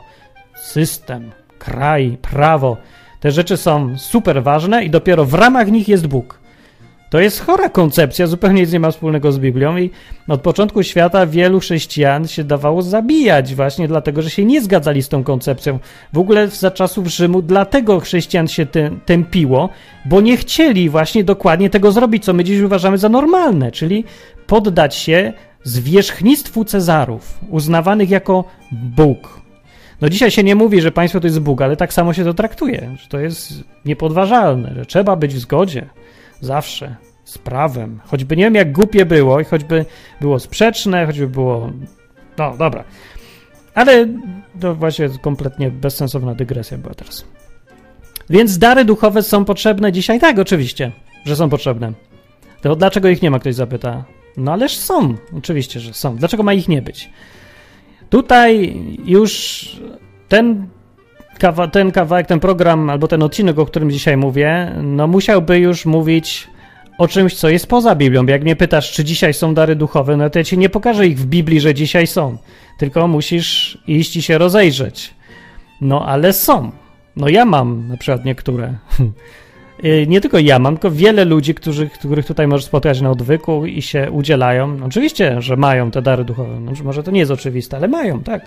system, 0.61 1.31
kraj, 1.59 2.17
prawo. 2.21 2.77
Te 3.19 3.31
rzeczy 3.31 3.57
są 3.57 3.97
super 3.97 4.43
ważne 4.43 4.83
i 4.83 4.89
dopiero 4.89 5.25
w 5.25 5.33
ramach 5.33 5.71
nich 5.71 5.87
jest 5.87 6.07
Bóg. 6.07 6.38
To 7.09 7.19
jest 7.19 7.39
chora 7.39 7.69
koncepcja, 7.69 8.27
zupełnie 8.27 8.61
nic 8.61 8.71
nie 8.71 8.79
ma 8.79 8.91
wspólnego 8.91 9.31
z 9.31 9.39
Biblią 9.39 9.77
i 9.77 9.89
od 10.27 10.41
początku 10.41 10.83
świata 10.83 11.25
wielu 11.25 11.59
chrześcijan 11.59 12.27
się 12.27 12.43
dawało 12.43 12.81
zabijać 12.81 13.55
właśnie 13.55 13.87
dlatego, 13.87 14.21
że 14.21 14.29
się 14.29 14.45
nie 14.45 14.61
zgadzali 14.61 15.03
z 15.03 15.09
tą 15.09 15.23
koncepcją. 15.23 15.79
W 16.13 16.17
ogóle 16.17 16.47
za 16.47 16.71
czasów 16.71 17.07
Rzymu 17.07 17.41
dlatego 17.41 17.99
chrześcijan 17.99 18.47
się 18.47 18.67
tępiło, 19.05 19.69
bo 20.05 20.21
nie 20.21 20.37
chcieli 20.37 20.89
właśnie 20.89 21.23
dokładnie 21.23 21.69
tego 21.69 21.91
zrobić, 21.91 22.25
co 22.25 22.33
my 22.33 22.43
dziś 22.43 22.61
uważamy 22.61 22.97
za 22.97 23.09
normalne, 23.09 23.71
czyli 23.71 24.05
poddać 24.47 24.95
się 24.95 25.33
zwierzchnictwu 25.63 26.65
Cezarów, 26.65 27.39
uznawanych 27.49 28.09
jako 28.09 28.43
Bóg. 28.71 29.39
No 30.01 30.09
dzisiaj 30.09 30.31
się 30.31 30.43
nie 30.43 30.55
mówi, 30.55 30.81
że 30.81 30.91
państwo 30.91 31.19
to 31.19 31.27
jest 31.27 31.39
Bóg, 31.39 31.61
ale 31.61 31.75
tak 31.75 31.93
samo 31.93 32.13
się 32.13 32.23
to 32.23 32.33
traktuje, 32.33 32.95
że 33.01 33.07
to 33.07 33.19
jest 33.19 33.53
niepodważalne, 33.85 34.73
że 34.75 34.85
trzeba 34.85 35.15
być 35.15 35.35
w 35.35 35.39
zgodzie. 35.39 35.89
Zawsze. 36.41 36.95
Z 37.23 37.37
prawem. 37.37 37.99
Choćby 38.05 38.37
nie 38.37 38.43
wiem, 38.43 38.55
jak 38.55 38.71
głupie 38.71 39.05
było 39.05 39.39
i 39.39 39.43
choćby 39.43 39.85
było 40.21 40.39
sprzeczne, 40.39 41.05
choćby 41.05 41.27
było. 41.27 41.71
No, 42.37 42.57
dobra. 42.57 42.83
Ale 43.73 44.07
to 44.59 44.75
właśnie 44.75 45.09
kompletnie 45.21 45.71
bezsensowna 45.71 46.35
dygresja 46.35 46.77
była 46.77 46.93
teraz. 46.93 47.25
Więc 48.29 48.57
dary 48.57 48.85
duchowe 48.85 49.23
są 49.23 49.45
potrzebne 49.45 49.91
dzisiaj? 49.91 50.19
Tak, 50.19 50.39
oczywiście, 50.39 50.91
że 51.25 51.35
są 51.35 51.49
potrzebne. 51.49 51.93
To 52.61 52.75
dlaczego 52.75 53.09
ich 53.09 53.21
nie 53.21 53.31
ma, 53.31 53.39
ktoś 53.39 53.55
zapyta. 53.55 54.03
No 54.37 54.51
ależ 54.51 54.77
są, 54.77 55.15
oczywiście, 55.37 55.79
że 55.79 55.93
są. 55.93 56.15
Dlaczego 56.15 56.43
ma 56.43 56.53
ich 56.53 56.67
nie 56.67 56.81
być? 56.81 57.09
Tutaj 58.09 58.83
już 59.05 59.65
ten 60.27 60.67
kawa, 61.39 61.67
ten 61.67 61.91
kawałek, 61.91 62.27
ten 62.27 62.39
program 62.39 62.89
albo 62.89 63.07
ten 63.07 63.23
odcinek, 63.23 63.59
o 63.59 63.65
którym 63.65 63.91
dzisiaj 63.91 64.17
mówię, 64.17 64.71
no 64.83 65.07
musiałby 65.07 65.59
już 65.59 65.85
mówić 65.85 66.47
o 66.97 67.07
czymś, 67.07 67.35
co 67.35 67.49
jest 67.49 67.67
poza 67.67 67.95
Biblią. 67.95 68.25
Jak 68.25 68.41
mnie 68.41 68.55
pytasz, 68.55 68.91
czy 68.91 69.03
dzisiaj 69.03 69.33
są 69.33 69.53
dary 69.53 69.75
duchowe, 69.75 70.17
no 70.17 70.29
to 70.29 70.39
ja 70.39 70.43
ci 70.43 70.57
nie 70.57 70.69
pokażę 70.69 71.07
ich 71.07 71.19
w 71.19 71.25
Biblii, 71.25 71.59
że 71.59 71.73
dzisiaj 71.73 72.07
są. 72.07 72.37
Tylko 72.77 73.07
musisz 73.07 73.77
iść 73.87 74.15
i 74.17 74.21
się 74.21 74.37
rozejrzeć. 74.37 75.13
No 75.81 76.05
ale 76.05 76.33
są. 76.33 76.71
No 77.15 77.29
ja 77.29 77.45
mam 77.45 77.87
na 77.87 77.97
przykład 77.97 78.25
niektóre. 78.25 78.73
Y, 79.83 80.05
nie 80.07 80.21
tylko 80.21 80.39
ja 80.39 80.59
mam, 80.59 80.73
tylko 80.77 80.91
wiele 80.91 81.25
ludzi, 81.25 81.55
którzy, 81.55 81.89
których 81.89 82.25
tutaj 82.25 82.47
możesz 82.47 82.65
spotkać 82.65 83.01
na 83.01 83.11
odwyku 83.11 83.65
i 83.65 83.81
się 83.81 84.11
udzielają. 84.11 84.77
Oczywiście, 84.85 85.41
że 85.41 85.57
mają 85.57 85.91
te 85.91 86.01
dary 86.01 86.23
duchowe. 86.23 86.59
No, 86.59 86.71
może 86.83 87.03
to 87.03 87.11
nie 87.11 87.19
jest 87.19 87.31
oczywiste, 87.31 87.77
ale 87.77 87.87
mają, 87.87 88.23
tak. 88.23 88.45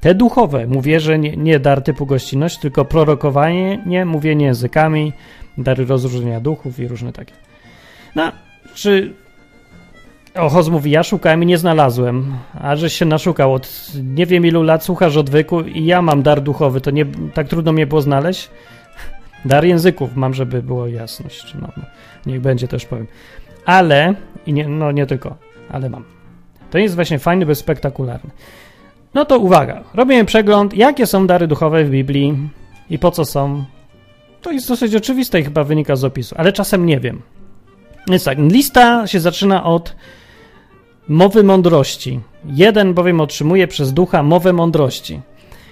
Te 0.00 0.14
duchowe, 0.14 0.66
mówię, 0.66 1.00
że 1.00 1.18
nie, 1.18 1.36
nie 1.36 1.60
dar 1.60 1.82
typu 1.82 2.06
gościnność, 2.06 2.58
tylko 2.58 2.84
prorokowanie, 2.84 3.82
nie 3.86 4.04
mówienie 4.04 4.46
językami, 4.46 5.12
dary 5.58 5.86
rozróżnienia 5.86 6.40
duchów 6.40 6.78
i 6.78 6.88
różne 6.88 7.12
takie. 7.12 7.32
No, 8.14 8.32
czy 8.74 9.14
Ochoz 10.34 10.68
mówi, 10.68 10.90
ja 10.90 11.02
szukałem 11.02 11.42
i 11.42 11.46
nie 11.46 11.58
znalazłem, 11.58 12.36
a 12.54 12.76
żeś 12.76 12.92
się 12.92 13.04
naszukał 13.04 13.54
od 13.54 13.92
nie 14.02 14.26
wiem 14.26 14.46
ilu 14.46 14.62
lat, 14.62 14.84
słuchasz 14.84 15.16
odwyku 15.16 15.60
i 15.60 15.84
ja 15.84 16.02
mam 16.02 16.22
dar 16.22 16.40
duchowy, 16.40 16.80
to 16.80 16.90
nie, 16.90 17.06
tak 17.34 17.48
trudno 17.48 17.72
mnie 17.72 17.86
było 17.86 18.00
znaleźć? 18.00 18.50
Dar 19.44 19.64
języków 19.64 20.16
mam, 20.16 20.34
żeby 20.34 20.62
było 20.62 20.86
jasność, 20.86 21.54
no, 21.54 21.68
no 21.76 21.82
niech 22.26 22.40
będzie, 22.40 22.68
też 22.68 22.86
powiem. 22.86 23.06
Ale, 23.64 24.14
i 24.46 24.52
nie, 24.52 24.68
no 24.68 24.92
nie 24.92 25.06
tylko, 25.06 25.36
ale 25.70 25.90
mam. 25.90 26.04
To 26.70 26.78
jest 26.78 26.94
właśnie 26.94 27.18
fajny, 27.18 27.46
bez 27.46 27.58
spektakularny. 27.58 28.30
No 29.14 29.24
to 29.24 29.38
uwaga, 29.38 29.84
robimy 29.94 30.24
przegląd, 30.24 30.74
jakie 30.74 31.06
są 31.06 31.26
dary 31.26 31.46
duchowe 31.46 31.84
w 31.84 31.90
Biblii 31.90 32.48
i 32.90 32.98
po 32.98 33.10
co 33.10 33.24
są. 33.24 33.64
To 34.42 34.52
jest 34.52 34.68
dosyć 34.68 34.94
oczywiste 34.94 35.40
i 35.40 35.44
chyba 35.44 35.64
wynika 35.64 35.96
z 35.96 36.04
opisu, 36.04 36.34
ale 36.38 36.52
czasem 36.52 36.86
nie 36.86 37.00
wiem. 37.00 37.22
Więc 38.08 38.24
tak, 38.24 38.38
lista 38.38 39.06
się 39.06 39.20
zaczyna 39.20 39.64
od 39.64 39.96
mowy 41.08 41.42
mądrości. 41.42 42.20
Jeden 42.44 42.94
bowiem 42.94 43.20
otrzymuje 43.20 43.68
przez 43.68 43.92
ducha 43.92 44.22
mowę 44.22 44.52
mądrości. 44.52 45.20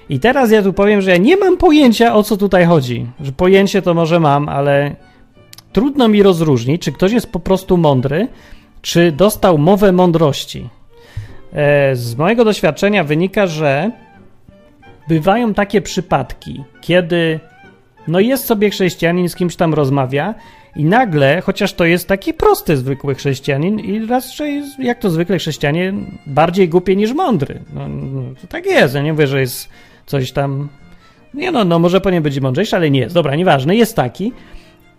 I 0.08 0.20
teraz 0.20 0.50
ja 0.50 0.62
tu 0.62 0.72
powiem, 0.72 1.00
że 1.00 1.10
ja 1.10 1.16
nie 1.16 1.36
mam 1.36 1.56
pojęcia 1.56 2.14
o 2.14 2.22
co 2.22 2.36
tutaj 2.36 2.64
chodzi. 2.64 3.06
Że 3.20 3.32
pojęcie 3.32 3.82
to 3.82 3.94
może 3.94 4.20
mam, 4.20 4.48
ale 4.48 4.96
trudno 5.72 6.08
mi 6.08 6.22
rozróżnić, 6.22 6.82
czy 6.82 6.92
ktoś 6.92 7.12
jest 7.12 7.32
po 7.32 7.40
prostu 7.40 7.76
mądry, 7.76 8.28
czy 8.82 9.12
dostał 9.12 9.58
mowę 9.58 9.92
mądrości. 9.92 10.68
E, 11.56 11.96
z 11.96 12.16
mojego 12.16 12.44
doświadczenia 12.44 13.04
wynika, 13.04 13.46
że 13.46 13.90
bywają 15.08 15.54
takie 15.54 15.80
przypadki, 15.80 16.64
kiedy 16.80 17.40
no 18.08 18.20
jest 18.20 18.44
sobie 18.44 18.70
chrześcijanin, 18.70 19.28
z 19.28 19.36
kimś 19.36 19.56
tam 19.56 19.74
rozmawia 19.74 20.34
i 20.76 20.84
nagle, 20.84 21.40
chociaż 21.40 21.72
to 21.72 21.84
jest 21.84 22.08
taki 22.08 22.34
prosty, 22.34 22.76
zwykły 22.76 23.14
chrześcijanin 23.14 23.80
i 23.80 24.06
raczej, 24.06 24.62
jak 24.78 24.98
to 24.98 25.10
zwykle 25.10 25.38
chrześcijanie, 25.38 25.92
bardziej 26.26 26.68
głupie 26.68 26.96
niż 26.96 27.12
mądry. 27.12 27.60
No, 27.74 27.88
no, 27.88 28.22
to 28.40 28.46
tak 28.46 28.66
jest, 28.66 28.94
ja 28.94 29.02
nie 29.02 29.12
mówię, 29.12 29.26
że 29.26 29.40
jest 29.40 29.68
coś 30.06 30.32
tam... 30.32 30.68
Nie 31.34 31.52
no, 31.52 31.64
no 31.64 31.78
może 31.78 32.00
powinien 32.00 32.22
być 32.22 32.40
mądrzejszy, 32.40 32.76
ale 32.76 32.90
nie 32.90 33.00
jest. 33.00 33.14
Dobra, 33.14 33.36
nieważne, 33.36 33.76
jest 33.76 33.96
taki. 33.96 34.32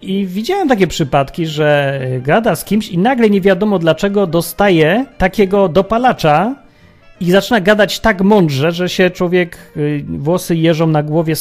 I 0.01 0.25
widziałem 0.25 0.67
takie 0.67 0.88
przypadki, 0.88 1.47
że 1.47 2.01
gada 2.21 2.55
z 2.55 2.65
kimś 2.65 2.89
i 2.89 2.97
nagle 2.97 3.29
nie 3.29 3.41
wiadomo 3.41 3.79
dlaczego 3.79 4.27
dostaje 4.27 5.05
takiego 5.17 5.69
dopalacza 5.69 6.55
i 7.21 7.31
zaczyna 7.31 7.62
gadać 7.62 7.99
tak 7.99 8.21
mądrze, 8.21 8.71
że 8.71 8.89
się 8.89 9.10
człowiek, 9.10 9.71
y, 9.77 10.05
włosy 10.07 10.55
jeżą 10.55 10.88
na 10.88 11.03
głowie, 11.03 11.33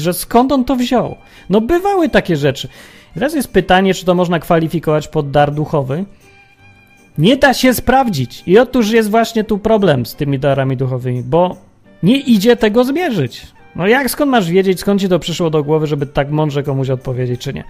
że 0.00 0.12
skąd 0.12 0.52
on 0.52 0.64
to 0.64 0.76
wziął. 0.76 1.16
No 1.50 1.60
bywały 1.60 2.08
takie 2.08 2.36
rzeczy. 2.36 2.68
Teraz 3.14 3.34
jest 3.34 3.52
pytanie, 3.52 3.94
czy 3.94 4.04
to 4.04 4.14
można 4.14 4.38
kwalifikować 4.38 5.08
pod 5.08 5.30
dar 5.30 5.54
duchowy. 5.54 6.04
Nie 7.18 7.36
da 7.36 7.54
się 7.54 7.74
sprawdzić. 7.74 8.42
I 8.46 8.58
otóż 8.58 8.90
jest 8.90 9.10
właśnie 9.10 9.44
tu 9.44 9.58
problem 9.58 10.06
z 10.06 10.14
tymi 10.14 10.38
darami 10.38 10.76
duchowymi, 10.76 11.22
bo 11.22 11.56
nie 12.02 12.18
idzie 12.18 12.56
tego 12.56 12.84
zmierzyć. 12.84 13.46
No 13.76 13.86
jak, 13.86 14.10
skąd 14.10 14.30
masz 14.30 14.50
wiedzieć, 14.50 14.80
skąd 14.80 15.00
ci 15.00 15.08
to 15.08 15.18
przyszło 15.18 15.50
do 15.50 15.64
głowy, 15.64 15.86
żeby 15.86 16.06
tak 16.06 16.30
mądrze 16.30 16.62
komuś 16.62 16.90
odpowiedzieć, 16.90 17.40
czy 17.40 17.52
nie? 17.52 17.64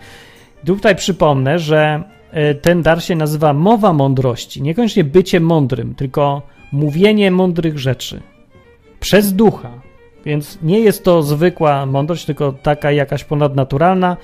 Tutaj 0.66 0.96
przypomnę, 0.96 1.58
że 1.58 2.02
e, 2.30 2.54
ten 2.54 2.82
dar 2.82 3.02
się 3.02 3.16
nazywa 3.16 3.52
mowa 3.52 3.92
mądrości. 3.92 4.62
Niekoniecznie 4.62 5.04
bycie 5.04 5.40
mądrym, 5.40 5.94
tylko 5.94 6.42
mówienie 6.72 7.30
mądrych 7.30 7.78
rzeczy. 7.78 8.20
Przez 9.00 9.32
ducha. 9.32 9.70
Więc 10.24 10.58
nie 10.62 10.80
jest 10.80 11.04
to 11.04 11.22
zwykła 11.22 11.86
mądrość, 11.86 12.24
tylko 12.24 12.52
taka 12.52 12.92
jakaś 12.92 13.24
ponadnaturalna, 13.24 14.16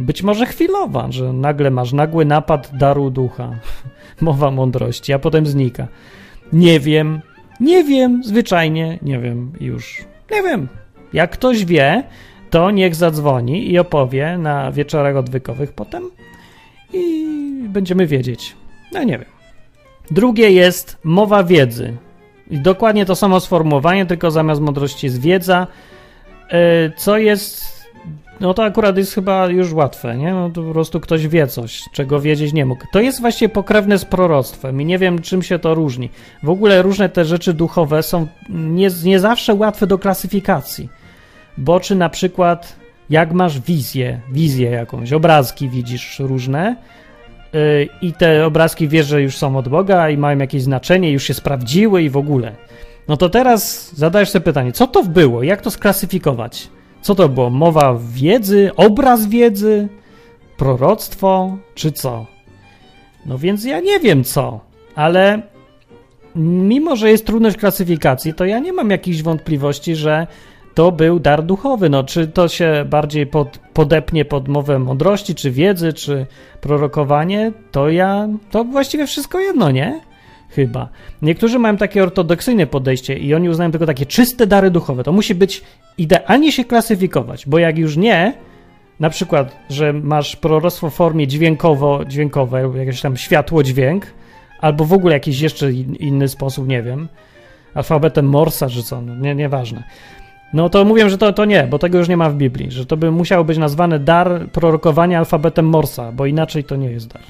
być 0.00 0.22
może 0.22 0.46
chwilowa, 0.46 1.06
że 1.12 1.32
nagle 1.32 1.70
masz 1.70 1.92
nagły 1.92 2.24
napad 2.24 2.70
daru 2.72 3.10
ducha, 3.10 3.50
mowa 4.20 4.50
mądrości, 4.50 5.12
a 5.12 5.18
potem 5.18 5.46
znika. 5.46 5.88
Nie 6.52 6.80
wiem, 6.80 7.20
nie 7.60 7.84
wiem, 7.84 8.24
zwyczajnie 8.24 8.98
nie 9.02 9.18
wiem 9.18 9.52
już. 9.60 10.04
Nie 10.30 10.42
wiem. 10.42 10.68
Jak 11.14 11.30
ktoś 11.30 11.64
wie, 11.64 12.02
to 12.50 12.70
niech 12.70 12.94
zadzwoni 12.94 13.70
i 13.70 13.78
opowie 13.78 14.38
na 14.38 14.72
wieczorach 14.72 15.16
odwykowych 15.16 15.72
potem 15.72 16.10
i 16.92 17.26
będziemy 17.68 18.06
wiedzieć. 18.06 18.56
No 18.92 19.02
nie 19.02 19.18
wiem. 19.18 19.28
Drugie 20.10 20.50
jest 20.50 20.98
mowa 21.04 21.44
wiedzy. 21.44 21.96
I 22.50 22.58
dokładnie 22.58 23.06
to 23.06 23.16
samo 23.16 23.40
sformułowanie, 23.40 24.06
tylko 24.06 24.30
zamiast 24.30 24.60
mądrości 24.60 25.06
jest 25.06 25.20
wiedza, 25.20 25.66
e, 26.50 26.92
co 26.96 27.18
jest 27.18 27.74
no 28.40 28.54
to 28.54 28.64
akurat 28.64 28.96
jest 28.96 29.14
chyba 29.14 29.46
już 29.46 29.72
łatwe, 29.72 30.16
nie? 30.16 30.34
No 30.34 30.50
to 30.50 30.62
po 30.62 30.72
prostu 30.72 31.00
ktoś 31.00 31.28
wie 31.28 31.46
coś, 31.46 31.84
czego 31.92 32.20
wiedzieć 32.20 32.52
nie 32.52 32.66
mógł. 32.66 32.84
To 32.92 33.00
jest 33.00 33.20
właśnie 33.20 33.48
pokrewne 33.48 33.98
z 33.98 34.04
proroctwem 34.04 34.80
i 34.80 34.84
nie 34.84 34.98
wiem, 34.98 35.22
czym 35.22 35.42
się 35.42 35.58
to 35.58 35.74
różni. 35.74 36.10
W 36.42 36.50
ogóle 36.50 36.82
różne 36.82 37.08
te 37.08 37.24
rzeczy 37.24 37.52
duchowe 37.52 38.02
są 38.02 38.26
nie, 38.48 38.88
nie 39.04 39.20
zawsze 39.20 39.54
łatwe 39.54 39.86
do 39.86 39.98
klasyfikacji. 39.98 40.88
Bo 41.58 41.80
czy 41.80 41.94
na 41.94 42.08
przykład 42.08 42.76
jak 43.10 43.32
masz 43.32 43.60
wizję, 43.60 44.20
wizję 44.32 44.70
jakąś, 44.70 45.12
obrazki 45.12 45.68
widzisz 45.68 46.18
różne 46.18 46.76
yy, 47.52 47.88
i 48.02 48.12
te 48.12 48.46
obrazki 48.46 48.88
wiesz, 48.88 49.06
że 49.06 49.22
już 49.22 49.36
są 49.36 49.56
od 49.56 49.68
Boga 49.68 50.10
i 50.10 50.16
mają 50.16 50.38
jakieś 50.38 50.62
znaczenie, 50.62 51.12
już 51.12 51.24
się 51.24 51.34
sprawdziły 51.34 52.02
i 52.02 52.10
w 52.10 52.16
ogóle. 52.16 52.52
No 53.08 53.16
to 53.16 53.28
teraz 53.28 53.90
zadajesz 53.94 54.30
sobie 54.30 54.44
pytanie, 54.44 54.72
co 54.72 54.86
to 54.86 55.02
było, 55.02 55.42
jak 55.42 55.60
to 55.60 55.70
sklasyfikować? 55.70 56.68
Co 57.00 57.14
to 57.14 57.28
było? 57.28 57.50
Mowa 57.50 57.98
wiedzy, 58.12 58.70
obraz 58.76 59.26
wiedzy, 59.26 59.88
proroctwo, 60.56 61.56
czy 61.74 61.92
co? 61.92 62.26
No 63.26 63.38
więc 63.38 63.64
ja 63.64 63.80
nie 63.80 64.00
wiem 64.00 64.24
co, 64.24 64.60
ale 64.94 65.42
mimo, 66.36 66.96
że 66.96 67.10
jest 67.10 67.26
trudność 67.26 67.56
klasyfikacji, 67.56 68.34
to 68.34 68.44
ja 68.44 68.58
nie 68.58 68.72
mam 68.72 68.90
jakichś 68.90 69.22
wątpliwości, 69.22 69.96
że 69.96 70.26
to 70.74 70.92
był 70.92 71.20
dar 71.20 71.42
duchowy. 71.42 71.88
No, 71.88 72.04
czy 72.04 72.28
to 72.28 72.48
się 72.48 72.84
bardziej 72.88 73.26
pod, 73.26 73.58
podepnie 73.58 74.24
pod 74.24 74.48
mowę 74.48 74.78
mądrości, 74.78 75.34
czy 75.34 75.50
wiedzy, 75.50 75.92
czy 75.92 76.26
prorokowanie, 76.60 77.52
to 77.70 77.88
ja, 77.88 78.28
to 78.50 78.64
właściwie 78.64 79.06
wszystko 79.06 79.40
jedno, 79.40 79.70
nie? 79.70 80.00
Chyba. 80.50 80.88
Niektórzy 81.22 81.58
mają 81.58 81.76
takie 81.76 82.02
ortodoksyjne 82.02 82.66
podejście 82.66 83.18
i 83.18 83.34
oni 83.34 83.48
uznają 83.48 83.70
tylko 83.70 83.86
takie 83.86 84.06
czyste 84.06 84.46
dary 84.46 84.70
duchowe. 84.70 85.04
To 85.04 85.12
musi 85.12 85.34
być 85.34 85.62
idealnie 85.98 86.52
się 86.52 86.64
klasyfikować, 86.64 87.46
bo 87.46 87.58
jak 87.58 87.78
już 87.78 87.96
nie, 87.96 88.32
na 89.00 89.10
przykład, 89.10 89.56
że 89.70 89.92
masz 89.92 90.36
proroctwo 90.36 90.90
w 90.90 90.94
formie 90.94 91.26
dźwiękowo-dźwiękowe, 91.26 92.78
jakieś 92.78 93.00
tam 93.00 93.16
światło-dźwięk, 93.16 94.06
albo 94.60 94.84
w 94.84 94.92
ogóle 94.92 95.14
jakiś 95.14 95.40
jeszcze 95.40 95.72
inny 95.72 96.28
sposób, 96.28 96.68
nie 96.68 96.82
wiem, 96.82 97.08
alfabetem 97.74 98.26
Morsa 98.26 98.68
czy 98.68 98.82
co, 98.82 99.00
no, 99.00 99.16
nie, 99.16 99.34
nieważne. 99.34 99.84
No 100.54 100.68
to 100.68 100.84
mówię, 100.84 101.10
że 101.10 101.18
to, 101.18 101.32
to 101.32 101.44
nie, 101.44 101.66
bo 101.70 101.78
tego 101.78 101.98
już 101.98 102.08
nie 102.08 102.16
ma 102.16 102.30
w 102.30 102.34
Biblii, 102.34 102.70
że 102.70 102.86
to 102.86 102.96
by 102.96 103.10
musiało 103.10 103.44
być 103.44 103.58
nazwane 103.58 103.98
dar 103.98 104.48
prorokowania 104.52 105.18
alfabetem 105.18 105.66
Morsa, 105.66 106.12
bo 106.12 106.26
inaczej 106.26 106.64
to 106.64 106.76
nie 106.76 106.90
jest 106.90 107.12
dar. 107.12 107.22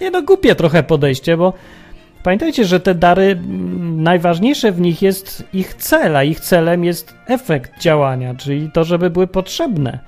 Nie 0.00 0.10
no, 0.10 0.22
głupie 0.22 0.54
trochę 0.54 0.82
podejście, 0.82 1.36
bo 1.36 1.52
Pamiętajcie, 2.24 2.64
że 2.64 2.80
te 2.80 2.94
dary, 2.94 3.40
najważniejsze 3.96 4.72
w 4.72 4.80
nich 4.80 5.02
jest 5.02 5.44
ich 5.52 5.74
cel, 5.74 6.16
a 6.16 6.24
ich 6.24 6.40
celem 6.40 6.84
jest 6.84 7.14
efekt 7.26 7.80
działania, 7.80 8.34
czyli 8.34 8.70
to, 8.70 8.84
żeby 8.84 9.10
były 9.10 9.26
potrzebne. 9.26 9.98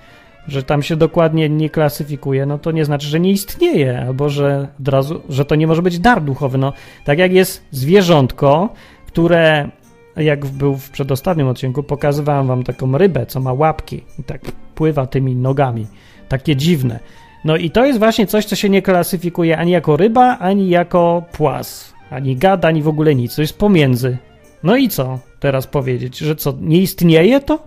Że 0.49 0.63
tam 0.63 0.83
się 0.83 0.97
dokładnie 0.97 1.49
nie 1.49 1.71
klasyfikuje, 1.71 2.47
no 2.47 2.59
to 2.59 2.71
nie 2.71 2.85
znaczy, 2.85 3.07
że 3.07 3.21
nie 3.21 3.31
istnieje, 3.31 4.05
albo 4.07 4.29
że 4.29 4.69
od 4.81 4.89
razu, 4.89 5.23
że 5.29 5.45
to 5.45 5.55
nie 5.55 5.67
może 5.67 5.83
być 5.83 5.99
dar 5.99 6.23
duchowy. 6.23 6.59
No, 6.59 6.73
tak 7.05 7.19
jak 7.19 7.33
jest 7.33 7.65
zwierzątko, 7.71 8.69
które, 9.07 9.69
jak 10.17 10.47
był 10.47 10.77
w 10.77 10.91
przedostatnim 10.91 11.49
odcinku, 11.49 11.83
pokazywałem 11.83 12.47
wam 12.47 12.63
taką 12.63 12.99
rybę, 12.99 13.27
co 13.27 13.41
ma 13.41 13.53
łapki 13.53 14.03
i 14.19 14.25
tak 14.25 14.41
pływa 14.75 15.07
tymi 15.07 15.37
nogami. 15.37 15.87
Takie 16.29 16.57
dziwne. 16.57 17.01
No 17.45 17.57
i 17.57 17.71
to 17.71 17.87
jest 17.87 17.99
właśnie 17.99 18.27
coś, 18.27 18.45
co 18.45 18.57
się 18.57 18.69
nie 18.69 18.83
klasyfikuje 18.83 19.59
ani 19.59 19.73
jako 19.73 19.97
ryba, 19.97 20.39
ani 20.39 20.69
jako 20.69 21.23
płas. 21.33 21.95
Ani 22.11 22.37
gada, 22.37 22.69
ani 22.69 22.83
w 22.83 22.89
ogóle 22.89 23.15
nic. 23.15 23.37
To 23.37 23.43
jest 23.43 23.59
pomiędzy. 23.59 24.17
No 24.63 24.77
i 24.77 24.89
co 24.89 25.19
teraz 25.41 25.67
powiedzieć? 25.67 26.19
Że 26.19 26.37
co, 26.37 26.55
nie 26.61 26.79
istnieje 26.79 27.41
to? 27.41 27.59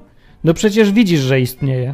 No 0.43 0.53
przecież 0.53 0.91
widzisz, 0.91 1.19
że 1.19 1.41
istnieje. 1.41 1.93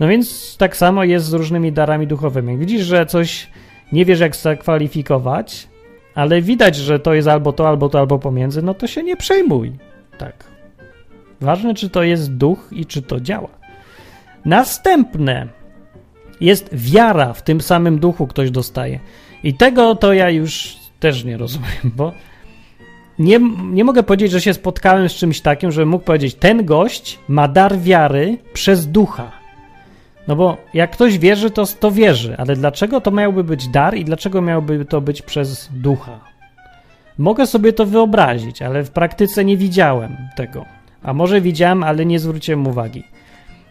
No 0.00 0.08
więc 0.08 0.56
tak 0.56 0.76
samo 0.76 1.04
jest 1.04 1.26
z 1.26 1.32
różnymi 1.32 1.72
darami 1.72 2.06
duchowymi. 2.06 2.58
Widzisz, 2.58 2.82
że 2.82 3.06
coś 3.06 3.48
nie 3.92 4.04
wiesz, 4.04 4.20
jak 4.20 4.36
zakwalifikować, 4.36 5.68
ale 6.14 6.42
widać, 6.42 6.76
że 6.76 6.98
to 6.98 7.14
jest 7.14 7.28
albo 7.28 7.52
to, 7.52 7.68
albo 7.68 7.88
to, 7.88 7.98
albo 7.98 8.18
pomiędzy, 8.18 8.62
no 8.62 8.74
to 8.74 8.86
się 8.86 9.02
nie 9.02 9.16
przejmuj. 9.16 9.72
Tak. 10.18 10.44
Ważne, 11.40 11.74
czy 11.74 11.90
to 11.90 12.02
jest 12.02 12.34
duch 12.34 12.68
i 12.72 12.86
czy 12.86 13.02
to 13.02 13.20
działa. 13.20 13.48
Następne 14.44 15.48
jest 16.40 16.68
wiara 16.72 17.32
w 17.32 17.42
tym 17.42 17.60
samym 17.60 17.98
duchu, 17.98 18.26
ktoś 18.26 18.50
dostaje. 18.50 19.00
I 19.42 19.54
tego 19.54 19.94
to 19.94 20.12
ja 20.12 20.30
już 20.30 20.76
też 21.00 21.24
nie 21.24 21.36
rozumiem, 21.36 21.80
bo 21.84 22.12
nie, 23.18 23.40
nie 23.72 23.84
mogę 23.84 24.02
powiedzieć, 24.02 24.32
że 24.32 24.40
się 24.40 24.54
spotkałem 24.54 25.08
z 25.08 25.14
czymś 25.14 25.40
takim, 25.40 25.72
że 25.72 25.86
mógł 25.86 26.04
powiedzieć, 26.04 26.34
ten 26.34 26.64
gość 26.64 27.18
ma 27.28 27.48
dar 27.48 27.78
wiary 27.78 28.38
przez 28.52 28.86
ducha. 28.86 29.39
No 30.30 30.36
bo 30.36 30.56
jak 30.74 30.90
ktoś 30.90 31.18
wierzy, 31.18 31.50
to, 31.50 31.64
to 31.66 31.90
wierzy, 31.90 32.34
ale 32.38 32.56
dlaczego 32.56 33.00
to 33.00 33.10
miałby 33.10 33.44
być 33.44 33.68
dar 33.68 33.96
i 33.96 34.04
dlaczego 34.04 34.42
miałby 34.42 34.84
to 34.84 35.00
być 35.00 35.22
przez 35.22 35.68
ducha? 35.72 36.20
Mogę 37.18 37.46
sobie 37.46 37.72
to 37.72 37.86
wyobrazić, 37.86 38.62
ale 38.62 38.82
w 38.82 38.90
praktyce 38.90 39.44
nie 39.44 39.56
widziałem 39.56 40.16
tego. 40.36 40.64
A 41.02 41.12
może 41.12 41.40
widziałem, 41.40 41.82
ale 41.82 42.06
nie 42.06 42.18
zwróciłem 42.18 42.66
uwagi. 42.66 43.04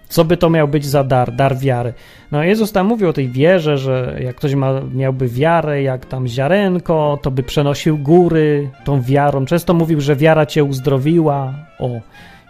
Co 0.09 0.25
by 0.25 0.37
to 0.37 0.49
miał 0.49 0.67
być 0.67 0.85
za 0.85 1.03
dar, 1.03 1.35
dar 1.35 1.57
wiary? 1.57 1.93
No 2.31 2.43
Jezus 2.43 2.71
tam 2.71 2.87
mówił 2.87 3.09
o 3.09 3.13
tej 3.13 3.29
wierze, 3.29 3.77
że 3.77 4.17
jak 4.19 4.35
ktoś 4.35 4.55
ma, 4.55 4.81
miałby 4.93 5.27
wiarę, 5.27 5.81
jak 5.81 6.05
tam 6.05 6.27
ziarenko, 6.27 7.19
to 7.21 7.31
by 7.31 7.43
przenosił 7.43 7.97
góry 7.97 8.69
tą 8.83 9.01
wiarą. 9.01 9.45
Często 9.45 9.73
mówił, 9.73 10.01
że 10.01 10.15
wiara 10.15 10.45
cię 10.45 10.63
uzdrowiła. 10.63 11.53
O, 11.79 11.89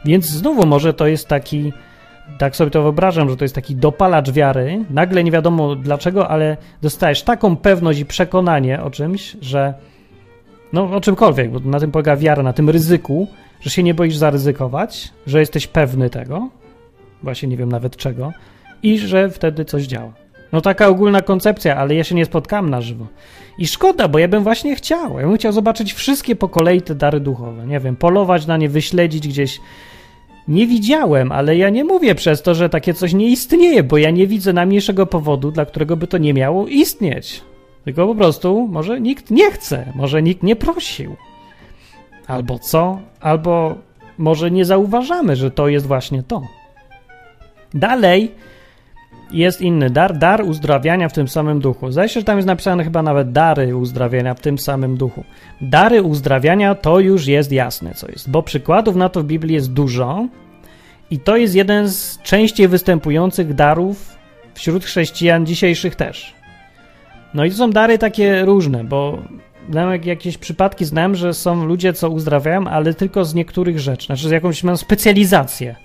więc 0.06 0.26
znowu 0.26 0.65
może 0.65 0.93
to 0.93 1.08
jest 1.08 1.28
taki, 1.28 1.74
tak 2.37 2.55
sobie 2.55 2.71
to 2.71 2.83
wyobrażam, 2.83 3.29
że 3.29 3.37
to 3.37 3.45
jest 3.45 3.55
taki 3.55 3.75
dopalacz 3.75 4.31
wiary. 4.31 4.85
Nagle 4.89 5.23
nie 5.23 5.31
wiadomo 5.31 5.75
dlaczego, 5.75 6.27
ale 6.27 6.57
dostajesz 6.81 7.23
taką 7.23 7.55
pewność 7.55 7.99
i 7.99 8.05
przekonanie 8.05 8.83
o 8.83 8.89
czymś, 8.89 9.37
że 9.41 9.73
no 10.73 10.83
o 10.83 11.01
czymkolwiek, 11.01 11.51
bo 11.51 11.59
na 11.59 11.79
tym 11.79 11.91
polega 11.91 12.15
wiara, 12.15 12.43
na 12.43 12.53
tym 12.53 12.69
ryzyku, 12.69 13.27
że 13.61 13.69
się 13.69 13.83
nie 13.83 13.93
boisz 13.93 14.17
zaryzykować, 14.17 15.13
że 15.27 15.39
jesteś 15.39 15.67
pewny 15.67 16.09
tego, 16.09 16.49
właśnie 17.23 17.49
nie 17.49 17.57
wiem 17.57 17.71
nawet 17.71 17.97
czego, 17.97 18.33
i 18.83 18.99
że 18.99 19.29
wtedy 19.29 19.65
coś 19.65 19.83
działa. 19.83 20.13
No 20.51 20.61
taka 20.61 20.87
ogólna 20.87 21.21
koncepcja, 21.21 21.75
ale 21.75 21.95
ja 21.95 22.03
się 22.03 22.15
nie 22.15 22.25
spotkałem 22.25 22.69
na 22.69 22.81
żywo. 22.81 23.07
I 23.57 23.67
szkoda, 23.67 24.07
bo 24.07 24.19
ja 24.19 24.27
bym 24.27 24.43
właśnie 24.43 24.75
chciał. 24.75 25.19
Ja 25.19 25.27
bym 25.27 25.37
chciał 25.37 25.51
zobaczyć 25.51 25.93
wszystkie 25.93 26.35
po 26.35 26.49
kolei 26.49 26.81
te 26.81 26.95
dary 26.95 27.19
duchowe. 27.19 27.67
Nie 27.67 27.79
wiem, 27.79 27.95
polować 27.95 28.47
na 28.47 28.57
nie, 28.57 28.69
wyśledzić 28.69 29.27
gdzieś. 29.27 29.59
Nie 30.47 30.67
widziałem, 30.67 31.32
ale 31.32 31.58
ja 31.58 31.69
nie 31.69 31.84
mówię 31.84 32.15
przez 32.15 32.41
to, 32.41 32.56
że 32.56 32.69
takie 32.69 32.93
coś 32.93 33.13
nie 33.13 33.28
istnieje, 33.28 33.84
bo 33.84 33.97
ja 33.97 34.12
nie 34.12 34.28
widzę 34.28 34.54
najmniejszego 34.54 35.06
powodu, 35.06 35.52
dla 35.52 35.65
którego 35.65 35.97
by 35.97 36.08
to 36.08 36.17
nie 36.17 36.34
miało 36.34 36.67
istnieć. 36.67 37.41
Tylko 37.86 38.08
po 38.08 38.15
prostu 38.15 38.67
może 38.67 39.02
nikt 39.02 39.32
nie 39.32 39.52
chce, 39.52 39.93
może 39.95 40.23
nikt 40.23 40.43
nie 40.43 40.56
prosił. 40.56 41.15
Albo 42.28 42.60
co? 42.60 42.99
Albo 43.19 43.75
może 44.17 44.52
nie 44.52 44.65
zauważamy, 44.65 45.36
że 45.36 45.52
to 45.52 45.67
jest 45.67 45.88
właśnie 45.88 46.23
to. 46.23 46.41
Dalej 47.73 48.32
jest 49.31 49.61
inny 49.61 49.89
dar, 49.89 50.17
dar 50.17 50.41
uzdrawiania 50.41 51.09
w 51.09 51.13
tym 51.13 51.27
samym 51.27 51.59
duchu. 51.59 51.91
Zdaje 51.91 52.09
że 52.09 52.23
tam 52.23 52.37
jest 52.37 52.47
napisane 52.47 52.83
chyba 52.83 53.01
nawet 53.01 53.31
dary 53.31 53.75
uzdrawiania 53.75 54.33
w 54.33 54.39
tym 54.39 54.57
samym 54.57 54.97
duchu. 54.97 55.23
Dary 55.61 56.03
uzdrawiania 56.03 56.75
to 56.75 56.99
już 56.99 57.27
jest 57.27 57.51
jasne, 57.51 57.93
co 57.93 58.11
jest, 58.11 58.29
bo 58.29 58.43
przykładów 58.43 58.95
na 58.95 59.09
to 59.09 59.21
w 59.21 59.25
Biblii 59.25 59.55
jest 59.55 59.73
dużo 59.73 60.27
i 61.11 61.19
to 61.19 61.37
jest 61.37 61.55
jeden 61.55 61.89
z 61.89 62.19
częściej 62.23 62.67
występujących 62.67 63.53
darów 63.53 64.17
wśród 64.53 64.85
chrześcijan 64.85 65.45
dzisiejszych 65.45 65.95
też. 65.95 66.33
No 67.33 67.45
i 67.45 67.51
to 67.51 67.57
są 67.57 67.71
dary 67.71 67.97
takie 67.97 68.45
różne, 68.45 68.83
bo 68.83 69.19
znam 69.69 70.03
jakieś 70.03 70.37
przypadki, 70.37 70.85
znam, 70.85 71.15
że 71.15 71.33
są 71.33 71.65
ludzie, 71.65 71.93
co 71.93 72.09
uzdrawiają, 72.09 72.67
ale 72.67 72.93
tylko 72.93 73.25
z 73.25 73.33
niektórych 73.33 73.79
rzeczy, 73.79 74.05
znaczy 74.05 74.27
z 74.27 74.31
jakąś 74.31 74.63
mają 74.63 74.77
specjalizację. 74.77 75.75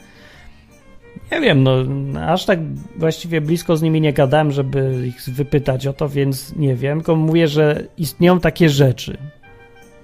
Nie 1.33 1.41
wiem, 1.41 1.63
no 1.63 1.85
aż 2.29 2.45
tak 2.45 2.59
właściwie 2.97 3.41
blisko 3.41 3.77
z 3.77 3.83
nimi 3.83 4.01
nie 4.01 4.13
gadałem, 4.13 4.53
żeby 4.53 5.07
ich 5.07 5.21
wypytać 5.21 5.87
o 5.87 5.93
to, 5.93 6.09
więc 6.09 6.57
nie 6.57 6.77
wiem, 6.77 6.99
tylko 6.99 7.17
mówię, 7.17 7.49
że 7.49 7.85
istnieją 7.99 8.41
takie 8.41 8.69
rzeczy. 8.69 9.19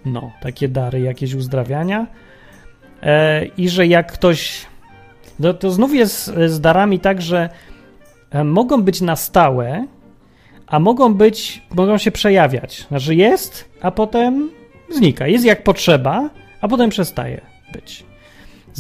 No, 0.05 0.33
takie 0.43 0.69
dary, 0.69 1.01
jakieś 1.01 1.35
uzdrawiania. 1.35 2.07
E, 3.03 3.45
I 3.47 3.69
że 3.69 3.87
jak 3.87 4.13
ktoś. 4.13 4.67
No 5.39 5.55
to 5.55 5.71
znów 5.71 5.95
jest 5.95 6.35
z 6.47 6.61
darami 6.61 7.01
tak, 7.01 7.23
że 7.23 7.49
e, 8.31 8.45
mogą 8.45 8.83
być 8.83 9.01
na 9.01 9.17
stałe, 9.17 9.87
a 10.67 10.79
mogą 10.79 11.15
być, 11.15 11.63
mogą 11.75 11.99
się 11.99 12.11
przejawiać. 12.11 12.87
Znaczy 12.89 13.15
jest, 13.15 13.71
a 13.81 13.91
potem 13.91 14.51
znika. 14.91 15.27
Jest 15.27 15.45
jak 15.45 15.65
potrzeba, 15.65 16.31
a 16.61 16.69
potem 16.69 16.91
przestaje 16.91 17.41
być. 17.73 18.10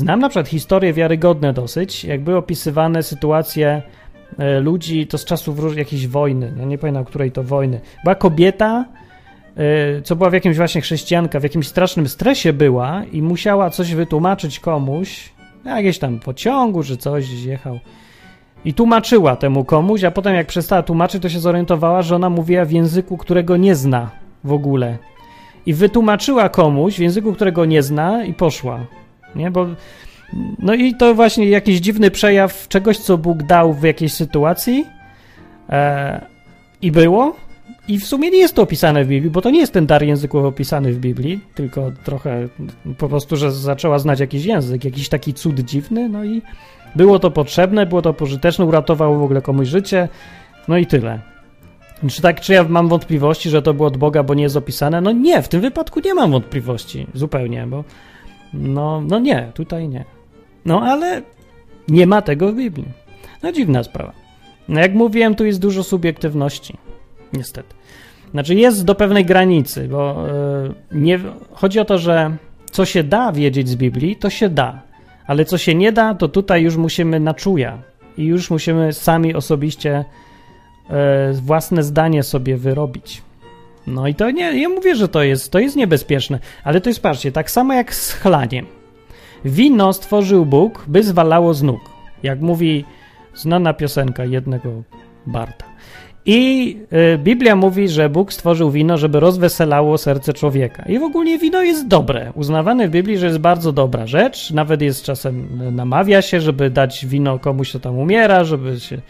Znam 0.00 0.20
na 0.20 0.28
przykład 0.28 0.48
historie 0.48 0.92
wiarygodne 0.92 1.52
dosyć, 1.52 2.04
jak 2.04 2.28
opisywane 2.28 3.02
sytuacje 3.02 3.82
e, 4.38 4.60
ludzi, 4.60 5.06
to 5.06 5.18
z 5.18 5.24
czasów 5.24 5.76
jakiejś 5.76 6.06
wojny, 6.06 6.52
ja 6.58 6.64
nie 6.64 6.78
pamiętam 6.78 7.04
której 7.04 7.32
to 7.32 7.42
wojny. 7.42 7.80
Była 8.04 8.14
kobieta, 8.14 8.84
e, 9.56 10.02
co 10.02 10.16
była 10.16 10.30
w 10.30 10.32
jakimś 10.32 10.56
właśnie 10.56 10.80
chrześcijanka, 10.80 11.40
w 11.40 11.42
jakimś 11.42 11.68
strasznym 11.68 12.08
stresie 12.08 12.52
była 12.52 13.04
i 13.12 13.22
musiała 13.22 13.70
coś 13.70 13.94
wytłumaczyć 13.94 14.60
komuś, 14.60 15.32
na 15.64 15.76
jakieś 15.76 15.98
tam 15.98 16.18
pociągu 16.18 16.82
czy 16.82 16.96
coś, 16.96 17.30
jechał. 17.30 17.78
I 18.64 18.74
tłumaczyła 18.74 19.36
temu 19.36 19.64
komuś, 19.64 20.04
a 20.04 20.10
potem 20.10 20.34
jak 20.34 20.46
przestała 20.46 20.82
tłumaczyć, 20.82 21.22
to 21.22 21.28
się 21.28 21.40
zorientowała, 21.40 22.02
że 22.02 22.16
ona 22.16 22.30
mówiła 22.30 22.64
w 22.64 22.72
języku, 22.72 23.16
którego 23.16 23.56
nie 23.56 23.74
zna 23.74 24.10
w 24.44 24.52
ogóle. 24.52 24.98
I 25.66 25.74
wytłumaczyła 25.74 26.48
komuś 26.48 26.96
w 26.96 27.00
języku, 27.00 27.32
którego 27.32 27.64
nie 27.64 27.82
zna 27.82 28.24
i 28.24 28.34
poszła. 28.34 28.80
Nie, 29.34 29.50
bo. 29.50 29.66
No 30.58 30.74
i 30.74 30.94
to 30.94 31.14
właśnie 31.14 31.48
jakiś 31.48 31.80
dziwny 31.80 32.10
przejaw 32.10 32.68
czegoś, 32.68 32.98
co 32.98 33.18
Bóg 33.18 33.42
dał 33.42 33.74
w 33.74 33.82
jakiejś 33.82 34.12
sytuacji 34.12 34.86
e, 35.68 36.20
i 36.82 36.92
było. 36.92 37.36
I 37.88 37.98
w 37.98 38.06
sumie 38.06 38.30
nie 38.30 38.38
jest 38.38 38.54
to 38.54 38.62
opisane 38.62 39.04
w 39.04 39.08
Biblii, 39.08 39.30
bo 39.30 39.40
to 39.40 39.50
nie 39.50 39.60
jest 39.60 39.72
ten 39.72 39.86
dar 39.86 40.02
językowy 40.02 40.46
opisany 40.46 40.92
w 40.92 40.98
Biblii, 40.98 41.40
tylko 41.54 41.92
trochę 42.04 42.48
po 42.98 43.08
prostu, 43.08 43.36
że 43.36 43.52
zaczęła 43.52 43.98
znać 43.98 44.20
jakiś 44.20 44.44
język, 44.44 44.84
jakiś 44.84 45.08
taki 45.08 45.34
cud 45.34 45.60
dziwny, 45.60 46.08
no 46.08 46.24
i 46.24 46.42
było 46.96 47.18
to 47.18 47.30
potrzebne, 47.30 47.86
było 47.86 48.02
to 48.02 48.14
pożyteczne, 48.14 48.64
uratowało 48.64 49.18
w 49.18 49.22
ogóle 49.22 49.42
komuś 49.42 49.68
życie, 49.68 50.08
no 50.68 50.78
i 50.78 50.86
tyle. 50.86 51.20
Czy 52.10 52.22
tak, 52.22 52.40
czy 52.40 52.52
ja 52.52 52.64
mam 52.64 52.88
wątpliwości, 52.88 53.50
że 53.50 53.62
to 53.62 53.74
było 53.74 53.88
od 53.88 53.96
Boga, 53.96 54.22
bo 54.22 54.34
nie 54.34 54.42
jest 54.42 54.56
opisane? 54.56 55.00
No 55.00 55.12
nie, 55.12 55.42
w 55.42 55.48
tym 55.48 55.60
wypadku 55.60 56.00
nie 56.04 56.14
mam 56.14 56.30
wątpliwości, 56.30 57.06
zupełnie, 57.14 57.66
bo 57.66 57.84
no, 58.54 59.00
no 59.00 59.18
nie, 59.18 59.50
tutaj 59.54 59.88
nie. 59.88 60.04
No 60.64 60.82
ale 60.82 61.22
nie 61.88 62.06
ma 62.06 62.22
tego 62.22 62.52
w 62.52 62.56
Biblii. 62.56 62.88
No 63.42 63.52
dziwna 63.52 63.82
sprawa. 63.82 64.12
No 64.68 64.80
jak 64.80 64.94
mówiłem, 64.94 65.34
tu 65.34 65.44
jest 65.44 65.60
dużo 65.60 65.84
subiektywności. 65.84 66.76
Niestety. 67.32 67.74
Znaczy 68.30 68.54
jest 68.54 68.84
do 68.84 68.94
pewnej 68.94 69.24
granicy, 69.24 69.88
bo 69.88 70.26
yy, 70.92 71.00
nie, 71.00 71.18
chodzi 71.52 71.80
o 71.80 71.84
to, 71.84 71.98
że 71.98 72.36
co 72.70 72.84
się 72.84 73.02
da 73.02 73.32
wiedzieć 73.32 73.68
z 73.68 73.76
Biblii, 73.76 74.16
to 74.16 74.30
się 74.30 74.48
da. 74.48 74.82
Ale 75.26 75.44
co 75.44 75.58
się 75.58 75.74
nie 75.74 75.92
da, 75.92 76.14
to 76.14 76.28
tutaj 76.28 76.62
już 76.62 76.76
musimy 76.76 77.20
na 77.20 77.34
czuja. 77.34 77.82
I 78.16 78.24
już 78.24 78.50
musimy 78.50 78.92
sami 78.92 79.34
osobiście 79.34 80.04
yy, 80.90 80.96
własne 81.32 81.82
zdanie 81.82 82.22
sobie 82.22 82.56
wyrobić. 82.56 83.22
No 83.86 84.08
i 84.08 84.14
to 84.14 84.30
nie, 84.30 84.60
ja 84.62 84.68
mówię, 84.68 84.96
że 84.96 85.08
to 85.08 85.22
jest, 85.22 85.52
to 85.52 85.58
jest 85.58 85.76
niebezpieczne, 85.76 86.38
ale 86.64 86.80
to 86.80 86.90
jest, 86.90 87.02
patrzcie, 87.02 87.32
tak 87.32 87.50
samo 87.50 87.74
jak 87.74 87.94
z 87.94 88.12
chlaniem. 88.12 88.66
Wino 89.44 89.92
stworzył 89.92 90.46
Bóg, 90.46 90.84
by 90.88 91.02
zwalało 91.02 91.54
z 91.54 91.62
nóg. 91.62 91.80
Jak 92.22 92.40
mówi 92.40 92.84
znana 93.34 93.74
piosenka 93.74 94.24
jednego 94.24 94.82
Barta. 95.26 95.64
I 96.26 96.76
y, 97.14 97.18
Biblia 97.18 97.56
mówi, 97.56 97.88
że 97.88 98.08
Bóg 98.08 98.32
stworzył 98.32 98.70
wino, 98.70 98.96
żeby 98.96 99.20
rozweselało 99.20 99.98
serce 99.98 100.32
człowieka. 100.32 100.84
I 100.88 100.98
w 100.98 101.02
ogóle 101.02 101.38
wino 101.38 101.62
jest 101.62 101.88
dobre. 101.88 102.32
Uznawane 102.34 102.88
w 102.88 102.90
Biblii, 102.90 103.18
że 103.18 103.26
jest 103.26 103.38
bardzo 103.38 103.72
dobra 103.72 104.06
rzecz. 104.06 104.50
Nawet 104.50 104.82
jest 104.82 105.04
czasem, 105.04 105.48
namawia 105.76 106.22
się, 106.22 106.40
żeby 106.40 106.70
dać 106.70 107.06
wino 107.06 107.38
komuś, 107.38 107.70
kto 107.70 107.80
tam 107.80 107.98
umiera, 107.98 108.44
żeby 108.44 108.80
się 108.80 109.00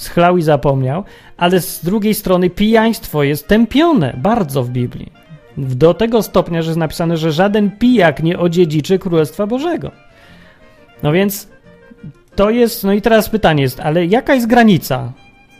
schlał 0.00 0.36
i 0.36 0.42
zapomniał, 0.42 1.04
ale 1.36 1.60
z 1.60 1.84
drugiej 1.84 2.14
strony 2.14 2.50
pijaństwo 2.50 3.22
jest 3.22 3.48
tępione 3.48 4.14
bardzo 4.16 4.62
w 4.62 4.70
Biblii. 4.70 5.12
Do 5.56 5.94
tego 5.94 6.22
stopnia, 6.22 6.62
że 6.62 6.70
jest 6.70 6.78
napisane, 6.78 7.16
że 7.16 7.32
żaden 7.32 7.70
pijak 7.70 8.22
nie 8.22 8.38
odziedziczy 8.38 8.98
Królestwa 8.98 9.46
Bożego. 9.46 9.90
No 11.02 11.12
więc 11.12 11.48
to 12.34 12.50
jest, 12.50 12.84
no 12.84 12.92
i 12.92 13.02
teraz 13.02 13.28
pytanie 13.28 13.62
jest, 13.62 13.80
ale 13.80 14.06
jaka 14.06 14.34
jest 14.34 14.46
granica? 14.46 15.12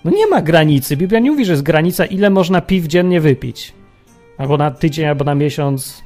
No 0.05 0.11
nie 0.11 0.27
ma 0.27 0.43
granicy. 0.43 0.97
Biblia 0.97 1.21
nie 1.21 1.31
mówi, 1.31 1.45
że 1.45 1.53
jest 1.53 1.63
granica, 1.63 2.05
ile 2.05 2.31
można 2.31 2.61
piw 2.61 2.87
dziennie 2.87 3.21
wypić. 3.21 3.73
Albo 4.39 4.57
na 4.57 4.71
tydzień, 4.71 5.07
albo 5.07 5.25
na 5.25 5.35
miesiąc, 5.35 6.03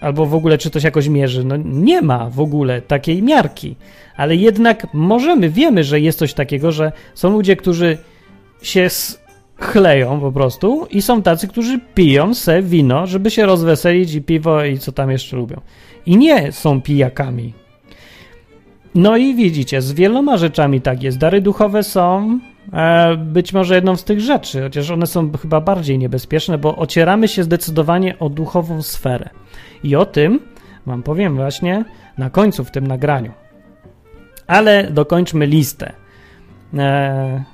albo 0.00 0.26
w 0.26 0.34
ogóle 0.34 0.58
czy 0.58 0.70
to 0.70 0.80
się 0.80 0.88
jakoś 0.88 1.08
mierzy. 1.08 1.44
No 1.44 1.56
nie 1.64 2.02
ma 2.02 2.30
w 2.30 2.40
ogóle 2.40 2.82
takiej 2.82 3.22
miarki 3.22 3.76
ale 4.20 4.36
jednak 4.36 4.86
możemy, 4.92 5.50
wiemy, 5.50 5.84
że 5.84 6.00
jest 6.00 6.18
coś 6.18 6.34
takiego, 6.34 6.72
że 6.72 6.92
są 7.14 7.30
ludzie, 7.30 7.56
którzy 7.56 7.98
się 8.62 8.88
chleją 9.56 10.20
po 10.20 10.32
prostu 10.32 10.86
i 10.90 11.02
są 11.02 11.22
tacy, 11.22 11.48
którzy 11.48 11.80
piją 11.94 12.34
se 12.34 12.62
wino, 12.62 13.06
żeby 13.06 13.30
się 13.30 13.46
rozweselić 13.46 14.14
i 14.14 14.22
piwo 14.22 14.64
i 14.64 14.78
co 14.78 14.92
tam 14.92 15.10
jeszcze 15.10 15.36
lubią. 15.36 15.60
I 16.06 16.16
nie 16.16 16.52
są 16.52 16.82
pijakami. 16.82 17.52
No 18.94 19.16
i 19.16 19.34
widzicie, 19.34 19.82
z 19.82 19.92
wieloma 19.92 20.36
rzeczami 20.36 20.80
tak 20.80 21.02
jest. 21.02 21.18
Dary 21.18 21.40
duchowe 21.40 21.82
są 21.82 22.38
być 23.18 23.52
może 23.52 23.74
jedną 23.74 23.96
z 23.96 24.04
tych 24.04 24.20
rzeczy, 24.20 24.62
chociaż 24.62 24.90
one 24.90 25.06
są 25.06 25.32
chyba 25.32 25.60
bardziej 25.60 25.98
niebezpieczne, 25.98 26.58
bo 26.58 26.76
ocieramy 26.76 27.28
się 27.28 27.44
zdecydowanie 27.44 28.18
o 28.18 28.28
duchową 28.28 28.82
sferę. 28.82 29.30
I 29.84 29.96
o 29.96 30.06
tym 30.06 30.40
wam 30.86 31.02
powiem 31.02 31.36
właśnie 31.36 31.84
na 32.18 32.30
końcu 32.30 32.64
w 32.64 32.70
tym 32.70 32.86
nagraniu. 32.86 33.32
Ale 34.46 34.90
dokończmy 34.90 35.46
listę. 35.46 35.92
E, 36.78 37.44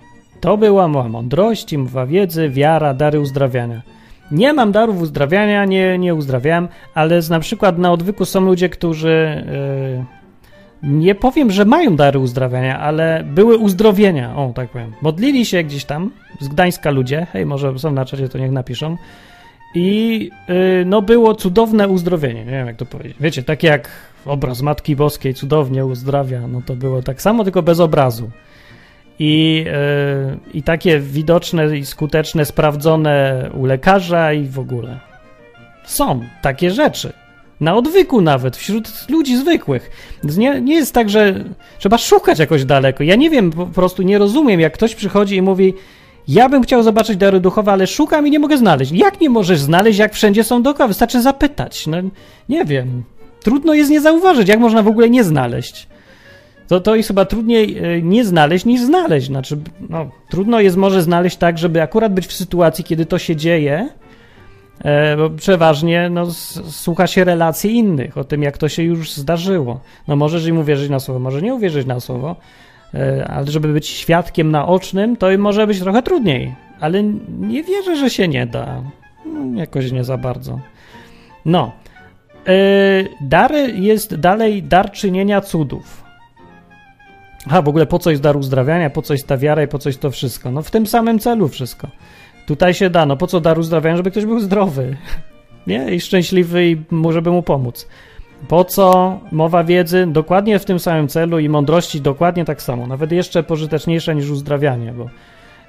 to 0.40 0.56
była 0.56 0.88
mowa 0.88 1.08
mądrości, 1.08 1.78
mowa 1.78 2.06
wiedzy, 2.06 2.48
wiara, 2.48 2.94
dary 2.94 3.20
uzdrawiania. 3.20 3.82
Nie 4.30 4.52
mam 4.52 4.72
darów 4.72 5.00
uzdrawiania, 5.00 5.64
nie, 5.64 5.98
nie 5.98 6.14
uzdrawiam, 6.14 6.68
ale 6.94 7.20
na 7.30 7.40
przykład 7.40 7.78
na 7.78 7.92
odwyku 7.92 8.24
są 8.24 8.40
ludzie, 8.40 8.68
którzy 8.68 9.10
e, 9.10 10.15
nie 10.86 11.14
powiem, 11.14 11.50
że 11.50 11.64
mają 11.64 11.96
dary 11.96 12.18
uzdrawiania, 12.18 12.80
ale 12.80 13.24
były 13.24 13.56
uzdrowienia, 13.58 14.36
o 14.36 14.52
tak 14.54 14.68
powiem. 14.68 14.92
Modlili 15.02 15.46
się 15.46 15.62
gdzieś 15.62 15.84
tam, 15.84 16.10
z 16.40 16.48
Gdańska 16.48 16.90
ludzie, 16.90 17.26
hej, 17.32 17.46
może 17.46 17.78
są 17.78 17.92
na 17.92 18.04
czacie, 18.04 18.28
to 18.28 18.38
niech 18.38 18.50
napiszą. 18.50 18.96
I 19.74 20.30
y, 20.80 20.84
no 20.86 21.02
było 21.02 21.34
cudowne 21.34 21.88
uzdrowienie, 21.88 22.44
nie 22.44 22.50
wiem 22.50 22.66
jak 22.66 22.76
to 22.76 22.86
powiedzieć. 22.86 23.16
Wiecie, 23.20 23.42
tak 23.42 23.62
jak 23.62 23.88
obraz 24.26 24.62
Matki 24.62 24.96
Boskiej 24.96 25.34
cudownie 25.34 25.86
uzdrawia, 25.86 26.48
no 26.48 26.62
to 26.66 26.76
było 26.76 27.02
tak 27.02 27.22
samo, 27.22 27.44
tylko 27.44 27.62
bez 27.62 27.80
obrazu. 27.80 28.30
I, 29.18 29.64
yy, 29.66 30.38
I 30.54 30.62
takie 30.62 31.00
widoczne 31.00 31.78
i 31.78 31.86
skuteczne, 31.86 32.44
sprawdzone 32.44 33.48
u 33.54 33.64
lekarza 33.64 34.32
i 34.32 34.46
w 34.46 34.58
ogóle. 34.58 35.00
Są 35.84 36.20
takie 36.42 36.70
rzeczy. 36.70 37.12
Na 37.60 37.74
odwyku 37.74 38.20
nawet, 38.20 38.56
wśród 38.56 39.08
ludzi 39.08 39.36
zwykłych. 39.36 39.90
Nie, 40.24 40.60
nie 40.60 40.74
jest 40.74 40.94
tak, 40.94 41.10
że 41.10 41.44
trzeba 41.78 41.98
szukać 41.98 42.38
jakoś 42.38 42.64
daleko. 42.64 43.04
Ja 43.04 43.16
nie 43.16 43.30
wiem, 43.30 43.50
po 43.50 43.66
prostu 43.66 44.02
nie 44.02 44.18
rozumiem, 44.18 44.60
jak 44.60 44.72
ktoś 44.72 44.94
przychodzi 44.94 45.36
i 45.36 45.42
mówi, 45.42 45.74
Ja 46.28 46.48
bym 46.48 46.62
chciał 46.62 46.82
zobaczyć 46.82 47.16
dary 47.16 47.40
duchowe, 47.40 47.72
ale 47.72 47.86
szukam 47.86 48.26
i 48.26 48.30
nie 48.30 48.38
mogę 48.38 48.58
znaleźć. 48.58 48.92
Jak 48.92 49.20
nie 49.20 49.30
możesz 49.30 49.60
znaleźć, 49.60 49.98
jak 49.98 50.14
wszędzie 50.14 50.44
są 50.44 50.62
dookoła? 50.62 50.88
Wystarczy 50.88 51.22
zapytać. 51.22 51.86
No, 51.86 51.96
nie 52.48 52.64
wiem. 52.64 53.02
Trudno 53.40 53.74
jest 53.74 53.90
nie 53.90 54.00
zauważyć, 54.00 54.48
jak 54.48 54.58
można 54.58 54.82
w 54.82 54.88
ogóle 54.88 55.10
nie 55.10 55.24
znaleźć. 55.24 55.86
To, 56.68 56.80
to 56.80 56.96
jest 56.96 57.08
chyba 57.08 57.24
trudniej 57.24 57.78
e, 57.78 58.02
nie 58.02 58.24
znaleźć 58.24 58.64
niż 58.64 58.80
znaleźć. 58.80 59.26
Znaczy, 59.26 59.58
no, 59.90 60.10
trudno 60.30 60.60
jest 60.60 60.76
może 60.76 61.02
znaleźć 61.02 61.36
tak, 61.36 61.58
żeby 61.58 61.82
akurat 61.82 62.14
być 62.14 62.26
w 62.26 62.32
sytuacji, 62.32 62.84
kiedy 62.84 63.06
to 63.06 63.18
się 63.18 63.36
dzieje, 63.36 63.88
bo 65.16 65.30
przeważnie 65.30 66.10
no, 66.10 66.30
słucha 66.70 67.06
się 67.06 67.24
relacji 67.24 67.76
innych 67.76 68.18
o 68.18 68.24
tym, 68.24 68.42
jak 68.42 68.58
to 68.58 68.68
się 68.68 68.82
już 68.82 69.12
zdarzyło. 69.12 69.80
No 70.08 70.16
możesz 70.16 70.46
im 70.46 70.58
uwierzyć 70.58 70.90
na 70.90 71.00
słowo, 71.00 71.20
może 71.20 71.42
nie 71.42 71.54
uwierzyć 71.54 71.86
na 71.86 72.00
słowo, 72.00 72.36
e, 72.94 73.28
ale 73.28 73.46
żeby 73.46 73.72
być 73.72 73.86
świadkiem 73.86 74.50
naocznym, 74.50 75.16
to 75.16 75.26
może 75.38 75.66
być 75.66 75.80
trochę 75.80 76.02
trudniej. 76.02 76.54
Ale 76.80 77.02
nie 77.40 77.62
wierzę, 77.62 77.96
że 77.96 78.10
się 78.10 78.28
nie 78.28 78.46
da. 78.46 78.82
No, 79.26 79.60
jakoś 79.60 79.92
nie 79.92 80.04
za 80.04 80.18
bardzo. 80.18 80.60
No. 81.44 81.72
Dar 83.20 83.52
jest 83.74 84.14
dalej 84.16 84.62
dar 84.62 84.92
czynienia 84.92 85.40
cudów. 85.40 86.04
A 87.50 87.62
w 87.62 87.68
ogóle 87.68 87.86
po 87.86 87.98
co 87.98 88.10
jest 88.10 88.22
dar 88.22 88.36
uzdrawiania, 88.36 88.90
po 88.90 89.02
co 89.02 89.14
jest 89.14 89.26
ta 89.26 89.36
wiara 89.36 89.62
i 89.62 89.68
po 89.68 89.78
co 89.78 89.88
jest 89.88 90.00
to 90.00 90.10
wszystko? 90.10 90.50
No 90.50 90.62
w 90.62 90.70
tym 90.70 90.86
samym 90.86 91.18
celu 91.18 91.48
wszystko. 91.48 91.88
Tutaj 92.46 92.74
się 92.74 92.90
da, 92.90 93.06
no 93.06 93.16
po 93.16 93.26
co 93.26 93.40
dar 93.40 93.58
uzdrawiania, 93.58 93.96
żeby 93.96 94.10
ktoś 94.10 94.26
był 94.26 94.40
zdrowy, 94.40 94.96
nie? 95.66 95.94
I 95.94 96.00
szczęśliwy 96.00 96.66
i 96.66 96.76
żeby 97.10 97.30
mu 97.30 97.42
pomóc. 97.42 97.88
Po 98.48 98.64
co 98.64 99.18
mowa 99.32 99.64
wiedzy? 99.64 100.06
Dokładnie 100.06 100.58
w 100.58 100.64
tym 100.64 100.78
samym 100.78 101.08
celu 101.08 101.38
i 101.38 101.48
mądrości 101.48 102.00
dokładnie 102.00 102.44
tak 102.44 102.62
samo. 102.62 102.86
Nawet 102.86 103.12
jeszcze 103.12 103.42
pożyteczniejsze 103.42 104.14
niż 104.14 104.30
uzdrawianie, 104.30 104.92
bo 104.92 105.10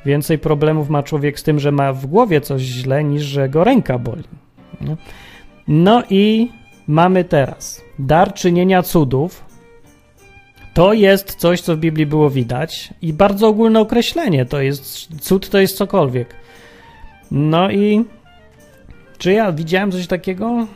więcej 0.06 0.40
problemów 0.40 0.90
ma 0.90 1.04
człowiek 1.04 1.40
z 1.40 1.44
tym, 1.44 1.60
że 1.60 1.72
ma 1.72 1.94
w 1.94 2.06
głowie 2.06 2.42
coś 2.42 2.62
źle, 2.62 3.04
niż 3.04 3.24
że 3.24 3.50
go 3.50 3.64
ręka 3.64 4.00
boli. 4.00 4.24
No 5.68 6.04
i 6.10 6.52
mamy 6.88 7.24
teraz 7.24 7.82
dar 8.00 8.34
czynienia 8.34 8.84
cudów, 8.84 9.46
to 10.74 10.94
jest 10.94 11.36
coś, 11.36 11.62
co 11.62 11.76
w 11.76 11.80
Biblii 11.80 12.06
było 12.06 12.30
widać 12.30 12.94
i 13.02 13.14
bardzo 13.14 13.48
ogólne 13.48 13.80
określenie. 13.80 14.46
To 14.46 14.62
jest 14.62 15.08
cud, 15.22 15.50
to 15.50 15.60
jest 15.60 15.78
cokolwiek. 15.78 16.36
No 17.32 17.72
i 17.72 18.06
czy 19.18 19.34
ja 19.34 19.52
widziałem 19.52 19.92
coś 19.92 20.08
takiego? 20.08 20.68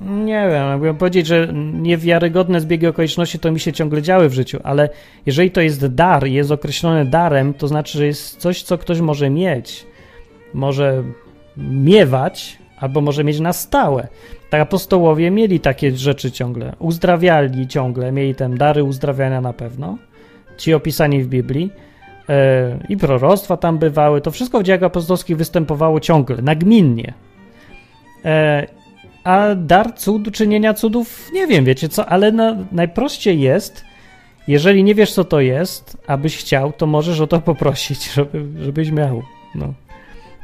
Nie 0.00 0.48
wiem, 0.50 0.72
mógłbym 0.72 0.96
powiedzieć, 0.96 1.26
że 1.26 1.48
niewiarygodne 1.72 2.60
zbiegi 2.60 2.86
okoliczności 2.86 3.38
to 3.38 3.52
mi 3.52 3.60
się 3.60 3.72
ciągle 3.72 4.02
działy 4.02 4.28
w 4.28 4.34
życiu, 4.34 4.58
ale 4.64 4.88
jeżeli 5.26 5.50
to 5.50 5.60
jest 5.60 5.86
dar, 5.86 6.26
jest 6.26 6.50
określone 6.50 7.04
darem, 7.04 7.54
to 7.54 7.68
znaczy, 7.68 7.98
że 7.98 8.06
jest 8.06 8.36
coś, 8.36 8.62
co 8.62 8.78
ktoś 8.78 9.00
może 9.00 9.30
mieć, 9.30 9.86
może 10.54 11.02
miewać, 11.56 12.58
albo 12.78 13.00
może 13.00 13.24
mieć 13.24 13.40
na 13.40 13.52
stałe. 13.52 14.08
Tak 14.50 14.60
apostołowie 14.60 15.30
mieli 15.30 15.60
takie 15.60 15.96
rzeczy 15.96 16.32
ciągle, 16.32 16.72
uzdrawiali 16.78 17.68
ciągle, 17.68 18.12
mieli 18.12 18.34
ten 18.34 18.56
dary 18.56 18.84
uzdrawiania 18.84 19.40
na 19.40 19.52
pewno, 19.52 19.98
ci 20.58 20.74
opisani 20.74 21.22
w 21.22 21.28
Biblii 21.28 21.70
i 22.88 22.96
proroctwa 22.96 23.56
tam 23.56 23.78
bywały, 23.78 24.20
to 24.20 24.30
wszystko 24.30 24.60
w 24.60 24.62
dziejach 24.62 24.82
apostolskich 24.82 25.36
występowało 25.36 26.00
ciągle, 26.00 26.42
nagminnie. 26.42 27.14
Yy, 28.24 28.30
a 29.24 29.54
dar 29.54 29.94
cud, 29.94 30.32
czynienia 30.32 30.74
cudów, 30.74 31.30
nie 31.32 31.46
wiem, 31.46 31.64
wiecie 31.64 31.88
co, 31.88 32.06
ale 32.06 32.32
na, 32.32 32.56
najprościej 32.72 33.40
jest, 33.40 33.84
jeżeli 34.48 34.84
nie 34.84 34.94
wiesz, 34.94 35.12
co 35.12 35.24
to 35.24 35.40
jest, 35.40 35.96
abyś 36.06 36.36
chciał, 36.36 36.72
to 36.72 36.86
możesz 36.86 37.20
o 37.20 37.26
to 37.26 37.40
poprosić, 37.40 38.10
żeby, 38.14 38.44
żebyś 38.64 38.90
miał. 38.90 39.22
No. 39.54 39.74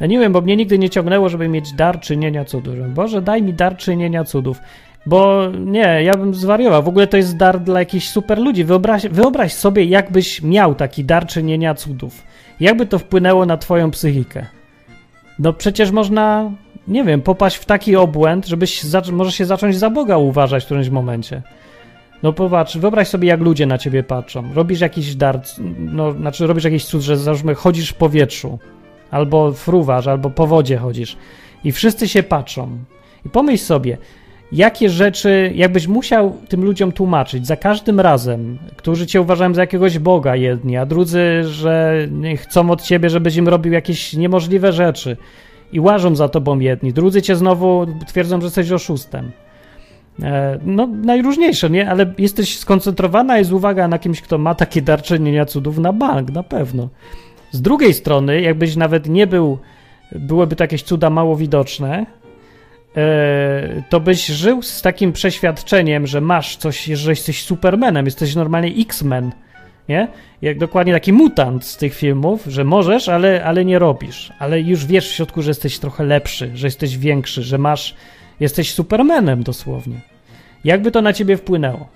Ja 0.00 0.06
nie 0.06 0.18
wiem, 0.18 0.32
bo 0.32 0.40
mnie 0.40 0.56
nigdy 0.56 0.78
nie 0.78 0.90
ciągnęło, 0.90 1.28
żeby 1.28 1.48
mieć 1.48 1.72
dar 1.72 2.00
czynienia 2.00 2.44
cudów. 2.44 2.94
Boże, 2.94 3.22
daj 3.22 3.42
mi 3.42 3.54
dar 3.54 3.76
czynienia 3.76 4.24
cudów. 4.24 4.58
Bo 5.06 5.48
nie, 5.58 6.02
ja 6.02 6.14
bym 6.14 6.34
zwariował. 6.34 6.82
W 6.82 6.88
ogóle 6.88 7.06
to 7.06 7.16
jest 7.16 7.36
dar 7.36 7.60
dla 7.60 7.80
jakichś 7.80 8.08
super 8.08 8.38
ludzi. 8.38 8.64
Wyobraź, 8.64 9.08
wyobraź 9.08 9.52
sobie, 9.52 9.84
jakbyś 9.84 10.42
miał 10.42 10.74
taki 10.74 11.04
dar 11.04 11.26
czynienia 11.26 11.74
cudów. 11.74 12.22
Jakby 12.60 12.86
to 12.86 12.98
wpłynęło 12.98 13.46
na 13.46 13.56
twoją 13.56 13.90
psychikę. 13.90 14.46
No 15.38 15.52
przecież 15.52 15.90
można, 15.90 16.50
nie 16.88 17.04
wiem, 17.04 17.22
popaść 17.22 17.56
w 17.56 17.64
taki 17.64 17.96
obłęd, 17.96 18.46
żebyś 18.46 18.82
może 19.12 19.32
się 19.32 19.44
zacząć 19.44 19.78
za 19.78 19.90
Boga 19.90 20.16
uważać 20.16 20.62
w 20.62 20.66
którymś 20.66 20.88
momencie. 20.88 21.42
No 22.22 22.32
popatrz, 22.32 22.76
wyobraź 22.76 23.08
sobie, 23.08 23.28
jak 23.28 23.40
ludzie 23.40 23.66
na 23.66 23.78
ciebie 23.78 24.02
patrzą. 24.02 24.54
Robisz 24.54 24.80
jakiś 24.80 25.14
dar, 25.14 25.40
no, 25.78 26.12
znaczy 26.12 26.46
robisz 26.46 26.64
jakiś 26.64 26.84
cud, 26.84 27.02
że 27.02 27.16
załóżmy 27.16 27.54
chodzisz 27.54 27.90
w 27.90 27.94
powietrzu 27.94 28.58
albo 29.10 29.52
fruwasz, 29.52 30.06
albo 30.06 30.30
po 30.30 30.46
wodzie 30.46 30.76
chodzisz 30.76 31.16
i 31.64 31.72
wszyscy 31.72 32.08
się 32.08 32.22
patrzą. 32.22 32.78
I 33.26 33.28
pomyśl 33.28 33.64
sobie, 33.64 33.98
jakie 34.52 34.90
rzeczy, 34.90 35.52
jakbyś 35.54 35.86
musiał 35.86 36.36
tym 36.48 36.64
ludziom 36.64 36.92
tłumaczyć 36.92 37.46
za 37.46 37.56
każdym 37.56 38.00
razem, 38.00 38.58
którzy 38.76 39.06
cię 39.06 39.20
uważają 39.20 39.54
za 39.54 39.60
jakiegoś 39.60 39.98
Boga 39.98 40.36
jedni, 40.36 40.76
a 40.76 40.86
drudzy, 40.86 41.44
że 41.44 41.94
chcą 42.36 42.70
od 42.70 42.82
ciebie, 42.82 43.10
żebyś 43.10 43.36
im 43.36 43.48
robił 43.48 43.72
jakieś 43.72 44.12
niemożliwe 44.12 44.72
rzeczy 44.72 45.16
i 45.72 45.80
łażą 45.80 46.16
za 46.16 46.28
tobą 46.28 46.58
jedni, 46.58 46.92
drudzy 46.92 47.22
cię 47.22 47.36
znowu 47.36 47.86
twierdzą, 48.06 48.40
że 48.40 48.46
jesteś 48.46 48.72
oszustem. 48.72 49.30
E, 50.22 50.58
no, 50.64 50.86
najróżniejsze, 50.86 51.70
nie? 51.70 51.90
Ale 51.90 52.14
jesteś 52.18 52.58
skoncentrowana, 52.58 53.38
jest 53.38 53.52
uwaga 53.52 53.88
na 53.88 53.98
kimś, 53.98 54.20
kto 54.20 54.38
ma 54.38 54.54
takie 54.54 54.82
dar 54.82 55.02
czynienia 55.02 55.44
cudów 55.44 55.78
na 55.78 55.92
bank, 55.92 56.30
na 56.30 56.42
pewno. 56.42 56.88
Z 57.50 57.62
drugiej 57.62 57.94
strony, 57.94 58.40
jakbyś 58.40 58.76
nawet 58.76 59.08
nie 59.08 59.26
był, 59.26 59.58
byłyby 60.12 60.56
to 60.56 60.64
jakieś 60.64 60.82
cuda 60.82 61.10
mało 61.10 61.36
widoczne, 61.36 62.06
to 63.88 64.00
byś 64.00 64.26
żył 64.26 64.62
z 64.62 64.82
takim 64.82 65.12
przeświadczeniem, 65.12 66.06
że 66.06 66.20
masz 66.20 66.56
coś, 66.56 66.84
że 66.84 67.10
jesteś 67.10 67.42
Supermanem, 67.42 68.04
jesteś 68.04 68.34
normalnie 68.34 68.72
X-Men, 68.82 69.32
nie? 69.88 70.08
Jak 70.42 70.58
dokładnie 70.58 70.92
taki 70.92 71.12
mutant 71.12 71.64
z 71.64 71.76
tych 71.76 71.94
filmów, 71.94 72.44
że 72.46 72.64
możesz, 72.64 73.08
ale, 73.08 73.44
ale 73.44 73.64
nie 73.64 73.78
robisz. 73.78 74.32
Ale 74.38 74.60
już 74.60 74.86
wiesz 74.86 75.08
w 75.08 75.12
środku, 75.12 75.42
że 75.42 75.50
jesteś 75.50 75.78
trochę 75.78 76.04
lepszy, 76.04 76.50
że 76.54 76.66
jesteś 76.66 76.98
większy, 76.98 77.42
że 77.42 77.58
masz, 77.58 77.94
jesteś 78.40 78.74
Supermanem 78.74 79.42
dosłownie. 79.42 80.00
Jakby 80.64 80.90
to 80.90 81.02
na 81.02 81.12
ciebie 81.12 81.36
wpłynęło? 81.36 81.88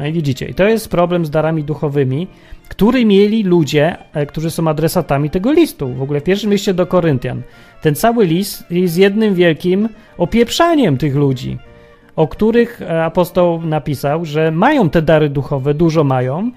No 0.00 0.06
i 0.06 0.12
widzicie, 0.12 0.46
i 0.46 0.54
to 0.54 0.64
jest 0.64 0.88
problem 0.88 1.26
z 1.26 1.30
darami 1.30 1.64
duchowymi, 1.64 2.26
który 2.68 3.04
mieli 3.04 3.42
ludzie, 3.42 3.96
e, 4.12 4.26
którzy 4.26 4.50
są 4.50 4.68
adresatami 4.68 5.30
tego 5.30 5.52
listu. 5.52 5.94
W 5.94 6.02
ogóle 6.02 6.20
w 6.20 6.24
pierwszym 6.24 6.50
liście 6.50 6.74
do 6.74 6.86
Koryntian. 6.86 7.42
Ten 7.82 7.94
cały 7.94 8.26
list 8.26 8.64
jest 8.70 8.98
jednym 8.98 9.34
wielkim 9.34 9.88
opieprzaniem 10.18 10.98
tych 10.98 11.16
ludzi, 11.16 11.58
o 12.16 12.28
których 12.28 12.82
e, 12.82 13.04
apostoł 13.04 13.62
napisał, 13.62 14.24
że 14.24 14.50
mają 14.50 14.90
te 14.90 15.02
dary 15.02 15.28
duchowe, 15.28 15.74
dużo 15.74 16.04
mają, 16.04 16.50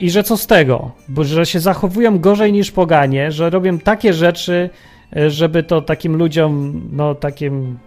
i 0.00 0.10
że 0.10 0.22
co 0.22 0.36
z 0.36 0.46
tego? 0.46 0.90
Bo 1.08 1.24
że 1.24 1.46
się 1.46 1.60
zachowują 1.60 2.18
gorzej 2.18 2.52
niż 2.52 2.70
poganie, 2.70 3.32
że 3.32 3.50
robią 3.50 3.78
takie 3.78 4.12
rzeczy, 4.12 4.70
e, 5.16 5.30
żeby 5.30 5.62
to 5.62 5.82
takim 5.82 6.16
ludziom, 6.16 6.82
no 6.92 7.14
takim 7.14 7.78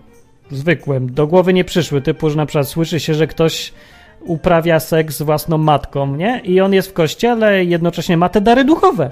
zwykłym, 0.51 1.13
do 1.13 1.27
głowy 1.27 1.53
nie 1.53 1.63
przyszły. 1.63 2.01
Typu, 2.01 2.29
że 2.29 2.37
na 2.37 2.45
przykład 2.45 2.67
słyszy 2.67 2.99
się, 2.99 3.13
że 3.13 3.27
ktoś 3.27 3.73
uprawia 4.21 4.79
seks 4.79 5.17
z 5.17 5.21
własną 5.21 5.57
matką, 5.57 6.15
nie? 6.15 6.41
I 6.43 6.61
on 6.61 6.73
jest 6.73 6.89
w 6.89 6.93
kościele 6.93 7.63
i 7.63 7.69
jednocześnie 7.69 8.17
ma 8.17 8.29
te 8.29 8.41
dary 8.41 8.63
duchowe. 8.63 9.11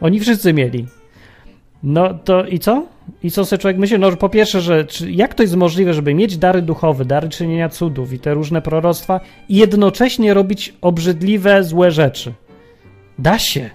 Oni 0.00 0.20
wszyscy 0.20 0.52
mieli. 0.52 0.86
No 1.82 2.14
to 2.14 2.44
i 2.44 2.58
co? 2.58 2.86
I 3.22 3.30
co 3.30 3.44
sobie 3.44 3.60
człowiek 3.60 3.78
myśli? 3.78 3.98
No, 3.98 4.16
po 4.16 4.28
pierwsze, 4.28 4.60
że 4.60 4.84
czy, 4.84 5.10
jak 5.10 5.34
to 5.34 5.42
jest 5.42 5.56
możliwe, 5.56 5.94
żeby 5.94 6.14
mieć 6.14 6.36
dary 6.36 6.62
duchowe, 6.62 7.04
dary 7.04 7.28
czynienia 7.28 7.68
cudów 7.68 8.12
i 8.12 8.18
te 8.18 8.34
różne 8.34 8.62
proroctwa 8.62 9.20
i 9.48 9.56
jednocześnie 9.56 10.34
robić 10.34 10.74
obrzydliwe, 10.80 11.64
złe 11.64 11.90
rzeczy? 11.90 12.32
Da 13.18 13.38
się. 13.38 13.70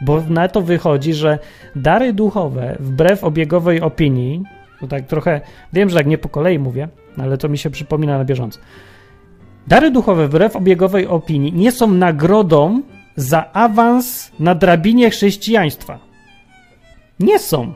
Bo 0.00 0.22
na 0.28 0.48
to 0.48 0.62
wychodzi, 0.62 1.14
że 1.14 1.38
dary 1.76 2.12
duchowe, 2.12 2.76
wbrew 2.80 3.24
obiegowej 3.24 3.80
opinii, 3.80 4.42
to 4.80 4.86
tak 4.86 5.06
trochę, 5.06 5.40
wiem, 5.72 5.90
że 5.90 5.96
tak 5.96 6.06
nie 6.06 6.18
po 6.18 6.28
kolei 6.28 6.58
mówię, 6.58 6.88
ale 7.18 7.38
to 7.38 7.48
mi 7.48 7.58
się 7.58 7.70
przypomina 7.70 8.18
na 8.18 8.24
bieżąco. 8.24 8.60
Dary 9.66 9.90
duchowe, 9.90 10.28
wbrew 10.28 10.56
obiegowej 10.56 11.06
opinii, 11.06 11.52
nie 11.52 11.72
są 11.72 11.90
nagrodą 11.90 12.82
za 13.16 13.52
awans 13.52 14.32
na 14.38 14.54
drabinie 14.54 15.10
chrześcijaństwa. 15.10 15.98
Nie 17.20 17.38
są. 17.38 17.74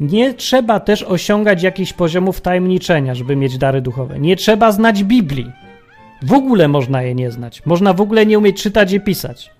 Nie 0.00 0.34
trzeba 0.34 0.80
też 0.80 1.02
osiągać 1.02 1.62
jakichś 1.62 1.92
poziomów 1.92 2.40
tajemniczenia, 2.40 3.14
żeby 3.14 3.36
mieć 3.36 3.58
dary 3.58 3.80
duchowe. 3.80 4.18
Nie 4.18 4.36
trzeba 4.36 4.72
znać 4.72 5.04
Biblii. 5.04 5.52
W 6.22 6.32
ogóle 6.32 6.68
można 6.68 7.02
je 7.02 7.14
nie 7.14 7.30
znać. 7.30 7.66
Można 7.66 7.92
w 7.92 8.00
ogóle 8.00 8.26
nie 8.26 8.38
umieć 8.38 8.62
czytać 8.62 8.92
i 8.92 9.00
pisać. 9.00 9.50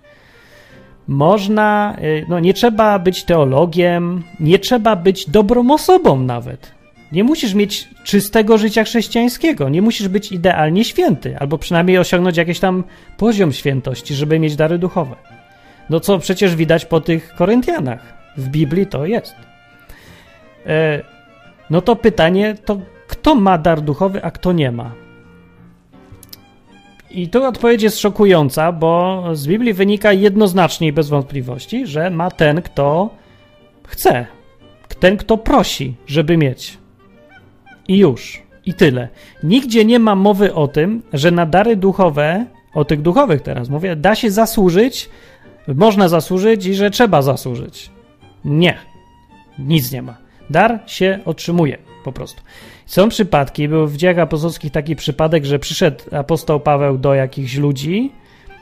Można, 1.09 1.97
y, 2.03 2.27
no 2.29 2.41
nie 2.41 2.55
trzeba 2.55 2.99
być 2.99 3.25
teologiem, 3.25 4.23
nie 4.41 4.59
trzeba 4.59 4.97
być 4.97 5.31
dobrą 5.31 5.71
osobą 5.71 6.21
nawet. 6.21 6.80
Nie 7.13 7.25
musisz 7.25 7.55
mieć 7.55 7.89
czystego 8.05 8.59
życia 8.59 8.85
chrześcijańskiego, 8.85 9.69
nie 9.69 9.83
musisz 9.83 10.09
być 10.09 10.33
idealnie 10.33 10.85
święty, 10.85 11.39
albo 11.39 11.59
przynajmniej 11.59 11.99
osiągnąć 11.99 12.37
jakiś 12.37 12.61
tam 12.61 12.85
poziom 13.17 13.53
świętości, 13.53 14.15
żeby 14.15 14.39
mieć 14.39 14.57
dary 14.57 14.79
duchowe. 14.79 15.17
No 15.91 16.01
co 16.01 16.19
przecież 16.19 16.57
widać 16.57 16.85
po 16.85 17.01
tych 17.01 17.35
Koryntianach. 17.35 18.15
W 18.37 18.49
Biblii 18.49 18.87
to 18.87 19.07
jest. 19.07 19.35
E, 20.67 21.03
no 21.71 21.81
to 21.81 21.97
pytanie, 21.97 22.57
to 22.65 22.81
kto 23.09 23.35
ma 23.35 23.59
dar 23.59 23.81
duchowy, 23.81 24.25
a 24.25 24.31
kto 24.31 24.53
nie 24.53 24.73
ma? 24.73 24.93
I 27.11 27.29
tu 27.29 27.45
odpowiedź 27.45 27.83
jest 27.83 28.01
szokująca, 28.01 28.73
bo 28.73 29.23
z 29.33 29.47
Biblii 29.47 29.73
wynika 29.73 30.13
jednoznacznie 30.13 30.89
i 30.89 30.93
bez 30.93 31.09
wątpliwości, 31.09 31.87
że 31.87 32.11
ma 32.11 32.31
ten, 32.31 32.63
kto 32.63 33.11
chce, 33.87 34.27
ten, 35.01 35.17
kto 35.17 35.39
prosi, 35.39 35.95
żeby 36.07 36.37
mieć. 36.37 36.80
I 37.91 37.99
już. 37.99 38.43
I 38.67 38.75
tyle. 38.75 39.09
Nigdzie 39.43 39.85
nie 39.85 39.99
ma 39.99 40.15
mowy 40.15 40.55
o 40.55 40.69
tym, 40.69 41.03
że 41.13 41.31
na 41.31 41.47
dary 41.47 41.77
duchowe, 41.77 42.47
o 42.75 42.85
tych 42.85 43.03
duchowych 43.03 43.41
teraz 43.41 43.69
mówię, 43.69 43.97
da 43.97 44.15
się 44.15 44.31
zasłużyć, 44.31 45.11
można 45.69 46.09
zasłużyć 46.09 46.67
i 46.67 46.75
że 46.75 46.91
trzeba 46.91 47.23
zasłużyć. 47.23 47.91
Nie. 48.45 48.77
Nic 49.59 49.93
nie 49.93 50.03
ma. 50.03 50.17
Dar 50.51 50.79
się 50.87 51.19
otrzymuje 51.25 51.79
po 52.05 52.13
prostu. 52.13 52.43
Są 52.87 53.09
przypadki, 53.09 53.69
był 53.69 53.87
w 53.87 53.97
dziejach 53.97 54.19
apostolskich 54.19 54.73
taki 54.73 54.97
przypadek, 54.97 55.45
że 55.45 55.59
przyszedł 55.59 56.05
apostoł 56.13 56.61
Paweł 56.61 56.99
do 56.99 57.15
jakichś 57.15 57.57
ludzi, 57.57 58.13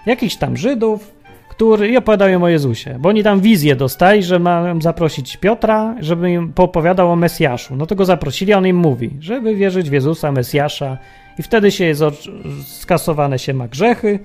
jakichś 0.06 0.36
tam 0.36 0.56
Żydów, 0.56 1.14
który 1.58 1.88
i 1.88 1.96
opowiadał 1.96 2.28
im 2.28 2.42
o 2.42 2.48
Jezusie, 2.48 2.96
bo 3.00 3.08
oni 3.08 3.22
tam 3.22 3.40
wizję 3.40 3.76
dostali, 3.76 4.22
że 4.22 4.38
mają 4.38 4.80
zaprosić 4.80 5.36
Piotra, 5.36 5.94
żeby 6.00 6.30
im 6.30 6.52
poopowiadał 6.52 7.12
o 7.12 7.16
Mesjaszu. 7.16 7.76
No 7.76 7.86
to 7.86 7.94
go 7.94 8.04
zaprosili, 8.04 8.52
a 8.52 8.58
on 8.58 8.66
im 8.66 8.76
mówi, 8.76 9.10
żeby 9.20 9.56
wierzyć 9.56 9.90
w 9.90 9.92
Jezusa, 9.92 10.32
Mesjasza 10.32 10.98
i 11.38 11.42
wtedy 11.42 11.70
się 11.70 11.84
jest 11.84 12.02
skasowane 12.66 13.38
się 13.38 13.54
ma 13.54 13.68
grzechy 13.68 14.18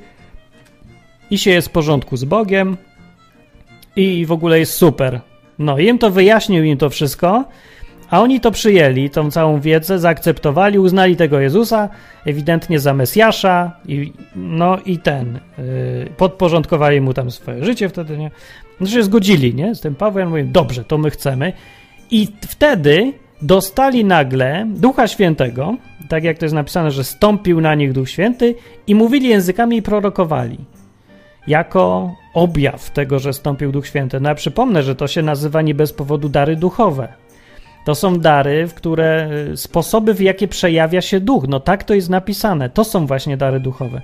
i 1.31 1.37
się 1.37 1.51
jest 1.51 1.67
w 1.67 1.71
porządku 1.71 2.17
z 2.17 2.23
Bogiem 2.23 2.77
i 3.95 4.25
w 4.25 4.31
ogóle 4.31 4.59
jest 4.59 4.73
super. 4.73 5.21
No 5.59 5.79
i 5.79 5.87
im 5.87 5.97
to 5.97 6.09
wyjaśnił 6.09 6.63
im 6.63 6.77
to 6.77 6.89
wszystko, 6.89 7.45
a 8.13 8.21
oni 8.21 8.39
to 8.39 8.51
przyjęli, 8.51 9.09
tą 9.09 9.31
całą 9.31 9.61
wiedzę, 9.61 9.99
zaakceptowali, 9.99 10.79
uznali 10.79 11.15
tego 11.15 11.39
Jezusa 11.39 11.89
ewidentnie 12.25 12.79
za 12.79 12.93
Mesjasza 12.93 13.71
i, 13.87 14.13
no 14.35 14.77
i 14.85 14.99
ten, 14.99 15.39
yy, 15.57 16.09
podporządkowali 16.17 17.01
mu 17.01 17.13
tam 17.13 17.31
swoje 17.31 17.65
życie 17.65 17.89
wtedy, 17.89 18.17
nie? 18.17 18.31
Znaczy 18.77 18.93
się 18.93 19.03
zgodzili, 19.03 19.55
nie? 19.55 19.75
Z 19.75 19.81
tym 19.81 19.95
Pawłem 19.95 20.29
mówią, 20.29 20.51
dobrze, 20.51 20.83
to 20.83 20.97
my 20.97 21.09
chcemy. 21.09 21.53
I 22.11 22.27
wtedy 22.47 23.13
dostali 23.41 24.05
nagle 24.05 24.67
Ducha 24.69 25.07
Świętego, 25.07 25.75
tak 26.09 26.23
jak 26.23 26.37
to 26.37 26.45
jest 26.45 26.55
napisane, 26.55 26.91
że 26.91 27.03
stąpił 27.03 27.61
na 27.61 27.75
nich 27.75 27.93
Duch 27.93 28.09
Święty 28.09 28.55
i 28.87 28.95
mówili 28.95 29.29
językami 29.29 29.77
i 29.77 29.81
prorokowali. 29.81 30.57
Jako 31.47 32.13
objaw 32.33 32.89
tego, 32.89 33.19
że 33.19 33.33
stąpił 33.33 33.71
Duch 33.71 33.87
Święty. 33.87 34.19
No 34.19 34.29
ja 34.29 34.35
przypomnę, 34.35 34.83
że 34.83 34.95
to 34.95 35.07
się 35.07 35.21
nazywa 35.21 35.61
nie 35.61 35.75
bez 35.75 35.93
powodu 35.93 36.29
dary 36.29 36.55
duchowe 36.55 37.23
to 37.85 37.95
są 37.95 38.19
dary, 38.19 38.67
w 38.67 38.73
które 38.73 39.29
y, 39.51 39.57
sposoby, 39.57 40.13
w 40.13 40.21
jakie 40.21 40.47
przejawia 40.47 41.01
się 41.01 41.19
duch. 41.19 41.47
No 41.47 41.59
tak 41.59 41.83
to 41.83 41.93
jest 41.93 42.09
napisane. 42.09 42.69
To 42.69 42.83
są 42.83 43.05
właśnie 43.05 43.37
dary 43.37 43.59
duchowe. 43.59 44.01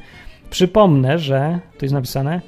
Przypomnę, 0.49 1.19
że 1.19 1.59
tu 1.77 1.85
jest 1.85 1.93
napisane. 1.93 2.41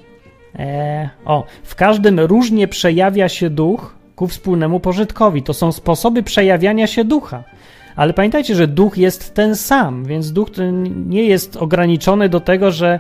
E, 0.56 1.10
o, 1.26 1.44
w 1.64 1.76
każdym 1.76 2.20
różnie 2.20 2.68
przejawia 2.68 3.30
się 3.30 3.50
duch 3.50 3.96
ku 4.16 4.28
wspólnemu 4.28 4.80
pożytkowi. 4.80 5.44
To 5.44 5.54
są 5.54 5.72
sposoby 5.72 6.24
przejawiania 6.24 6.88
się 6.88 7.04
ducha. 7.04 7.44
Ale 7.96 8.14
pamiętajcie, 8.14 8.56
że 8.56 8.68
duch 8.68 8.98
jest 8.98 9.34
ten 9.34 9.56
sam, 9.56 10.06
więc 10.06 10.32
duch 10.32 10.50
nie 11.06 11.24
jest 11.24 11.58
ograniczony 11.58 12.30
do 12.30 12.40
tego, 12.40 12.72
że 12.72 13.00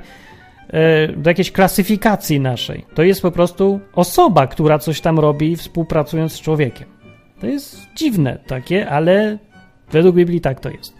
e, 0.70 1.08
do 1.08 1.30
jakiejś 1.30 1.52
klasyfikacji 1.52 2.40
naszej. 2.40 2.86
To 2.96 3.04
jest 3.04 3.22
po 3.22 3.32
prostu 3.32 3.80
osoba, 3.94 4.48
która 4.48 4.80
coś 4.80 5.02
tam 5.02 5.20
robi, 5.20 5.56
współpracując 5.56 6.34
z 6.34 6.42
człowiekiem. 6.42 7.01
To 7.42 7.48
jest 7.48 7.88
dziwne 7.96 8.38
takie, 8.48 8.90
ale 8.90 9.38
według 9.92 10.16
Biblii 10.16 10.42
tak 10.42 10.60
to 10.60 10.70
jest. 10.70 10.94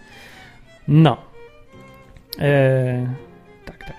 No. 0.88 1.18
Eee, 2.40 3.08
tak, 3.66 3.78
tak. 3.78 3.96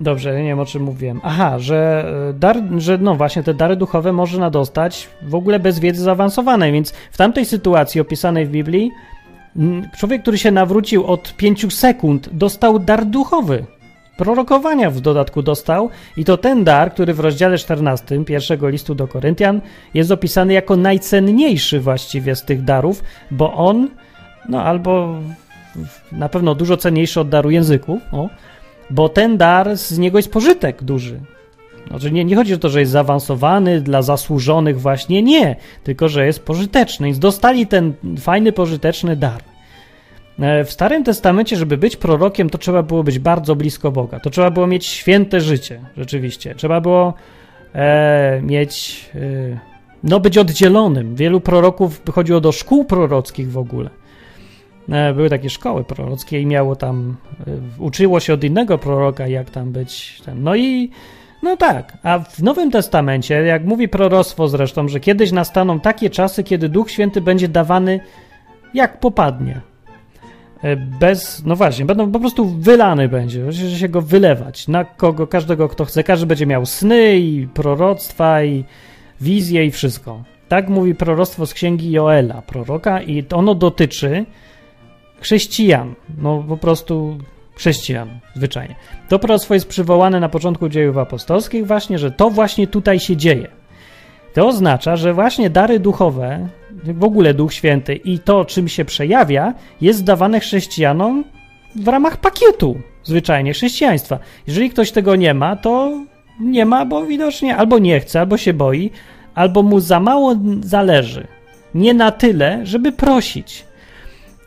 Dobrze, 0.00 0.42
nie 0.42 0.48
wiem 0.48 0.60
o 0.60 0.66
czym 0.66 0.82
mówiłem. 0.82 1.20
Aha, 1.24 1.58
że, 1.58 2.04
e, 2.30 2.32
dar, 2.32 2.56
że 2.76 2.98
no 2.98 3.14
właśnie 3.14 3.42
te 3.42 3.54
dary 3.54 3.76
duchowe 3.76 4.12
można 4.12 4.50
dostać 4.50 5.08
w 5.22 5.34
ogóle 5.34 5.60
bez 5.60 5.78
wiedzy 5.78 6.02
zaawansowanej, 6.02 6.72
więc 6.72 6.90
w 6.90 7.16
tamtej 7.16 7.46
sytuacji 7.46 8.00
opisanej 8.00 8.46
w 8.46 8.50
Biblii 8.50 8.90
człowiek, 9.98 10.22
który 10.22 10.38
się 10.38 10.50
nawrócił 10.50 11.06
od 11.06 11.36
5 11.36 11.74
sekund, 11.74 12.28
dostał 12.32 12.78
dar 12.78 13.06
duchowy 13.06 13.64
prorokowania 14.20 14.90
w 14.90 15.00
dodatku 15.00 15.42
dostał 15.42 15.90
i 16.16 16.24
to 16.24 16.36
ten 16.36 16.64
dar, 16.64 16.92
który 16.92 17.14
w 17.14 17.20
rozdziale 17.20 17.58
14 17.58 18.24
pierwszego 18.24 18.68
listu 18.68 18.94
do 18.94 19.08
Koryntian 19.08 19.60
jest 19.94 20.10
opisany 20.10 20.52
jako 20.52 20.76
najcenniejszy 20.76 21.80
właściwie 21.80 22.36
z 22.36 22.42
tych 22.42 22.64
darów, 22.64 23.02
bo 23.30 23.54
on, 23.54 23.88
no 24.48 24.62
albo 24.62 25.14
na 26.12 26.28
pewno 26.28 26.54
dużo 26.54 26.76
cenniejszy 26.76 27.20
od 27.20 27.28
daru 27.28 27.50
języków, 27.50 28.02
o, 28.12 28.28
bo 28.90 29.08
ten 29.08 29.36
dar, 29.36 29.76
z 29.76 29.98
niego 29.98 30.18
jest 30.18 30.32
pożytek 30.32 30.82
duży. 30.82 31.20
Znaczy 31.88 32.12
nie, 32.12 32.24
nie 32.24 32.36
chodzi 32.36 32.54
o 32.54 32.58
to, 32.58 32.68
że 32.68 32.80
jest 32.80 32.92
zaawansowany 32.92 33.80
dla 33.80 34.02
zasłużonych 34.02 34.80
właśnie, 34.80 35.22
nie, 35.22 35.56
tylko 35.84 36.08
że 36.08 36.26
jest 36.26 36.44
pożyteczny, 36.44 37.06
więc 37.06 37.18
dostali 37.18 37.66
ten 37.66 37.92
fajny, 38.18 38.52
pożyteczny 38.52 39.16
dar. 39.16 39.49
E, 40.40 40.64
w 40.64 40.70
Starym 40.70 41.04
Testamencie, 41.04 41.56
żeby 41.56 41.76
być 41.76 41.96
prorokiem, 41.96 42.50
to 42.50 42.58
trzeba 42.58 42.82
było 42.82 43.02
być 43.02 43.18
bardzo 43.18 43.56
blisko 43.56 43.92
Boga. 43.92 44.20
To 44.20 44.30
trzeba 44.30 44.50
było 44.50 44.66
mieć 44.66 44.86
święte 44.86 45.40
życie, 45.40 45.80
rzeczywiście. 45.96 46.54
Trzeba 46.54 46.80
było 46.80 47.14
e, 47.74 48.40
mieć, 48.42 49.04
e, 49.14 49.58
no 50.02 50.20
być 50.20 50.38
oddzielonym. 50.38 51.14
Wielu 51.14 51.40
proroków 51.40 52.02
chodziło 52.12 52.40
do 52.40 52.52
szkół 52.52 52.84
prorockich 52.84 53.52
w 53.52 53.58
ogóle. 53.58 53.90
E, 54.88 55.14
były 55.14 55.30
takie 55.30 55.50
szkoły 55.50 55.84
prorockie 55.84 56.40
i 56.40 56.46
miało 56.46 56.76
tam, 56.76 57.16
e, 57.46 57.82
uczyło 57.82 58.20
się 58.20 58.34
od 58.34 58.44
innego 58.44 58.78
proroka, 58.78 59.26
jak 59.26 59.50
tam 59.50 59.72
być. 59.72 60.22
Ten. 60.24 60.42
No 60.42 60.56
i 60.56 60.90
no 61.42 61.56
tak, 61.56 61.98
a 62.02 62.18
w 62.18 62.42
Nowym 62.42 62.70
Testamencie, 62.70 63.34
jak 63.34 63.64
mówi 63.64 63.88
proroctwo 63.88 64.48
zresztą, 64.48 64.88
że 64.88 65.00
kiedyś 65.00 65.32
nastaną 65.32 65.80
takie 65.80 66.10
czasy, 66.10 66.44
kiedy 66.44 66.68
Duch 66.68 66.90
Święty 66.90 67.20
będzie 67.20 67.48
dawany 67.48 68.00
jak 68.74 69.00
popadnie. 69.00 69.69
E, 70.62 70.76
bez, 70.76 71.42
no 71.44 71.56
właśnie, 71.56 71.84
będą 71.84 72.12
po 72.12 72.20
prostu 72.20 72.44
wylany 72.44 73.08
będzie, 73.08 73.52
że 73.52 73.78
się 73.78 73.88
go 73.88 74.02
wylewać 74.02 74.68
na 74.68 74.84
kogo, 74.84 75.26
każdego, 75.26 75.68
kto 75.68 75.84
chce. 75.84 76.04
Każdy 76.04 76.26
będzie 76.26 76.46
miał 76.46 76.66
sny 76.66 77.18
i 77.18 77.48
proroctwa 77.54 78.42
i 78.44 78.64
wizje 79.20 79.66
i 79.66 79.70
wszystko. 79.70 80.22
Tak 80.48 80.68
mówi 80.68 80.94
proroctwo 80.94 81.46
z 81.46 81.54
księgi 81.54 81.90
Joela, 81.90 82.42
proroka, 82.42 83.02
i 83.02 83.24
ono 83.32 83.54
dotyczy 83.54 84.26
chrześcijan. 85.20 85.94
No 86.18 86.44
po 86.48 86.56
prostu 86.56 87.18
chrześcijan, 87.54 88.20
zwyczajnie. 88.34 88.74
To 89.08 89.18
proroctwo 89.18 89.54
jest 89.54 89.68
przywołane 89.68 90.20
na 90.20 90.28
początku 90.28 90.68
dziejów 90.68 90.98
apostolskich, 90.98 91.66
właśnie, 91.66 91.98
że 91.98 92.10
to 92.10 92.30
właśnie 92.30 92.66
tutaj 92.66 93.00
się 93.00 93.16
dzieje. 93.16 93.59
To 94.34 94.48
oznacza, 94.48 94.96
że 94.96 95.14
właśnie 95.14 95.50
dary 95.50 95.80
duchowe, 95.80 96.48
w 96.84 97.04
ogóle 97.04 97.34
Duch 97.34 97.54
Święty 97.54 97.94
i 97.94 98.18
to, 98.18 98.44
czym 98.44 98.68
się 98.68 98.84
przejawia, 98.84 99.54
jest 99.80 100.04
dawane 100.04 100.40
chrześcijanom 100.40 101.24
w 101.76 101.88
ramach 101.88 102.16
pakietu 102.16 102.80
zwyczajnie 103.02 103.52
chrześcijaństwa. 103.52 104.18
Jeżeli 104.46 104.70
ktoś 104.70 104.92
tego 104.92 105.16
nie 105.16 105.34
ma, 105.34 105.56
to 105.56 105.92
nie 106.40 106.66
ma, 106.66 106.84
bo 106.84 107.06
widocznie 107.06 107.56
albo 107.56 107.78
nie 107.78 108.00
chce, 108.00 108.20
albo 108.20 108.36
się 108.36 108.52
boi, 108.52 108.90
albo 109.34 109.62
mu 109.62 109.80
za 109.80 110.00
mało 110.00 110.34
zależy. 110.60 111.26
Nie 111.74 111.94
na 111.94 112.10
tyle, 112.10 112.66
żeby 112.66 112.92
prosić. 112.92 113.64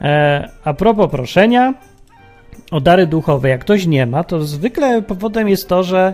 E, 0.01 0.49
a 0.63 0.73
propos 0.73 1.11
proszenia 1.11 1.73
o 2.71 2.81
dary 2.81 3.07
duchowe, 3.07 3.49
jak 3.49 3.61
ktoś 3.61 3.85
nie 3.85 4.05
ma, 4.05 4.23
to 4.23 4.41
zwykle 4.41 5.01
powodem 5.01 5.49
jest 5.49 5.69
to, 5.69 5.83
że 5.83 6.13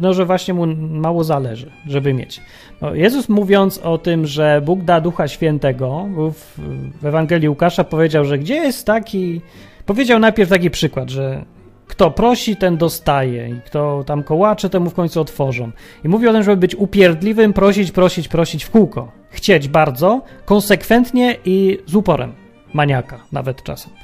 no, 0.00 0.14
że 0.14 0.24
właśnie 0.26 0.54
mu 0.54 0.66
mało 0.76 1.24
zależy, 1.24 1.70
żeby 1.86 2.14
mieć. 2.14 2.40
No, 2.80 2.94
Jezus 2.94 3.28
mówiąc 3.28 3.78
o 3.78 3.98
tym, 3.98 4.26
że 4.26 4.62
Bóg 4.64 4.82
da 4.82 5.00
Ducha 5.00 5.28
Świętego, 5.28 6.06
w, 6.32 6.60
w 7.02 7.06
Ewangelii 7.06 7.48
Łukasza 7.48 7.84
powiedział, 7.84 8.24
że 8.24 8.38
gdzie 8.38 8.54
jest 8.54 8.86
taki... 8.86 9.40
Powiedział 9.86 10.18
najpierw 10.18 10.50
taki 10.50 10.70
przykład, 10.70 11.10
że 11.10 11.44
kto 11.86 12.10
prosi, 12.10 12.56
ten 12.56 12.76
dostaje 12.76 13.48
i 13.48 13.60
kto 13.66 14.04
tam 14.06 14.22
kołacze, 14.22 14.70
temu 14.70 14.90
w 14.90 14.94
końcu 14.94 15.20
otworzą. 15.20 15.70
I 16.04 16.08
mówi 16.08 16.28
o 16.28 16.32
tym, 16.32 16.42
żeby 16.42 16.56
być 16.56 16.74
upierdliwym, 16.74 17.52
prosić, 17.52 17.92
prosić, 17.92 18.28
prosić 18.28 18.64
w 18.64 18.70
kółko. 18.70 19.12
Chcieć 19.30 19.68
bardzo, 19.68 20.22
konsekwentnie 20.44 21.36
i 21.44 21.78
z 21.86 21.94
uporem. 21.94 22.32
Maniaka 22.74 23.20
nawet 23.32 23.62
czasem. 23.62 23.97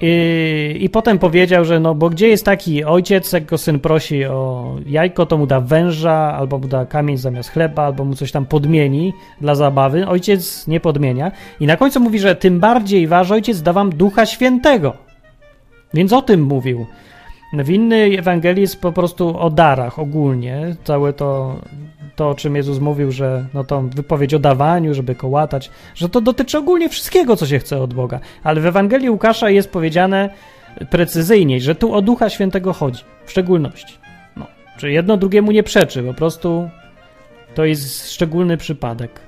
I, 0.00 0.78
I, 0.80 0.88
potem 0.88 1.18
powiedział, 1.18 1.64
że 1.64 1.80
no, 1.80 1.94
bo 1.94 2.10
gdzie 2.10 2.28
jest 2.28 2.44
taki 2.44 2.84
ojciec, 2.84 3.32
jak 3.32 3.44
go 3.44 3.58
syn 3.58 3.80
prosi 3.80 4.24
o 4.24 4.76
jajko, 4.86 5.26
to 5.26 5.38
mu 5.38 5.46
da 5.46 5.60
węża, 5.60 6.12
albo 6.12 6.58
mu 6.58 6.68
da 6.68 6.86
kamień 6.86 7.16
zamiast 7.16 7.50
chleba, 7.50 7.84
albo 7.84 8.04
mu 8.04 8.14
coś 8.14 8.32
tam 8.32 8.46
podmieni 8.46 9.12
dla 9.40 9.54
zabawy. 9.54 10.06
Ojciec 10.06 10.66
nie 10.66 10.80
podmienia. 10.80 11.32
I 11.60 11.66
na 11.66 11.76
końcu 11.76 12.00
mówi, 12.00 12.18
że 12.18 12.36
tym 12.36 12.60
bardziej 12.60 13.06
wasz 13.06 13.30
ojciec 13.30 13.62
da 13.62 13.72
wam 13.72 13.90
ducha 13.90 14.26
świętego. 14.26 14.92
Więc 15.94 16.12
o 16.12 16.22
tym 16.22 16.42
mówił. 16.42 16.86
W 17.52 17.70
innej 17.70 18.16
Ewangelii 18.16 18.60
jest 18.60 18.80
po 18.80 18.92
prostu 18.92 19.38
o 19.38 19.50
darach 19.50 19.98
ogólnie. 19.98 20.76
Całe 20.84 21.12
to, 21.12 21.56
to, 22.18 22.30
o 22.30 22.34
czym 22.34 22.56
Jezus 22.56 22.78
mówił, 22.78 23.12
że 23.12 23.46
no 23.54 23.64
to 23.64 23.82
wypowiedź 23.82 24.34
o 24.34 24.38
dawaniu, 24.38 24.94
żeby 24.94 25.14
kołatać, 25.14 25.70
że 25.94 26.08
to 26.08 26.20
dotyczy 26.20 26.58
ogólnie 26.58 26.88
wszystkiego, 26.88 27.36
co 27.36 27.46
się 27.46 27.58
chce 27.58 27.82
od 27.82 27.94
Boga. 27.94 28.20
Ale 28.44 28.60
w 28.60 28.66
Ewangelii 28.66 29.10
Łukasza 29.10 29.50
jest 29.50 29.70
powiedziane 29.70 30.30
precyzyjniej, 30.90 31.60
że 31.60 31.74
tu 31.74 31.94
o 31.94 32.02
Ducha 32.02 32.30
Świętego 32.30 32.72
chodzi, 32.72 33.02
w 33.24 33.30
szczególności. 33.30 33.94
No, 34.36 34.46
że 34.78 34.90
jedno 34.90 35.16
drugiemu 35.16 35.52
nie 35.52 35.62
przeczy, 35.62 36.02
po 36.02 36.14
prostu 36.14 36.70
to 37.54 37.64
jest 37.64 38.12
szczególny 38.12 38.56
przypadek 38.56 39.20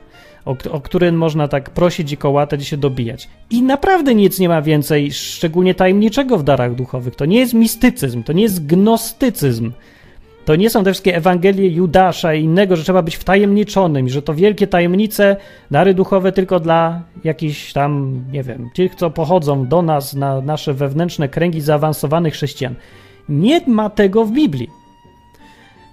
o, 0.45 0.57
o 0.71 0.81
który 0.81 1.13
można 1.13 1.49
tak 1.49 1.71
prosić 1.71 2.13
i 2.13 2.17
kołatać 2.17 2.63
i 2.63 2.65
się 2.65 2.77
dobijać. 2.77 3.29
I 3.51 3.63
naprawdę 3.63 4.15
nic 4.15 4.39
nie 4.39 4.49
ma 4.49 4.63
więcej, 4.63 5.13
szczególnie 5.13 5.75
tajemniczego 5.75 6.39
w 6.39 6.43
darach 6.43 6.75
duchowych. 6.75 7.15
To 7.17 7.25
nie 7.25 7.39
jest 7.39 7.55
mistycyzm, 7.55 8.23
to 8.23 8.33
nie 8.33 8.43
jest 8.43 8.67
gnostycyzm. 8.67 9.73
To 10.51 10.57
nie 10.57 10.71
są 10.71 10.85
te 10.85 10.93
wszystkie 10.93 11.17
Ewangelie 11.17 11.69
Judasza 11.69 12.35
i 12.35 12.45
innego, 12.45 12.77
że 12.77 12.85
trzeba 12.85 13.03
być 13.03 13.17
wtajemniczonym, 13.17 14.09
że 14.09 14.23
to 14.23 14.35
wielkie 14.35 14.67
tajemnice, 14.67 15.37
dary 15.71 15.95
duchowe 15.95 16.33
tylko 16.33 16.61
dla 16.61 17.03
jakichś 17.25 17.73
tam, 17.73 18.25
nie 18.33 18.43
wiem, 18.43 18.71
tych, 18.75 18.95
co 18.95 19.11
pochodzą 19.11 19.67
do 19.67 19.83
nas 19.83 20.15
na 20.15 20.41
nasze 20.41 20.75
wewnętrzne 20.75 21.29
kręgi 21.29 21.61
zaawansowanych 21.61 22.35
chrześcijan. 22.35 22.75
Nie 23.29 23.61
ma 23.67 23.91
tego 23.91 24.25
w 24.25 24.33
Biblii. 24.33 24.71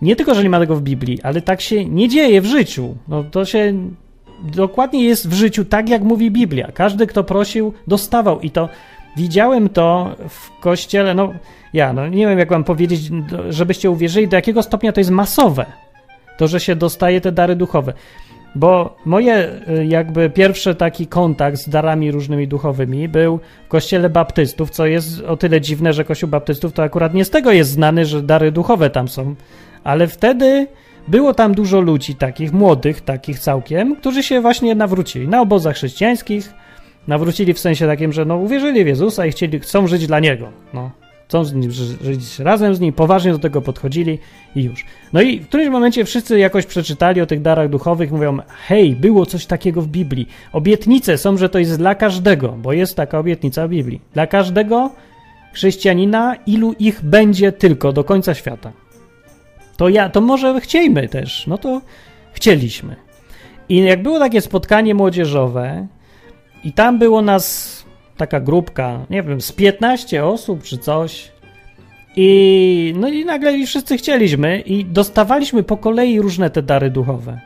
Nie 0.01 0.15
tylko, 0.15 0.35
że 0.35 0.43
nie 0.43 0.49
ma 0.49 0.59
tego 0.59 0.75
w 0.75 0.81
Biblii, 0.81 1.21
ale 1.21 1.41
tak 1.41 1.61
się 1.61 1.85
nie 1.85 2.09
dzieje 2.09 2.41
w 2.41 2.45
życiu. 2.45 2.95
No 3.07 3.23
to 3.23 3.45
się 3.45 3.73
dokładnie 4.55 5.03
jest 5.03 5.29
w 5.29 5.33
życiu 5.33 5.65
tak, 5.65 5.89
jak 5.89 6.01
mówi 6.01 6.31
Biblia. 6.31 6.71
Każdy, 6.73 7.07
kto 7.07 7.23
prosił, 7.23 7.73
dostawał 7.87 8.39
i 8.39 8.49
to 8.51 8.69
widziałem 9.17 9.69
to 9.69 10.15
w 10.29 10.59
kościele, 10.59 11.13
no 11.13 11.33
ja, 11.73 11.93
no 11.93 12.07
nie 12.07 12.27
wiem 12.27 12.39
jak 12.39 12.49
wam 12.49 12.63
powiedzieć, 12.63 13.01
żebyście 13.49 13.91
uwierzyli, 13.91 14.27
do 14.27 14.35
jakiego 14.35 14.63
stopnia 14.63 14.91
to 14.91 14.99
jest 14.99 15.11
masowe, 15.11 15.65
to, 16.37 16.47
że 16.47 16.59
się 16.59 16.75
dostaje 16.75 17.21
te 17.21 17.31
dary 17.31 17.55
duchowe. 17.55 17.93
Bo 18.55 18.95
moje 19.05 19.49
y, 19.69 19.85
jakby 19.85 20.29
pierwszy 20.29 20.75
taki 20.75 21.07
kontakt 21.07 21.57
z 21.57 21.69
darami 21.69 22.11
różnymi 22.11 22.47
duchowymi 22.47 23.07
był 23.09 23.39
w 23.65 23.67
kościele 23.67 24.09
baptystów, 24.09 24.69
co 24.69 24.85
jest 24.85 25.21
o 25.21 25.37
tyle 25.37 25.61
dziwne, 25.61 25.93
że 25.93 26.03
kościół 26.03 26.29
baptystów 26.29 26.73
to 26.73 26.83
akurat 26.83 27.13
nie 27.13 27.25
z 27.25 27.29
tego 27.29 27.51
jest 27.51 27.69
znany, 27.69 28.05
że 28.05 28.21
dary 28.21 28.51
duchowe 28.51 28.89
tam 28.89 29.07
są, 29.07 29.35
ale 29.83 30.07
wtedy 30.07 30.67
było 31.07 31.33
tam 31.33 31.55
dużo 31.55 31.81
ludzi 31.81 32.15
takich, 32.15 32.53
młodych, 32.53 33.01
takich 33.01 33.39
całkiem, 33.39 33.95
którzy 33.95 34.23
się 34.23 34.41
właśnie 34.41 34.75
nawrócili 34.75 35.27
na 35.27 35.41
obozach 35.41 35.75
chrześcijańskich. 35.75 36.53
Nawrócili 37.07 37.53
w 37.53 37.59
sensie 37.59 37.87
takim, 37.87 38.13
że 38.13 38.25
no, 38.25 38.37
uwierzyli 38.37 38.83
w 38.83 38.87
Jezusa 38.87 39.25
i 39.25 39.31
chcieli, 39.31 39.59
chcą 39.59 39.87
żyć 39.87 40.07
dla 40.07 40.19
Niego. 40.19 40.49
No, 40.73 40.91
chcą 41.27 41.43
z 41.43 41.53
nim, 41.53 41.71
żyć 41.71 42.39
razem 42.39 42.75
z 42.75 42.79
Nim, 42.79 42.93
poważnie 42.93 43.31
do 43.31 43.39
tego 43.39 43.61
podchodzili 43.61 44.19
i 44.55 44.63
już. 44.63 44.85
No 45.13 45.21
i 45.21 45.39
w 45.39 45.47
którymś 45.47 45.69
momencie 45.69 46.05
wszyscy 46.05 46.39
jakoś 46.39 46.65
przeczytali 46.65 47.21
o 47.21 47.25
tych 47.25 47.41
darach 47.41 47.69
duchowych, 47.69 48.11
mówią, 48.11 48.37
hej, 48.67 48.95
było 48.95 49.25
coś 49.25 49.45
takiego 49.45 49.81
w 49.81 49.87
Biblii. 49.87 50.27
Obietnice 50.53 51.17
są, 51.17 51.37
że 51.37 51.49
to 51.49 51.59
jest 51.59 51.77
dla 51.77 51.95
każdego, 51.95 52.49
bo 52.49 52.73
jest 52.73 52.95
taka 52.95 53.19
obietnica 53.19 53.67
w 53.67 53.69
Biblii. 53.69 54.01
Dla 54.13 54.27
każdego 54.27 54.91
chrześcijanina, 55.53 56.35
ilu 56.45 56.75
ich 56.79 57.01
będzie 57.01 57.51
tylko 57.51 57.93
do 57.93 58.03
końca 58.03 58.33
świata 58.33 58.71
to 59.77 59.89
ja, 59.89 60.09
to 60.09 60.21
może 60.21 60.61
chciejmy 60.61 61.07
też. 61.07 61.47
No 61.47 61.57
to 61.57 61.81
chcieliśmy. 62.33 62.95
I 63.69 63.77
jak 63.77 64.03
było 64.03 64.19
takie 64.19 64.41
spotkanie 64.41 64.95
młodzieżowe 64.95 65.87
i 66.63 66.73
tam 66.73 66.99
było 66.99 67.21
nas 67.21 67.77
taka 68.17 68.39
grupka, 68.39 69.05
nie 69.09 69.23
wiem, 69.23 69.41
z 69.41 69.51
15 69.51 70.25
osób 70.25 70.63
czy 70.63 70.77
coś. 70.77 71.31
I 72.15 72.93
no 72.97 73.07
i 73.07 73.25
nagle 73.25 73.65
wszyscy 73.65 73.97
chcieliśmy 73.97 74.59
i 74.59 74.85
dostawaliśmy 74.85 75.63
po 75.63 75.77
kolei 75.77 76.21
różne 76.21 76.49
te 76.49 76.61
dary 76.61 76.89
duchowe. 76.89 77.39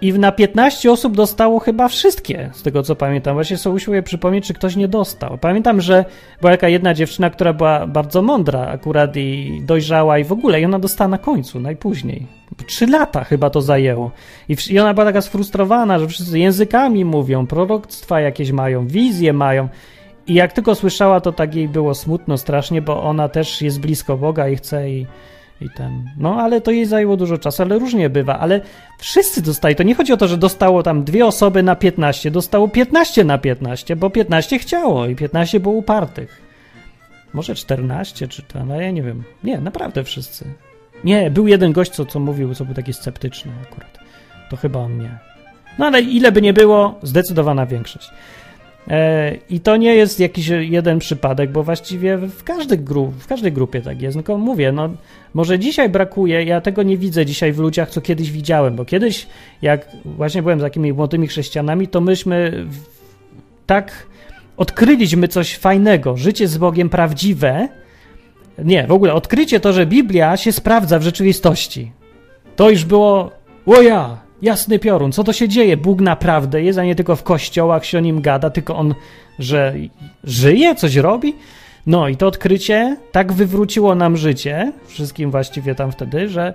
I 0.00 0.12
na 0.12 0.32
15 0.32 0.92
osób 0.92 1.16
dostało 1.16 1.58
chyba 1.58 1.88
wszystkie, 1.88 2.50
z 2.52 2.62
tego 2.62 2.82
co 2.82 2.96
pamiętam. 2.96 3.34
Właśnie 3.34 3.56
sobie 3.56 3.76
usiłuję 3.76 4.02
przypomnieć, 4.02 4.46
czy 4.46 4.54
ktoś 4.54 4.76
nie 4.76 4.88
dostał. 4.88 5.38
Pamiętam, 5.38 5.80
że 5.80 6.04
była 6.40 6.52
jaka 6.52 6.68
jedna 6.68 6.94
dziewczyna, 6.94 7.30
która 7.30 7.52
była 7.52 7.86
bardzo 7.86 8.22
mądra 8.22 8.66
akurat 8.66 9.16
i 9.16 9.60
dojrzała 9.64 10.18
i 10.18 10.24
w 10.24 10.32
ogóle, 10.32 10.60
i 10.60 10.64
ona 10.64 10.78
dostała 10.78 11.08
na 11.08 11.18
końcu, 11.18 11.60
najpóźniej. 11.60 12.26
Trzy 12.66 12.86
lata 12.86 13.24
chyba 13.24 13.50
to 13.50 13.62
zajęło. 13.62 14.10
I, 14.48 14.56
I 14.70 14.78
ona 14.78 14.94
była 14.94 15.06
taka 15.06 15.20
sfrustrowana, 15.20 15.98
że 15.98 16.08
wszyscy 16.08 16.38
językami 16.38 17.04
mówią, 17.04 17.46
proroctwa 17.46 18.20
jakieś 18.20 18.52
mają, 18.52 18.86
wizje 18.86 19.32
mają. 19.32 19.68
I 20.26 20.34
jak 20.34 20.52
tylko 20.52 20.74
słyszała, 20.74 21.20
to 21.20 21.32
tak 21.32 21.54
jej 21.54 21.68
było 21.68 21.94
smutno 21.94 22.38
strasznie, 22.38 22.82
bo 22.82 23.02
ona 23.02 23.28
też 23.28 23.62
jest 23.62 23.80
blisko 23.80 24.16
Boga 24.16 24.48
i 24.48 24.56
chce 24.56 24.90
i 24.90 25.06
i 25.60 25.70
ten. 25.70 26.10
No, 26.18 26.34
ale 26.34 26.60
to 26.60 26.70
jej 26.70 26.86
zajęło 26.86 27.16
dużo 27.16 27.38
czasu, 27.38 27.62
ale 27.62 27.78
różnie 27.78 28.10
bywa. 28.10 28.38
Ale 28.38 28.60
wszyscy 28.98 29.42
dostali. 29.42 29.76
To 29.76 29.82
nie 29.82 29.94
chodzi 29.94 30.12
o 30.12 30.16
to, 30.16 30.28
że 30.28 30.38
dostało 30.38 30.82
tam 30.82 31.04
dwie 31.04 31.26
osoby 31.26 31.62
na 31.62 31.76
15, 31.76 32.30
dostało 32.30 32.68
15 32.68 33.24
na 33.24 33.38
15, 33.38 33.96
bo 33.96 34.10
15 34.10 34.58
chciało 34.58 35.06
i 35.06 35.16
15 35.16 35.60
było 35.60 35.74
upartych. 35.74 36.42
Może 37.32 37.54
14 37.54 38.28
czy 38.28 38.42
tam, 38.42 38.72
ale 38.72 38.84
ja 38.84 38.90
nie 38.90 39.02
wiem. 39.02 39.24
Nie, 39.44 39.58
naprawdę 39.58 40.04
wszyscy. 40.04 40.44
Nie, 41.04 41.30
był 41.30 41.48
jeden 41.48 41.72
gość, 41.72 41.90
co, 41.90 42.06
co 42.06 42.20
mówił, 42.20 42.54
co 42.54 42.64
był 42.64 42.74
taki 42.74 42.92
sceptyczny 42.92 43.52
akurat. 43.62 43.98
To 44.50 44.56
chyba 44.56 44.78
on 44.78 44.98
nie. 44.98 45.18
No 45.78 45.86
ale 45.86 46.00
ile 46.00 46.32
by 46.32 46.42
nie 46.42 46.52
było, 46.52 46.98
zdecydowana 47.02 47.66
większość. 47.66 48.10
E, 48.88 49.34
I 49.50 49.60
to 49.60 49.76
nie 49.76 49.94
jest 49.94 50.20
jakiś 50.20 50.48
jeden 50.48 50.98
przypadek, 50.98 51.52
bo 51.52 51.62
właściwie 51.62 52.18
w, 52.18 52.44
każdej 52.44 52.78
gru, 52.78 53.12
w 53.18 53.26
każdej 53.26 53.52
grupie 53.52 53.80
tak 53.80 54.02
jest. 54.02 54.16
Tylko 54.16 54.38
mówię, 54.38 54.72
no 54.72 54.90
może 55.34 55.58
dzisiaj 55.58 55.88
brakuje, 55.88 56.44
ja 56.44 56.60
tego 56.60 56.82
nie 56.82 56.96
widzę 56.96 57.26
dzisiaj 57.26 57.52
w 57.52 57.58
ludziach, 57.58 57.90
co 57.90 58.00
kiedyś 58.00 58.30
widziałem, 58.30 58.76
bo 58.76 58.84
kiedyś, 58.84 59.26
jak 59.62 59.88
właśnie 60.04 60.42
byłem 60.42 60.58
z 60.58 60.62
takimi 60.62 60.92
młodymi 60.92 61.26
chrześcijanami, 61.26 61.88
to 61.88 62.00
myśmy 62.00 62.66
tak 63.66 64.06
odkryliśmy 64.56 65.28
coś 65.28 65.56
fajnego, 65.56 66.16
życie 66.16 66.48
z 66.48 66.58
Bogiem 66.58 66.88
prawdziwe. 66.88 67.68
Nie, 68.64 68.86
w 68.86 68.92
ogóle 68.92 69.14
odkrycie 69.14 69.60
to, 69.60 69.72
że 69.72 69.86
Biblia 69.86 70.36
się 70.36 70.52
sprawdza 70.52 70.98
w 70.98 71.02
rzeczywistości. 71.02 71.92
To 72.56 72.70
już 72.70 72.84
było, 72.84 73.30
o 73.66 73.82
ja, 73.82 74.26
Jasny 74.42 74.78
piorun, 74.78 75.12
co 75.12 75.24
to 75.24 75.32
się 75.32 75.48
dzieje? 75.48 75.76
Bóg 75.76 76.00
naprawdę 76.00 76.62
jest, 76.62 76.78
a 76.78 76.84
nie 76.84 76.94
tylko 76.94 77.16
w 77.16 77.22
kościołach 77.22 77.84
się 77.84 77.98
o 77.98 78.00
nim 78.00 78.20
gada, 78.20 78.50
tylko 78.50 78.76
on, 78.76 78.94
że 79.38 79.74
żyje, 80.24 80.74
coś 80.74 80.96
robi? 80.96 81.34
No 81.86 82.08
i 82.08 82.16
to 82.16 82.26
odkrycie 82.26 82.96
tak 83.12 83.32
wywróciło 83.32 83.94
nam 83.94 84.16
życie, 84.16 84.72
wszystkim 84.86 85.30
właściwie 85.30 85.74
tam 85.74 85.92
wtedy, 85.92 86.28
że 86.28 86.54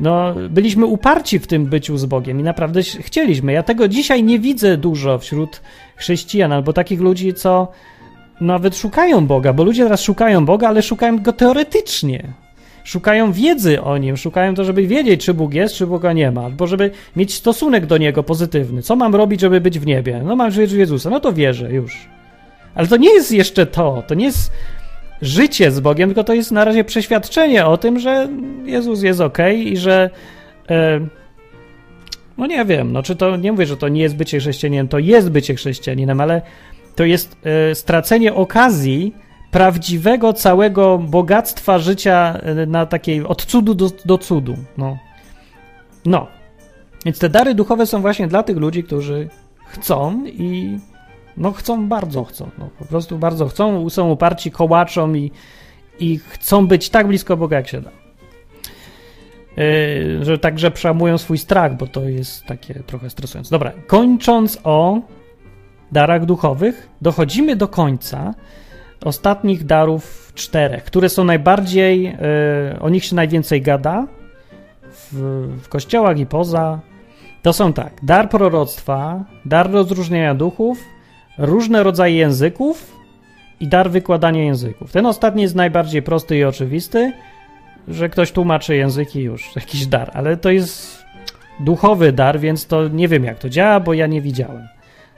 no, 0.00 0.34
byliśmy 0.50 0.86
uparci 0.86 1.38
w 1.38 1.46
tym 1.46 1.66
byciu 1.66 1.98
z 1.98 2.04
Bogiem 2.04 2.40
i 2.40 2.42
naprawdę 2.42 2.82
chcieliśmy. 2.82 3.52
Ja 3.52 3.62
tego 3.62 3.88
dzisiaj 3.88 4.22
nie 4.22 4.38
widzę 4.38 4.76
dużo 4.76 5.18
wśród 5.18 5.60
chrześcijan 5.96 6.52
albo 6.52 6.72
takich 6.72 7.00
ludzi, 7.00 7.34
co 7.34 7.68
nawet 8.40 8.76
szukają 8.76 9.26
Boga, 9.26 9.52
bo 9.52 9.64
ludzie 9.64 9.82
teraz 9.82 10.02
szukają 10.02 10.44
Boga, 10.44 10.68
ale 10.68 10.82
szukają 10.82 11.18
go 11.18 11.32
teoretycznie 11.32 12.32
szukają 12.84 13.32
wiedzy 13.32 13.82
o 13.82 13.98
nim, 13.98 14.16
szukają 14.16 14.54
to, 14.54 14.64
żeby 14.64 14.86
wiedzieć, 14.86 15.24
czy 15.24 15.34
Bóg 15.34 15.54
jest, 15.54 15.74
czy 15.74 15.86
Boga 15.86 16.12
nie 16.12 16.30
ma, 16.30 16.44
albo 16.44 16.66
żeby 16.66 16.90
mieć 17.16 17.34
stosunek 17.34 17.86
do 17.86 17.98
niego 17.98 18.22
pozytywny. 18.22 18.82
Co 18.82 18.96
mam 18.96 19.14
robić, 19.14 19.40
żeby 19.40 19.60
być 19.60 19.78
w 19.78 19.86
niebie? 19.86 20.22
No 20.24 20.36
mam 20.36 20.50
wierzyć 20.50 20.74
w 20.74 20.78
Jezusa, 20.78 21.10
no 21.10 21.20
to 21.20 21.32
wierzę 21.32 21.72
już. 21.72 22.08
Ale 22.74 22.88
to 22.88 22.96
nie 22.96 23.14
jest 23.14 23.32
jeszcze 23.32 23.66
to, 23.66 24.02
to 24.06 24.14
nie 24.14 24.24
jest 24.24 24.52
życie 25.22 25.70
z 25.70 25.80
Bogiem, 25.80 26.08
tylko 26.08 26.24
to 26.24 26.34
jest 26.34 26.52
na 26.52 26.64
razie 26.64 26.84
przeświadczenie 26.84 27.66
o 27.66 27.76
tym, 27.76 27.98
że 27.98 28.28
Jezus 28.64 29.02
jest 29.02 29.20
ok 29.20 29.38
i 29.56 29.76
że. 29.76 30.10
E, 30.70 31.00
no 32.38 32.46
nie 32.46 32.64
wiem, 32.64 32.92
no 32.92 33.02
czy 33.02 33.16
to 33.16 33.36
nie 33.36 33.52
mówię, 33.52 33.66
że 33.66 33.76
to 33.76 33.88
nie 33.88 34.02
jest 34.02 34.16
bycie 34.16 34.38
chrześcijaninem, 34.38 34.88
to 34.88 34.98
jest 34.98 35.30
bycie 35.30 35.54
chrześcijaninem, 35.54 36.20
ale 36.20 36.42
to 36.94 37.04
jest 37.04 37.36
e, 37.44 37.74
stracenie 37.74 38.34
okazji 38.34 39.14
prawdziwego 39.50 40.32
całego 40.32 40.98
bogactwa 40.98 41.78
życia 41.78 42.38
e, 42.42 42.66
na 42.66 42.86
takiej 42.86 43.24
od 43.24 43.44
cudu 43.44 43.74
do, 43.74 43.90
do 44.04 44.18
cudu. 44.18 44.56
No. 44.78 44.98
no. 46.06 46.26
Więc 47.04 47.18
te 47.18 47.28
dary 47.28 47.54
duchowe 47.54 47.86
są 47.86 48.00
właśnie 48.00 48.28
dla 48.28 48.42
tych 48.42 48.56
ludzi, 48.56 48.84
którzy 48.84 49.28
chcą 49.66 50.24
i 50.26 50.78
no 51.36 51.52
chcą, 51.52 51.88
bardzo 51.88 52.24
chcą. 52.24 52.50
No, 52.58 52.70
po 52.78 52.84
prostu 52.84 53.18
bardzo 53.18 53.48
chcą, 53.48 53.90
są 53.90 54.10
uparci, 54.10 54.50
kołaczą 54.50 55.14
i, 55.14 55.30
i 55.98 56.18
chcą 56.18 56.66
być 56.66 56.90
tak 56.90 57.06
blisko 57.06 57.36
Boga, 57.36 57.56
jak 57.56 57.68
się 57.68 57.80
da. 57.80 57.90
Yy, 59.56 60.24
że 60.24 60.38
także 60.38 60.70
przełamują 60.70 61.18
swój 61.18 61.38
strach, 61.38 61.76
bo 61.76 61.86
to 61.86 62.08
jest 62.08 62.44
takie 62.44 62.74
trochę 62.74 63.10
stresujące. 63.10 63.50
Dobra, 63.50 63.72
kończąc 63.86 64.58
o 64.64 65.00
darach 65.92 66.24
duchowych, 66.24 66.88
dochodzimy 67.02 67.56
do 67.56 67.68
końca 67.68 68.34
ostatnich 69.04 69.64
darów 69.64 70.32
czterech, 70.34 70.84
które 70.84 71.08
są 71.08 71.24
najbardziej, 71.24 72.06
e, 72.06 72.16
o 72.80 72.88
nich 72.88 73.04
się 73.04 73.16
najwięcej 73.16 73.62
gada 73.62 74.06
w, 74.92 75.14
w 75.62 75.68
kościołach 75.68 76.18
i 76.18 76.26
poza. 76.26 76.80
To 77.42 77.52
są 77.52 77.72
tak: 77.72 77.92
dar 78.02 78.28
proroctwa, 78.28 79.24
dar 79.44 79.70
rozróżnienia 79.70 80.34
duchów, 80.34 80.84
różne 81.38 81.82
rodzaje 81.82 82.16
języków 82.16 82.96
i 83.60 83.68
dar 83.68 83.90
wykładania 83.90 84.44
języków. 84.44 84.92
Ten 84.92 85.06
ostatni 85.06 85.42
jest 85.42 85.54
najbardziej 85.54 86.02
prosty 86.02 86.38
i 86.38 86.44
oczywisty, 86.44 87.12
że 87.88 88.08
ktoś 88.08 88.32
tłumaczy 88.32 88.76
języki 88.76 89.20
już, 89.20 89.56
jakiś 89.56 89.86
dar, 89.86 90.10
ale 90.14 90.36
to 90.36 90.50
jest 90.50 91.04
duchowy 91.60 92.12
dar, 92.12 92.40
więc 92.40 92.66
to 92.66 92.88
nie 92.88 93.08
wiem 93.08 93.24
jak 93.24 93.38
to 93.38 93.48
działa, 93.48 93.80
bo 93.80 93.94
ja 93.94 94.06
nie 94.06 94.20
widziałem. 94.20 94.68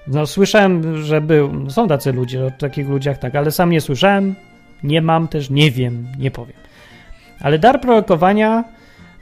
No 0.06 0.26
słyszałem, 0.26 1.02
że 1.02 1.20
był, 1.20 1.70
są 1.70 1.88
tacy 1.88 2.12
ludzie, 2.12 2.44
o 2.46 2.50
takich 2.50 2.88
ludziach 2.88 3.18
tak, 3.18 3.34
ale 3.34 3.50
sam 3.50 3.70
nie 3.70 3.80
słyszałem, 3.80 4.34
nie 4.82 5.02
mam 5.02 5.28
też, 5.28 5.50
nie 5.50 5.70
wiem, 5.70 6.06
nie 6.18 6.30
powiem. 6.30 6.56
Ale 7.40 7.58
dar 7.58 7.80
prorokowania 7.80 8.64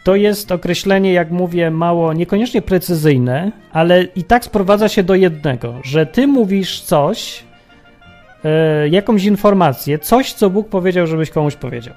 to 0.05 0.17
jest 0.17 0.53
określenie, 0.53 1.13
jak 1.13 1.31
mówię, 1.31 1.71
mało, 1.71 2.13
niekoniecznie 2.13 2.63
precyzyjne, 2.63 3.53
ale 3.73 4.03
i 4.03 4.25
tak 4.25 4.45
sprowadza 4.45 4.89
się 4.89 5.03
do 5.03 5.15
jednego, 5.15 5.75
że 5.85 6.07
ty 6.07 6.27
mówisz 6.27 6.81
coś, 6.81 7.45
e, 8.45 8.89
jakąś 8.89 9.25
informację, 9.25 9.99
coś, 9.99 10.33
co 10.33 10.51
Bóg 10.51 10.69
powiedział, 10.69 11.07
żebyś 11.07 11.31
komuś 11.31 11.57
powiedział. 11.57 11.95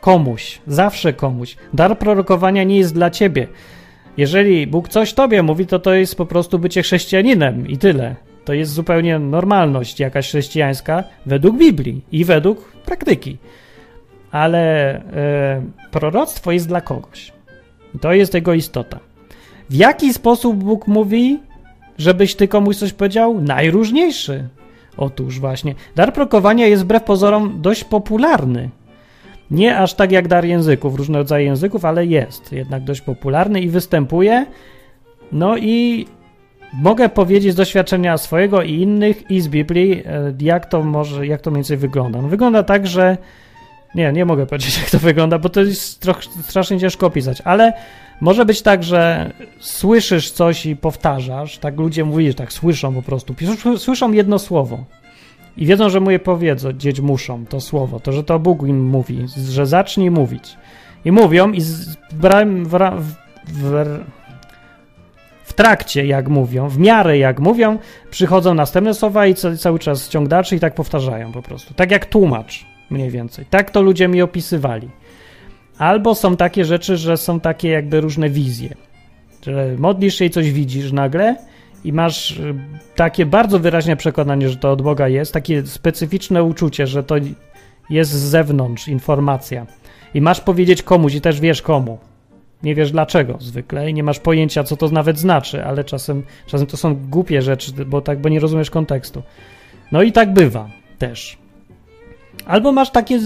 Komuś, 0.00 0.60
zawsze 0.66 1.12
komuś. 1.12 1.56
Dar 1.74 1.98
prorokowania 1.98 2.64
nie 2.64 2.78
jest 2.78 2.94
dla 2.94 3.10
ciebie. 3.10 3.46
Jeżeli 4.16 4.66
Bóg 4.66 4.88
coś 4.88 5.12
tobie 5.12 5.42
mówi, 5.42 5.66
to 5.66 5.78
to 5.78 5.94
jest 5.94 6.16
po 6.16 6.26
prostu 6.26 6.58
bycie 6.58 6.82
chrześcijaninem 6.82 7.68
i 7.68 7.78
tyle. 7.78 8.16
To 8.44 8.52
jest 8.52 8.72
zupełnie 8.72 9.18
normalność 9.18 10.00
jakaś 10.00 10.28
chrześcijańska 10.28 11.04
według 11.26 11.56
Biblii 11.56 12.00
i 12.12 12.24
według 12.24 12.72
praktyki. 12.72 13.38
Ale 14.30 14.94
e, 14.94 15.62
proroctwo 15.90 16.52
jest 16.52 16.68
dla 16.68 16.80
kogoś. 16.80 17.32
To 18.00 18.12
jest 18.12 18.34
jego 18.34 18.54
istota. 18.54 19.00
W 19.70 19.74
jaki 19.74 20.12
sposób 20.12 20.56
Bóg 20.56 20.86
mówi, 20.86 21.38
żebyś 21.98 22.34
ty 22.34 22.48
komuś 22.48 22.76
coś 22.76 22.92
powiedział? 22.92 23.40
Najróżniejszy. 23.40 24.48
Otóż 24.96 25.40
właśnie. 25.40 25.74
Dar 25.96 26.12
prokowania 26.12 26.66
jest 26.66 26.82
wbrew 26.82 27.02
pozorom 27.02 27.58
dość 27.62 27.84
popularny. 27.84 28.70
Nie 29.52 29.78
aż 29.78 29.94
tak 29.94 30.12
jak 30.12 30.28
dar 30.28 30.44
języków, 30.44 30.94
różne 30.94 31.18
rodzaje 31.18 31.44
języków, 31.44 31.84
ale 31.84 32.06
jest 32.06 32.52
jednak 32.52 32.84
dość 32.84 33.00
popularny 33.00 33.60
i 33.60 33.68
występuje. 33.68 34.46
No 35.32 35.56
i 35.56 36.06
mogę 36.72 37.08
powiedzieć 37.08 37.52
z 37.52 37.56
doświadczenia 37.56 38.18
swojego 38.18 38.62
i 38.62 38.72
innych 38.74 39.30
i 39.30 39.40
z 39.40 39.48
Biblii, 39.48 40.02
e, 40.06 40.34
jak 40.40 40.66
to 40.66 40.82
może, 40.82 41.26
jak 41.26 41.40
to 41.40 41.50
mniej 41.50 41.58
więcej 41.58 41.76
wygląda. 41.76 42.22
No, 42.22 42.28
wygląda 42.28 42.62
tak, 42.62 42.86
że 42.86 43.16
nie, 43.94 44.12
nie 44.12 44.24
mogę 44.24 44.46
powiedzieć, 44.46 44.78
jak 44.82 44.90
to 44.90 44.98
wygląda, 44.98 45.38
bo 45.38 45.48
to 45.48 45.60
jest 45.60 46.06
strasznie 46.42 46.80
ciężko 46.80 47.06
opisać, 47.06 47.40
ale 47.40 47.72
może 48.20 48.44
być 48.44 48.62
tak, 48.62 48.84
że 48.84 49.32
słyszysz 49.60 50.30
coś 50.30 50.66
i 50.66 50.76
powtarzasz, 50.76 51.58
tak 51.58 51.78
ludzie 51.78 52.04
mówią, 52.04 52.28
że 52.28 52.34
tak 52.34 52.52
słyszą 52.52 52.94
po 52.94 53.02
prostu, 53.02 53.34
słyszą 53.76 54.12
jedno 54.12 54.38
słowo 54.38 54.84
i 55.56 55.66
wiedzą, 55.66 55.88
że 55.88 56.00
mu 56.00 56.10
je 56.10 56.18
powiedzą, 56.18 56.72
dzieć 56.72 57.00
muszą 57.00 57.46
to 57.46 57.60
słowo, 57.60 58.00
to, 58.00 58.12
że 58.12 58.24
to 58.24 58.38
Bóg 58.38 58.62
im 58.62 58.86
mówi, 58.86 59.26
że 59.50 59.66
zacznij 59.66 60.10
mówić. 60.10 60.56
I 61.04 61.12
mówią 61.12 61.52
i 61.52 61.60
w, 61.60 62.78
w, 65.44 65.52
trakcie, 65.52 66.06
jak 66.06 66.28
mówią, 66.28 66.68
w 66.68 66.78
miarę 66.78 67.18
jak 67.18 67.40
mówią, 67.40 67.78
przychodzą 68.10 68.54
następne 68.54 68.94
słowa 68.94 69.26
i 69.26 69.34
cały 69.34 69.78
czas 69.78 70.08
ciąg 70.08 70.28
i 70.52 70.60
tak 70.60 70.74
powtarzają 70.74 71.32
po 71.32 71.42
prostu. 71.42 71.74
Tak 71.74 71.90
jak 71.90 72.06
tłumacz 72.06 72.66
mniej 72.90 73.10
więcej. 73.10 73.44
Tak 73.50 73.70
to 73.70 73.82
ludzie 73.82 74.08
mi 74.08 74.22
opisywali. 74.22 74.88
Albo 75.78 76.14
są 76.14 76.36
takie 76.36 76.64
rzeczy, 76.64 76.96
że 76.96 77.16
są 77.16 77.40
takie 77.40 77.68
jakby 77.68 78.00
różne 78.00 78.30
wizje. 78.30 78.74
Że 79.46 79.74
modlisz 79.78 80.14
się 80.14 80.24
i 80.24 80.30
coś 80.30 80.52
widzisz 80.52 80.92
nagle 80.92 81.36
i 81.84 81.92
masz 81.92 82.30
y, 82.30 82.54
takie 82.96 83.26
bardzo 83.26 83.58
wyraźne 83.58 83.96
przekonanie, 83.96 84.48
że 84.48 84.56
to 84.56 84.72
od 84.72 84.82
Boga 84.82 85.08
jest, 85.08 85.32
takie 85.32 85.66
specyficzne 85.66 86.44
uczucie, 86.44 86.86
że 86.86 87.02
to 87.02 87.14
jest 87.90 88.10
z 88.10 88.22
zewnątrz 88.22 88.88
informacja. 88.88 89.66
I 90.14 90.20
masz 90.20 90.40
powiedzieć 90.40 90.82
komuś 90.82 91.14
i 91.14 91.20
też 91.20 91.40
wiesz 91.40 91.62
komu. 91.62 91.98
Nie 92.62 92.74
wiesz 92.74 92.92
dlaczego 92.92 93.36
zwykle 93.40 93.90
i 93.90 93.94
nie 93.94 94.02
masz 94.02 94.18
pojęcia, 94.20 94.64
co 94.64 94.76
to 94.76 94.88
nawet 94.88 95.18
znaczy, 95.18 95.64
ale 95.64 95.84
czasem, 95.84 96.22
czasem 96.46 96.66
to 96.66 96.76
są 96.76 96.94
głupie 96.94 97.42
rzeczy, 97.42 97.72
bo 97.86 98.00
tak, 98.00 98.20
bo 98.20 98.28
nie 98.28 98.40
rozumiesz 98.40 98.70
kontekstu. 98.70 99.22
No 99.92 100.02
i 100.02 100.12
tak 100.12 100.32
bywa 100.32 100.70
też. 100.98 101.38
Albo 102.46 102.72
masz 102.72 102.90
takie 102.90 103.20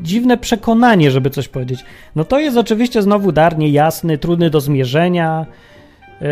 dziwne 0.00 0.38
przekonanie, 0.38 1.10
żeby 1.10 1.30
coś 1.30 1.48
powiedzieć. 1.48 1.84
No 2.16 2.24
to 2.24 2.40
jest 2.40 2.56
oczywiście 2.56 3.02
znowu 3.02 3.32
dar 3.32 3.58
niejasny, 3.58 4.18
trudny 4.18 4.50
do 4.50 4.60
zmierzenia 4.60 5.46
yy, 6.20 6.28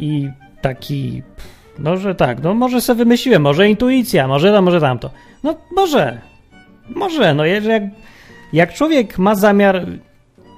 i 0.00 0.30
taki, 0.64 1.22
no 1.78 1.96
że 1.96 2.14
tak, 2.14 2.42
no 2.42 2.54
może 2.54 2.80
sobie 2.80 2.98
wymyśliłem, 2.98 3.42
może 3.42 3.68
intuicja, 3.68 4.28
może 4.28 4.52
to, 4.52 4.62
może 4.62 4.80
tamto. 4.80 5.10
No 5.42 5.54
może, 5.76 6.20
może, 6.88 7.34
no 7.34 7.44
jak, 7.44 7.82
jak 8.52 8.74
człowiek 8.74 9.18
ma 9.18 9.34
zamiar 9.34 9.86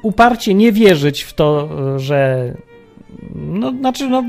uparcie 0.02 0.54
nie 0.54 0.72
wierzyć 0.72 1.22
w 1.22 1.34
to, 1.34 1.68
że 1.96 2.52
no, 3.34 3.70
znaczy, 3.70 4.09
no, 4.09 4.24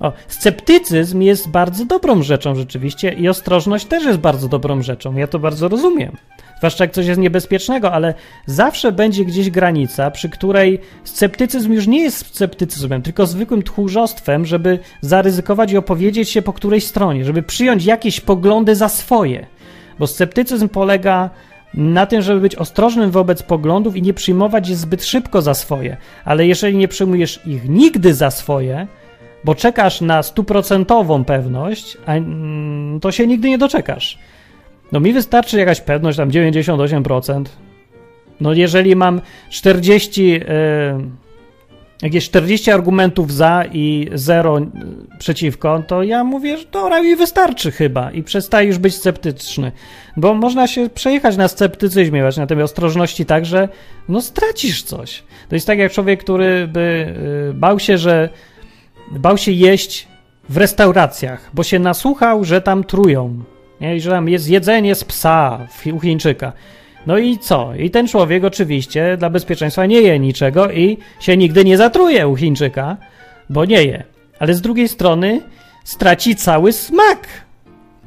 o, 0.00 0.12
sceptycyzm 0.28 1.20
jest 1.20 1.50
bardzo 1.50 1.84
dobrą 1.84 2.22
rzeczą 2.22 2.54
rzeczywiście 2.54 3.12
i 3.12 3.28
ostrożność 3.28 3.84
też 3.84 4.04
jest 4.04 4.18
bardzo 4.18 4.48
dobrą 4.48 4.82
rzeczą. 4.82 5.16
Ja 5.16 5.26
to 5.26 5.38
bardzo 5.38 5.68
rozumiem. 5.68 6.16
Zwłaszcza 6.58 6.84
jak 6.84 6.92
coś 6.92 7.06
jest 7.06 7.20
niebezpiecznego, 7.20 7.92
ale 7.92 8.14
zawsze 8.46 8.92
będzie 8.92 9.24
gdzieś 9.24 9.50
granica, 9.50 10.10
przy 10.10 10.28
której 10.28 10.80
sceptycyzm 11.04 11.72
już 11.72 11.86
nie 11.86 12.02
jest 12.02 12.26
sceptycyzmem, 12.26 13.02
tylko 13.02 13.26
zwykłym 13.26 13.62
tchórzostwem, 13.62 14.46
żeby 14.46 14.78
zaryzykować 15.00 15.72
i 15.72 15.76
opowiedzieć 15.76 16.30
się 16.30 16.42
po 16.42 16.52
którejś 16.52 16.86
stronie, 16.86 17.24
żeby 17.24 17.42
przyjąć 17.42 17.84
jakieś 17.84 18.20
poglądy 18.20 18.76
za 18.76 18.88
swoje. 18.88 19.46
Bo 19.98 20.06
sceptycyzm 20.06 20.68
polega 20.68 21.30
na 21.74 22.06
tym, 22.06 22.22
żeby 22.22 22.40
być 22.40 22.56
ostrożnym 22.56 23.10
wobec 23.10 23.42
poglądów 23.42 23.96
i 23.96 24.02
nie 24.02 24.14
przyjmować 24.14 24.68
je 24.68 24.76
zbyt 24.76 25.04
szybko 25.04 25.42
za 25.42 25.54
swoje. 25.54 25.96
Ale 26.24 26.46
jeżeli 26.46 26.76
nie 26.76 26.88
przyjmujesz 26.88 27.40
ich 27.46 27.68
nigdy 27.68 28.14
za 28.14 28.30
swoje, 28.30 28.86
bo 29.44 29.54
czekasz 29.54 30.00
na 30.00 30.22
stuprocentową 30.22 31.24
pewność, 31.24 31.96
mm, 32.06 33.00
to 33.00 33.12
się 33.12 33.26
nigdy 33.26 33.48
nie 33.48 33.58
doczekasz. 33.58 34.18
No 34.94 35.00
mi 35.00 35.12
wystarczy 35.12 35.58
jakaś 35.58 35.80
pewność, 35.80 36.18
tam 36.18 36.30
98%. 36.30 37.44
No 38.40 38.52
jeżeli 38.52 38.96
mam 38.96 39.20
40, 39.50 40.28
yy, 40.28 40.40
e, 40.48 41.00
jakieś 42.02 42.24
40 42.24 42.70
argumentów 42.70 43.32
za 43.32 43.64
i 43.72 44.08
0 44.14 44.60
przeciwko, 45.18 45.82
to 45.88 46.02
ja 46.02 46.24
mówię, 46.24 46.58
że 46.58 46.64
dobra, 46.72 47.02
mi 47.02 47.16
wystarczy 47.16 47.70
chyba 47.70 48.10
i 48.10 48.22
przestajesz 48.22 48.78
być 48.78 48.94
sceptyczny. 48.94 49.72
Bo 50.16 50.34
można 50.34 50.66
się 50.66 50.90
przejechać 50.90 51.36
na 51.36 51.48
sceptycyzmie, 51.48 52.22
właśnie 52.22 52.40
na 52.40 52.46
tej 52.46 52.62
ostrożności 52.62 53.26
tak, 53.26 53.46
że 53.46 53.68
no 54.08 54.20
stracisz 54.20 54.82
coś. 54.82 55.22
To 55.48 55.54
jest 55.56 55.66
tak 55.66 55.78
jak 55.78 55.92
człowiek, 55.92 56.20
który 56.20 56.68
by 56.68 57.14
yy, 57.46 57.54
bał 57.54 57.78
się, 57.78 57.98
że 57.98 58.28
bał 59.10 59.38
się 59.38 59.52
jeść 59.52 60.08
w 60.48 60.56
restauracjach, 60.56 61.50
bo 61.54 61.62
się 61.62 61.78
nasłuchał, 61.78 62.44
że 62.44 62.60
tam 62.60 62.84
trują. 62.84 63.44
Nie? 63.84 63.96
I 63.96 64.00
że 64.00 64.10
tam 64.10 64.28
jest 64.28 64.48
jedzenie 64.48 64.94
z 64.94 65.04
psa 65.04 65.66
u 65.92 66.00
Chińczyka. 66.00 66.52
No 67.06 67.18
i 67.18 67.38
co? 67.38 67.74
I 67.74 67.90
ten 67.90 68.08
człowiek 68.08 68.44
oczywiście 68.44 69.16
dla 69.16 69.30
bezpieczeństwa 69.30 69.86
nie 69.86 70.00
je 70.00 70.18
niczego 70.18 70.70
i 70.70 70.98
się 71.20 71.36
nigdy 71.36 71.64
nie 71.64 71.76
zatruje 71.76 72.28
u 72.28 72.36
Chińczyka, 72.36 72.96
bo 73.50 73.64
nie 73.64 73.84
je. 73.84 74.02
Ale 74.38 74.54
z 74.54 74.60
drugiej 74.60 74.88
strony 74.88 75.40
straci 75.84 76.36
cały 76.36 76.72
smak. 76.72 77.28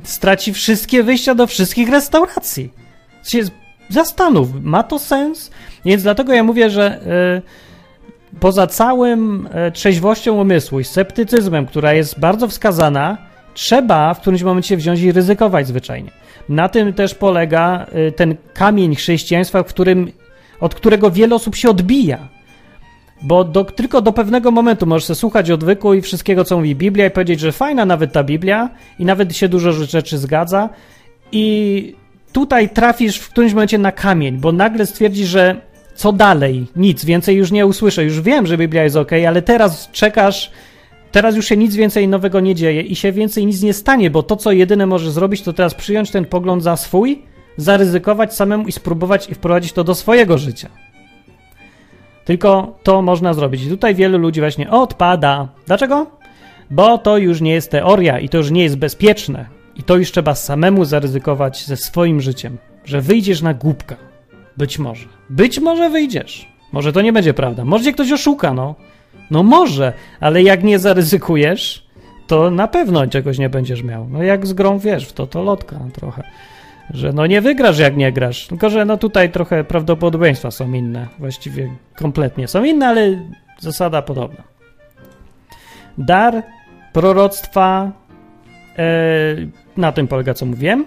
Straci 0.04 0.54
wszystkie 0.54 1.04
wyjścia 1.04 1.36
do 1.36 1.48
wszystkich 1.48 1.90
restauracji. 1.90 2.74
Się 3.28 3.40
zastanów, 3.90 4.48
ma 4.64 4.84
to 4.84 5.00
sens? 5.00 5.52
Więc 5.86 6.04
dlatego 6.04 6.34
ja 6.34 6.44
mówię, 6.44 6.70
że 6.70 7.00
yy, 8.34 8.40
poza 8.40 8.68
całym 8.68 9.50
yy, 9.66 9.72
trzeźwością 9.72 10.42
umysłu 10.42 10.80
i 10.80 10.84
sceptycyzmem, 10.84 11.66
która 11.66 11.94
jest 11.94 12.20
bardzo 12.20 12.48
wskazana, 12.48 13.27
trzeba 13.58 14.14
w 14.14 14.20
którymś 14.22 14.44
momencie 14.44 14.78
wziąć 14.78 15.02
i 15.02 15.12
ryzykować 15.12 15.68
zwyczajnie. 15.68 16.12
Na 16.50 16.70
tym 16.70 16.94
też 16.94 17.16
polega 17.16 17.86
y, 18.08 18.12
ten 18.12 18.36
kamień 18.54 18.96
chrześcijaństwa, 18.96 19.64
w 19.64 19.66
którym, 19.66 20.12
od 20.60 20.76
którego 20.76 21.12
wiele 21.12 21.36
osób 21.36 21.56
się 21.56 21.70
odbija. 21.70 22.28
Bo 23.22 23.44
do, 23.44 23.64
tylko 23.66 24.02
do 24.02 24.14
pewnego 24.14 24.52
momentu 24.52 24.86
możesz 24.86 25.18
słuchać 25.18 25.52
odwyku 25.52 25.94
i 25.94 26.02
wszystkiego, 26.02 26.44
co 26.44 26.58
mówi 26.58 26.76
Biblia 26.76 27.06
i 27.06 27.12
powiedzieć, 27.12 27.40
że 27.40 27.52
fajna 27.52 27.86
nawet 27.86 28.12
ta 28.12 28.24
Biblia 28.24 28.70
i 29.00 29.06
nawet 29.06 29.36
się 29.36 29.50
dużo 29.50 29.72
rzeczy 29.72 30.18
zgadza 30.18 30.70
i 31.32 31.96
tutaj 32.32 32.70
trafisz 32.70 33.18
w 33.18 33.30
którymś 33.30 33.54
momencie 33.54 33.78
na 33.78 33.92
kamień, 33.92 34.38
bo 34.38 34.52
nagle 34.52 34.86
stwierdzisz, 34.86 35.28
że 35.28 35.62
co 35.96 36.14
dalej? 36.14 36.66
Nic, 36.76 37.06
więcej 37.06 37.36
już 37.36 37.52
nie 37.52 37.66
usłyszę. 37.66 38.04
Już 38.04 38.22
wiem, 38.22 38.48
że 38.48 38.58
Biblia 38.58 38.84
jest 38.84 38.96
ok, 38.96 39.12
ale 39.28 39.42
teraz 39.42 39.90
czekasz 39.92 40.52
Teraz 41.18 41.36
już 41.36 41.46
się 41.46 41.58
nic 41.58 41.76
więcej 41.76 42.08
nowego 42.08 42.40
nie 42.40 42.56
dzieje 42.56 42.82
i 42.82 42.96
się 42.96 43.12
więcej 43.12 43.46
nic 43.46 43.62
nie 43.62 43.74
stanie, 43.74 44.10
bo 44.10 44.24
to, 44.24 44.36
co 44.36 44.52
jedyne 44.52 44.86
może 44.86 45.12
zrobić, 45.12 45.42
to 45.42 45.54
teraz 45.54 45.74
przyjąć 45.74 46.12
ten 46.12 46.26
pogląd 46.26 46.64
za 46.64 46.76
swój, 46.76 47.24
zaryzykować 47.58 48.36
samemu 48.36 48.68
i 48.68 48.72
spróbować 48.72 49.30
i 49.30 49.36
wprowadzić 49.36 49.74
to 49.74 49.84
do 49.84 49.96
swojego 49.96 50.38
życia. 50.38 50.70
Tylko 52.26 52.78
to 52.84 53.02
można 53.02 53.34
zrobić. 53.34 53.64
I 53.64 53.70
tutaj 53.70 53.96
wielu 53.96 54.18
ludzi 54.18 54.40
właśnie 54.40 54.72
odpada. 54.72 55.48
Dlaczego? 55.66 56.08
Bo 56.72 56.98
to 56.98 57.18
już 57.18 57.42
nie 57.42 57.54
jest 57.54 57.72
teoria 57.72 58.20
i 58.20 58.30
to 58.30 58.38
już 58.38 58.52
nie 58.52 58.64
jest 58.64 58.78
bezpieczne. 58.78 59.46
I 59.76 59.84
to 59.84 59.96
już 59.96 60.12
trzeba 60.12 60.36
samemu 60.36 60.86
zaryzykować 60.86 61.66
ze 61.66 61.78
swoim 61.78 62.22
życiem, 62.22 62.58
że 62.86 63.02
wyjdziesz 63.02 63.42
na 63.42 63.54
głupka. 63.54 63.96
Być 64.58 64.80
może. 64.80 65.08
Być 65.30 65.60
może 65.60 65.90
wyjdziesz. 65.90 66.48
Może 66.72 66.94
to 66.94 67.02
nie 67.02 67.14
będzie 67.14 67.34
prawda. 67.34 67.66
Może 67.66 67.84
cię 67.84 67.94
ktoś 67.94 68.12
oszuka, 68.12 68.54
no. 68.54 68.76
No 69.32 69.44
może, 69.44 69.94
ale 70.20 70.44
jak 70.44 70.64
nie 70.64 70.80
zaryzykujesz, 70.80 71.88
to 72.28 72.52
na 72.52 72.68
pewno 72.68 73.08
czegoś 73.08 73.38
nie 73.38 73.50
będziesz 73.50 73.84
miał. 73.84 74.08
No 74.10 74.24
jak 74.24 74.48
z 74.48 74.54
grą 74.54 74.80
wiesz, 74.80 75.06
w 75.06 75.14
to 75.14 75.28
to 75.28 75.44
lotka 75.44 75.80
trochę. 75.94 76.24
Że 76.90 77.14
no 77.14 77.26
nie 77.26 77.42
wygrasz 77.42 77.80
jak 77.80 77.98
nie 77.98 78.12
grasz. 78.12 78.48
Tylko, 78.48 78.70
że 78.70 78.86
no 78.86 78.98
tutaj 78.98 79.32
trochę 79.32 79.64
prawdopodobieństwa 79.64 80.52
są 80.52 80.74
inne. 80.74 81.08
Właściwie 81.20 81.70
kompletnie 81.96 82.48
są 82.48 82.64
inne, 82.64 82.88
ale 82.88 83.20
zasada 83.60 84.02
podobna. 84.02 84.44
Dar 85.98 86.44
proroctwa 86.94 87.92
e, 88.78 88.84
na 89.78 89.92
tym 89.92 90.08
polega, 90.08 90.34
co 90.34 90.46
mówiłem. 90.46 90.86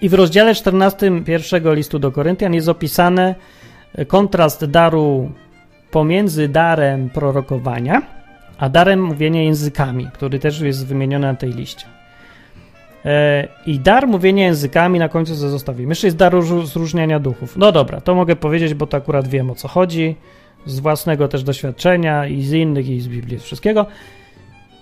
I 0.00 0.08
w 0.08 0.14
rozdziale 0.14 0.54
14 0.54 1.24
pierwszego 1.24 1.74
listu 1.74 1.98
do 1.98 2.12
Koryntian 2.12 2.54
jest 2.54 2.68
opisane 2.68 3.34
kontrast 4.06 4.64
daru 4.64 5.32
pomiędzy 5.90 6.48
darem 6.48 7.10
prorokowania, 7.10 8.02
a 8.58 8.68
darem 8.68 9.02
mówienia 9.02 9.42
językami, 9.42 10.08
który 10.14 10.38
też 10.38 10.60
jest 10.60 10.86
wymieniony 10.86 11.26
na 11.26 11.34
tej 11.34 11.52
liście. 11.52 11.86
E, 13.04 13.48
I 13.66 13.80
dar 13.80 14.08
mówienia 14.08 14.44
językami 14.44 14.98
na 14.98 15.08
końcu 15.08 15.34
zostawimy. 15.34 15.90
Jeszcze 15.90 16.06
jest 16.06 16.16
dar 16.16 16.32
rozróżniania 16.32 17.20
duchów. 17.20 17.56
No 17.56 17.72
dobra, 17.72 18.00
to 18.00 18.14
mogę 18.14 18.36
powiedzieć, 18.36 18.74
bo 18.74 18.86
to 18.86 18.96
akurat 18.96 19.28
wiem 19.28 19.50
o 19.50 19.54
co 19.54 19.68
chodzi, 19.68 20.16
z 20.66 20.80
własnego 20.80 21.28
też 21.28 21.42
doświadczenia 21.42 22.26
i 22.26 22.42
z 22.42 22.52
innych, 22.52 22.88
i 22.88 23.00
z 23.00 23.08
Biblii, 23.08 23.38
z 23.38 23.42
wszystkiego. 23.42 23.86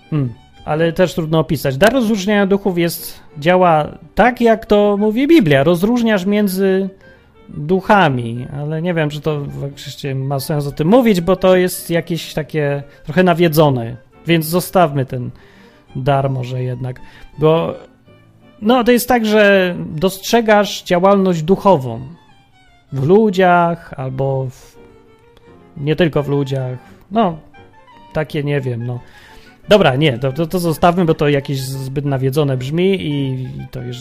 Hmm, 0.09 0.33
ale 0.65 0.93
też 0.93 1.13
trudno 1.13 1.39
opisać. 1.39 1.77
Dar 1.77 1.93
rozróżniania 1.93 2.45
duchów 2.45 2.77
jest, 2.77 3.19
działa 3.37 3.97
tak, 4.15 4.41
jak 4.41 4.65
to 4.65 4.97
mówi 4.97 5.27
Biblia. 5.27 5.63
Rozróżniasz 5.63 6.25
między 6.25 6.89
duchami, 7.49 8.47
ale 8.53 8.81
nie 8.81 8.93
wiem, 8.93 9.09
czy 9.09 9.21
to 9.21 9.45
oczywiście 9.73 10.15
ma 10.15 10.39
sens 10.39 10.67
o 10.67 10.71
tym 10.71 10.87
mówić, 10.87 11.21
bo 11.21 11.35
to 11.35 11.55
jest 11.55 11.89
jakieś 11.89 12.33
takie 12.33 12.83
trochę 13.03 13.23
nawiedzone, 13.23 13.97
więc 14.27 14.45
zostawmy 14.45 15.05
ten 15.05 15.29
dar 15.95 16.29
może 16.29 16.63
jednak, 16.63 16.99
bo 17.39 17.73
no 18.61 18.83
to 18.83 18.91
jest 18.91 19.07
tak, 19.07 19.25
że 19.25 19.75
dostrzegasz 19.77 20.83
działalność 20.83 21.43
duchową 21.43 22.01
w 22.91 23.07
ludziach 23.07 23.93
albo 23.97 24.47
w, 24.49 24.77
nie 25.77 25.95
tylko 25.95 26.23
w 26.23 26.27
ludziach, 26.27 26.77
no 27.11 27.37
takie 28.13 28.43
nie 28.43 28.61
wiem, 28.61 28.85
no 28.85 28.99
Dobra, 29.69 29.95
nie, 29.95 30.19
to, 30.19 30.31
to, 30.31 30.47
to 30.47 30.59
zostawmy, 30.59 31.05
bo 31.05 31.13
to 31.13 31.29
jakieś 31.29 31.59
zbyt 31.59 32.05
nawiedzone 32.05 32.57
brzmi 32.57 33.07
i 33.07 33.47
to 33.71 33.81
już, 33.81 33.97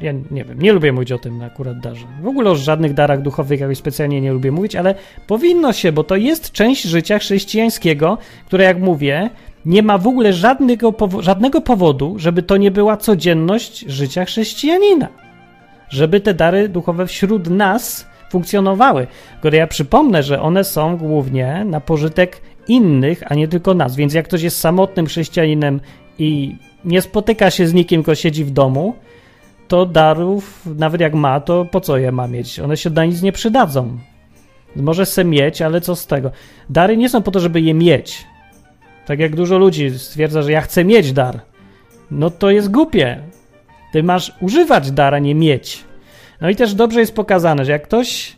ja 0.00 0.12
nie 0.30 0.44
wiem, 0.44 0.62
nie 0.62 0.72
lubię 0.72 0.92
mówić 0.92 1.12
o 1.12 1.18
tym 1.18 1.42
akurat 1.42 1.80
darze. 1.80 2.06
W 2.22 2.26
ogóle 2.26 2.50
o 2.50 2.56
żadnych 2.56 2.94
darach 2.94 3.22
duchowych 3.22 3.60
jakoś 3.60 3.78
specjalnie 3.78 4.20
nie 4.20 4.32
lubię 4.32 4.52
mówić, 4.52 4.76
ale 4.76 4.94
powinno 5.26 5.72
się, 5.72 5.92
bo 5.92 6.04
to 6.04 6.16
jest 6.16 6.52
część 6.52 6.82
życia 6.82 7.18
chrześcijańskiego, 7.18 8.18
które 8.46 8.64
jak 8.64 8.78
mówię, 8.78 9.30
nie 9.66 9.82
ma 9.82 9.98
w 9.98 10.06
ogóle 10.06 10.32
żadnego, 10.32 10.94
żadnego 11.20 11.60
powodu, 11.60 12.14
żeby 12.18 12.42
to 12.42 12.56
nie 12.56 12.70
była 12.70 12.96
codzienność 12.96 13.80
życia 13.80 14.24
chrześcijanina. 14.24 15.08
Żeby 15.88 16.20
te 16.20 16.34
dary 16.34 16.68
duchowe 16.68 17.06
wśród 17.06 17.50
nas 17.50 18.06
funkcjonowały. 18.30 19.06
Tylko 19.42 19.56
ja 19.56 19.66
przypomnę, 19.66 20.22
że 20.22 20.42
one 20.42 20.64
są 20.64 20.96
głównie 20.96 21.64
na 21.64 21.80
pożytek 21.80 22.40
innych, 22.68 23.22
a 23.26 23.34
nie 23.34 23.48
tylko 23.48 23.74
nas. 23.74 23.96
Więc 23.96 24.14
jak 24.14 24.24
ktoś 24.24 24.42
jest 24.42 24.60
samotnym 24.60 25.06
chrześcijaninem 25.06 25.80
i 26.18 26.56
nie 26.84 27.02
spotyka 27.02 27.50
się 27.50 27.66
z 27.66 27.74
nikim, 27.74 28.00
tylko 28.00 28.14
siedzi 28.14 28.44
w 28.44 28.50
domu, 28.50 28.94
to 29.68 29.86
darów, 29.86 30.62
nawet 30.76 31.00
jak 31.00 31.14
ma, 31.14 31.40
to 31.40 31.64
po 31.64 31.80
co 31.80 31.96
je 31.96 32.12
ma 32.12 32.28
mieć? 32.28 32.60
One 32.60 32.76
się 32.76 32.90
na 32.90 33.04
nic 33.04 33.22
nie 33.22 33.32
przydadzą. 33.32 33.98
Może 34.76 35.06
se 35.06 35.24
mieć, 35.24 35.62
ale 35.62 35.80
co 35.80 35.96
z 35.96 36.06
tego? 36.06 36.30
Dary 36.70 36.96
nie 36.96 37.08
są 37.08 37.22
po 37.22 37.30
to, 37.30 37.40
żeby 37.40 37.60
je 37.60 37.74
mieć. 37.74 38.26
Tak 39.06 39.18
jak 39.18 39.36
dużo 39.36 39.58
ludzi 39.58 39.98
stwierdza, 39.98 40.42
że 40.42 40.52
ja 40.52 40.60
chcę 40.60 40.84
mieć 40.84 41.12
dar. 41.12 41.40
No 42.10 42.30
to 42.30 42.50
jest 42.50 42.70
głupie. 42.70 43.22
Ty 43.92 44.02
masz 44.02 44.32
używać 44.40 44.90
dara, 44.90 45.18
nie 45.18 45.34
mieć. 45.34 45.84
No 46.40 46.50
i 46.50 46.56
też 46.56 46.74
dobrze 46.74 47.00
jest 47.00 47.14
pokazane, 47.14 47.64
że 47.64 47.72
jak 47.72 47.82
ktoś 47.82 48.36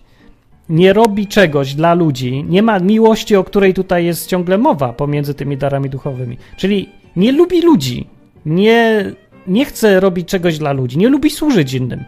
nie 0.69 0.93
robi 0.93 1.27
czegoś 1.27 1.75
dla 1.75 1.95
ludzi, 1.95 2.45
nie 2.49 2.63
ma 2.63 2.79
miłości, 2.79 3.37
o 3.37 3.45
której 3.45 3.75
tutaj 3.75 4.05
jest 4.05 4.27
ciągle 4.27 4.59
mowa 4.59 4.93
pomiędzy 4.93 5.35
tymi 5.35 5.57
darami 5.57 5.91
duchowymi. 5.91 6.37
Czyli 6.57 6.89
nie 7.17 7.33
lubi 7.33 7.63
ludzi, 7.63 8.07
nie, 8.47 9.05
nie 9.47 9.65
chce 9.65 10.01
robić 10.01 10.29
czegoś 10.29 10.59
dla 10.59 10.73
ludzi, 10.73 10.99
nie 10.99 11.09
lubi 11.09 11.31
służyć 11.31 11.75
innym. 11.75 12.05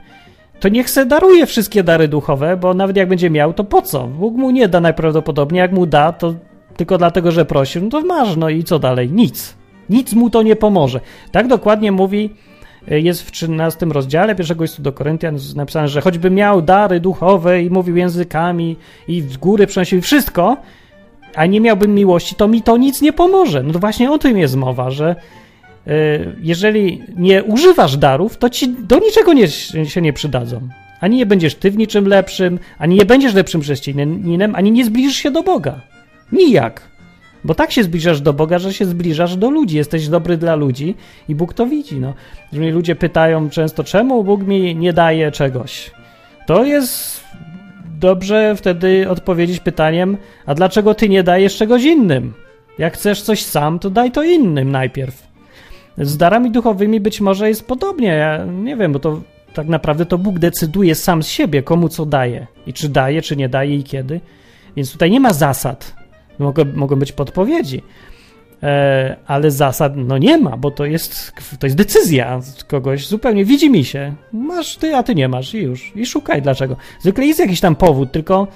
To 0.61 0.69
niech 0.69 0.91
se 0.91 1.07
daruje 1.07 1.47
wszystkie 1.47 1.83
dary 1.83 2.09
duchowe, 2.09 2.57
bo 2.57 2.75
nawet 2.75 2.97
jak 2.97 3.09
będzie 3.09 3.31
miał, 3.31 3.53
to 3.53 3.65
po 3.65 3.83
co? 3.83 4.07
Bóg 4.07 4.35
mu 4.35 4.51
nie 4.51 4.69
da 4.69 4.81
najprawdopodobniej, 4.81 5.59
jak 5.59 5.73
mu 5.73 5.87
da, 5.87 6.13
to 6.13 6.35
tylko 6.77 6.99
dlatego, 6.99 7.31
że 7.31 7.45
prosił, 7.45 7.83
no 7.83 7.89
to 7.89 8.01
masz, 8.01 8.37
no 8.37 8.49
i 8.49 8.65
co 8.65 8.79
dalej? 8.79 9.11
Nic. 9.11 9.55
Nic 9.91 10.13
mu 10.13 10.31
to 10.31 10.43
nie 10.43 10.57
pomoże. 10.57 11.01
Tak 11.33 11.47
dokładnie 11.47 11.93
mówi 11.93 12.31
jest 12.89 13.23
w 13.23 13.31
13 13.31 13.87
rozdziale 13.87 14.35
pierwszego 14.35 14.65
listu 14.65 14.83
do 14.83 14.93
Koryntian 14.93 15.39
napisane, 15.57 15.89
że 15.89 16.01
choćby 16.01 16.31
miał 16.31 16.63
dary 16.63 17.01
duchowe 17.01 17.63
i 17.63 17.71
mówił 17.71 17.97
językami 17.97 18.77
i 19.09 19.23
w 19.23 19.39
góry 19.39 19.67
przynosił 19.67 20.03
wszystko, 20.03 20.57
a 21.35 21.47
nie 21.47 21.61
miałbym 21.61 21.95
miłości, 21.95 22.35
to 22.35 22.49
mi 22.49 22.63
to 22.63 22.77
nic 22.77 23.03
nie 23.03 23.13
pomoże. 23.13 23.63
No 23.63 23.73
to 23.73 23.79
właśnie 23.79 24.11
o 24.11 24.19
tym 24.19 24.39
jest 24.39 24.57
mowa, 24.57 24.91
że 24.91 25.17
e, 25.87 25.93
jeżeli 26.43 27.03
nie 27.17 27.45
używasz 27.45 27.97
darów, 27.97 28.37
to 28.37 28.51
ci 28.51 28.69
do 28.69 28.99
niczego 28.99 29.33
nie, 29.33 29.49
się 29.85 30.01
nie 30.01 30.13
przydadzą. 30.13 30.69
Ani 31.01 31.17
nie 31.17 31.27
będziesz 31.27 31.55
ty 31.55 31.71
w 31.71 31.77
niczym 31.77 32.09
lepszym, 32.09 32.59
ani 32.79 32.97
nie 32.97 33.05
będziesz 33.05 33.35
lepszym 33.35 33.61
chrześcijaninem, 33.61 34.55
ani 34.55 34.73
nie 34.73 34.85
zbliżysz 34.85 35.17
się 35.17 35.31
do 35.31 35.43
Boga. 35.43 35.81
Nijak. 36.33 36.90
Bo 37.45 37.55
tak 37.55 37.73
się 37.73 37.85
zbliżasz 37.85 38.21
do 38.21 38.33
Boga, 38.33 38.59
że 38.59 38.73
się 38.73 38.85
zbliżasz 38.85 39.37
do 39.37 39.51
ludzi. 39.51 39.77
Jesteś 39.77 40.09
dobry 40.09 40.37
dla 40.37 40.55
ludzi 40.55 40.95
i 41.29 41.35
Bóg 41.35 41.55
to 41.55 41.67
widzi. 41.67 42.01
No. 42.01 42.15
Mnie 42.53 42.73
ludzie 42.73 42.97
pytają 42.97 43.51
często, 43.51 43.85
czemu 43.85 44.25
Bóg 44.25 44.43
mi 44.43 44.77
nie 44.77 44.93
daje 44.93 45.33
czegoś. 45.33 45.91
To 46.47 46.65
jest 46.65 47.25
dobrze 48.01 48.57
wtedy 48.57 49.09
odpowiedzieć 49.09 49.61
pytaniem, 49.61 50.17
a 50.47 50.55
dlaczego 50.55 50.95
ty 50.95 51.09
nie 51.09 51.23
dajesz 51.23 51.57
czegoś 51.57 51.83
innym? 51.83 52.33
Jak 52.79 52.95
chcesz 52.95 53.23
coś 53.23 53.45
sam, 53.45 53.79
to 53.79 53.91
daj 53.91 54.11
to 54.11 54.23
innym 54.23 54.71
najpierw. 54.71 55.31
Z 55.99 56.17
darami 56.17 56.51
duchowymi 56.51 57.01
być 57.01 57.21
może 57.21 57.49
jest 57.49 57.67
podobnie. 57.67 58.09
Ja 58.09 58.45
nie 58.45 58.77
wiem, 58.77 58.93
bo 58.93 58.99
to 58.99 59.21
tak 59.55 59.69
naprawdę 59.69 60.07
to 60.07 60.19
Bóg 60.19 60.39
decyduje 60.39 60.95
sam 60.95 61.23
z 61.23 61.29
siebie, 61.29 61.63
komu 61.63 61.89
co 61.89 62.07
daje. 62.07 62.47
I 62.67 62.73
czy 62.73 62.89
daje, 62.89 63.23
czy 63.23 63.37
nie 63.37 63.49
daje 63.49 63.77
i 63.77 63.85
kiedy. 63.85 64.21
Więc 64.77 64.93
tutaj 64.93 65.11
nie 65.11 65.21
ma 65.21 65.33
zasad. 65.33 66.00
Mogą, 66.41 66.65
mogą 66.75 66.97
być 66.97 67.13
podpowiedzi, 67.13 67.83
e, 68.63 69.17
ale 69.27 69.51
zasad 69.51 69.93
no 69.97 70.19
nie 70.19 70.39
ma, 70.39 70.57
bo 70.57 70.71
to 70.71 70.85
jest, 70.85 71.33
to 71.59 71.67
jest 71.67 71.77
decyzja 71.77 72.41
kogoś 72.67 73.07
zupełnie. 73.07 73.45
Widzi 73.45 73.71
mi 73.71 73.85
się, 73.85 74.15
masz 74.33 74.77
ty, 74.77 74.97
a 74.97 75.03
ty 75.03 75.15
nie 75.15 75.29
masz 75.29 75.55
i 75.55 75.59
już. 75.59 75.93
I 75.97 76.07
szukaj 76.07 76.43
dlaczego. 76.43 76.77
Zwykle 77.01 77.27
jest 77.27 77.41
jakiś 77.41 77.61
tam 77.61 77.77
powód, 77.77 78.13
tylko 78.13 78.49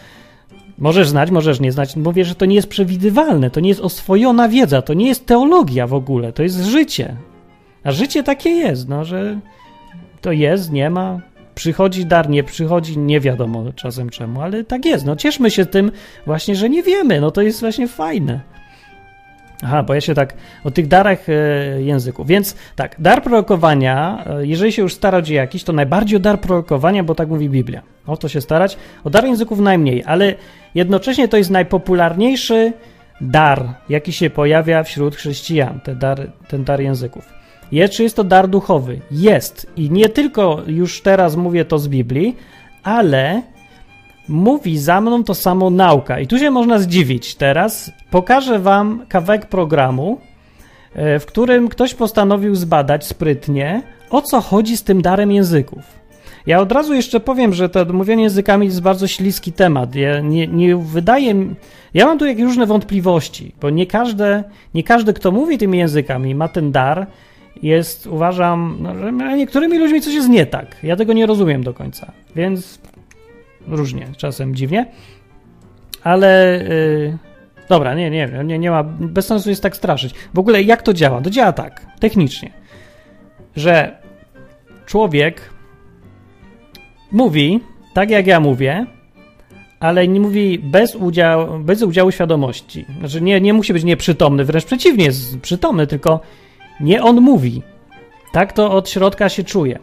możesz 0.79 1.09
znać, 1.09 1.31
możesz 1.31 1.61
nie 1.61 1.73
znać. 1.73 1.97
Mówię, 1.97 2.25
że 2.25 2.35
to 2.35 2.45
nie 2.45 2.55
jest 2.55 2.69
przewidywalne, 2.69 3.51
to 3.51 3.61
nie 3.61 3.69
jest 3.69 3.81
oswojona 3.81 4.49
wiedza, 4.49 4.83
to 4.83 4.95
nie 4.95 5.09
jest 5.09 5.27
teologia 5.27 5.87
w 5.87 5.95
ogóle, 5.95 6.33
to 6.33 6.43
jest 6.43 6.65
życie. 6.65 7.17
A 7.85 7.93
życie 7.93 8.23
takie 8.23 8.51
jest, 8.51 8.89
no, 8.89 9.05
że 9.05 9.41
to 10.21 10.33
jest, 10.33 10.73
nie 10.73 10.91
ma, 10.91 11.21
Przychodzi 11.55 12.07
dar, 12.07 12.29
nie 12.29 12.45
przychodzi, 12.45 12.99
nie 12.99 13.21
wiadomo 13.21 13.73
czasem 13.73 14.11
czemu, 14.11 14.43
ale 14.43 14.65
tak 14.65 14.85
jest. 14.85 15.07
No 15.07 15.17
cieszmy 15.17 15.51
się 15.51 15.67
tym 15.67 15.93
właśnie, 16.27 16.57
że 16.57 16.69
nie 16.69 16.83
wiemy. 16.83 17.21
No 17.21 17.31
to 17.31 17.43
jest 17.43 17.61
właśnie 17.61 17.89
fajne. 17.89 18.41
Aha, 19.63 19.83
bo 19.83 19.95
ja 19.95 20.01
się 20.01 20.15
tak 20.15 20.35
o 20.65 20.71
tych 20.71 20.89
darach 20.89 21.29
e, 21.29 21.33
języków. 21.83 22.27
Więc 22.27 22.57
tak, 22.77 22.97
dar 22.99 23.23
prorokowania, 23.23 24.25
e, 24.27 24.47
jeżeli 24.47 24.73
się 24.73 24.83
już 24.83 24.95
starać 24.95 25.31
o 25.31 25.35
jakiś, 25.35 25.65
to 25.65 25.73
najbardziej 25.73 26.17
o 26.17 26.21
dar 26.21 26.41
prorokowania, 26.41 27.05
bo 27.05 27.15
tak 27.15 27.29
mówi 27.29 27.51
Biblia. 27.51 27.83
O 28.07 28.17
to 28.17 28.29
się 28.29 28.41
starać. 28.41 28.77
O 29.05 29.11
dar 29.11 29.25
języków 29.25 29.61
najmniej, 29.61 30.03
ale 30.07 30.35
jednocześnie 30.75 31.29
to 31.29 31.37
jest 31.37 31.51
najpopularniejszy 31.51 32.73
dar, 33.21 33.69
jaki 33.89 34.13
się 34.13 34.31
pojawia 34.31 34.83
wśród 34.83 35.17
chrześcijan, 35.17 35.81
dar, 35.97 36.31
ten 36.49 36.65
dar 36.65 36.81
języków. 36.81 37.44
Jest, 37.73 37.93
czy 37.95 38.03
jest 38.03 38.17
to 38.17 38.25
dar 38.25 38.49
duchowy? 38.49 39.01
Jest. 39.11 39.67
I 39.77 39.91
nie 39.91 40.09
tylko 40.09 40.63
już 40.67 41.01
teraz 41.01 41.37
mówię 41.37 41.65
to 41.65 41.79
z 41.79 41.89
Biblii, 41.89 42.37
ale 42.83 43.43
mówi 44.29 44.79
za 44.79 45.01
mną 45.01 45.25
to 45.25 45.35
samo 45.35 45.71
nauka. 45.71 46.21
I 46.21 46.27
tu 46.27 46.39
się 46.39 46.51
można 46.51 46.79
zdziwić. 46.79 47.35
Teraz 47.35 47.93
pokażę 48.11 48.59
wam 48.59 49.07
kawałek 49.09 49.47
programu, 49.47 50.19
e, 50.95 51.19
w 51.19 51.27
którym 51.27 51.69
ktoś 51.69 51.95
postanowił 51.95 52.55
zbadać 52.55 53.07
sprytnie, 53.07 53.83
o 54.11 54.23
co 54.23 54.41
chodzi 54.41 54.77
z 54.77 54.83
tym 54.83 55.03
darem 55.03 55.33
języków. 55.33 56.05
Ja 56.47 56.61
od 56.61 56.73
razu 56.73 56.95
jeszcze 56.95 57.21
powiem, 57.21 57.55
że 57.55 57.69
to 57.69 57.85
mówienie 57.85 58.23
językami 58.23 58.67
jest 58.67 58.83
bardzo 58.83 59.07
śliski 59.07 59.53
temat. 59.53 59.95
Ja 59.95 60.21
nie, 60.21 60.47
nie 60.47 60.77
wydaje 60.77 61.35
Ja 61.95 62.07
mam 62.07 62.19
tu 62.19 62.27
jakieś 62.27 62.45
różne 62.45 62.67
wątpliwości, 62.67 63.53
bo 63.61 63.71
nie 63.71 63.87
każdy, 63.87 64.43
nie 64.75 64.83
każdy, 64.83 65.13
kto 65.13 65.33
mówi 65.33 65.59
tymi 65.59 65.79
językami, 65.79 66.35
ma 66.35 66.49
ten 66.49 66.73
dar 66.73 67.07
jest, 67.63 68.07
uważam, 68.07 68.77
no, 68.81 68.99
że 68.99 69.13
niektórymi 69.13 69.79
ludźmi 69.79 70.01
coś 70.01 70.15
jest 70.15 70.29
nie 70.29 70.47
tak. 70.47 70.77
Ja 70.83 70.97
tego 70.97 71.13
nie 71.13 71.27
rozumiem 71.27 71.65
do 71.65 71.75
końca, 71.75 72.13
więc 72.37 72.79
różnie, 73.69 74.09
czasem 74.17 74.55
dziwnie, 74.55 74.87
ale 76.03 76.61
yy, 76.69 77.19
dobra, 77.69 77.95
nie, 77.95 78.11
nie, 78.11 78.31
nie, 78.45 78.59
nie 78.59 78.71
ma, 78.71 78.83
bez 78.85 79.27
sensu 79.27 79.51
jest 79.51 79.63
tak 79.63 79.77
straszyć. 79.77 80.15
W 80.35 80.39
ogóle 80.39 80.63
jak 80.63 80.83
to 80.83 80.93
działa? 80.93 81.21
To 81.21 81.31
działa 81.31 81.53
tak, 81.53 81.87
technicznie, 82.01 82.51
że 83.57 83.99
człowiek 84.87 85.51
mówi 87.13 87.61
tak, 87.95 88.11
jak 88.11 88.27
ja 88.27 88.41
mówię, 88.41 88.87
ale 89.81 90.09
nie 90.09 90.21
mówi 90.21 90.59
bez 90.59 90.97
udziału, 90.97 91.59
bez 91.59 91.83
udziału 91.83 92.11
świadomości. 92.11 92.85
Znaczy 92.99 93.21
nie, 93.21 93.41
nie 93.41 93.55
musi 93.55 93.73
być 93.73 93.85
nieprzytomny, 93.85 94.45
wręcz 94.45 94.65
przeciwnie, 94.65 95.05
jest 95.05 95.41
przytomny, 95.41 95.87
tylko 95.87 96.21
nie 96.81 97.03
on 97.03 97.21
mówi. 97.21 97.63
Tak 98.33 98.53
to 98.53 98.73
od 98.73 98.91
środka 98.91 99.29
się 99.29 99.45
czuje. 99.45 99.79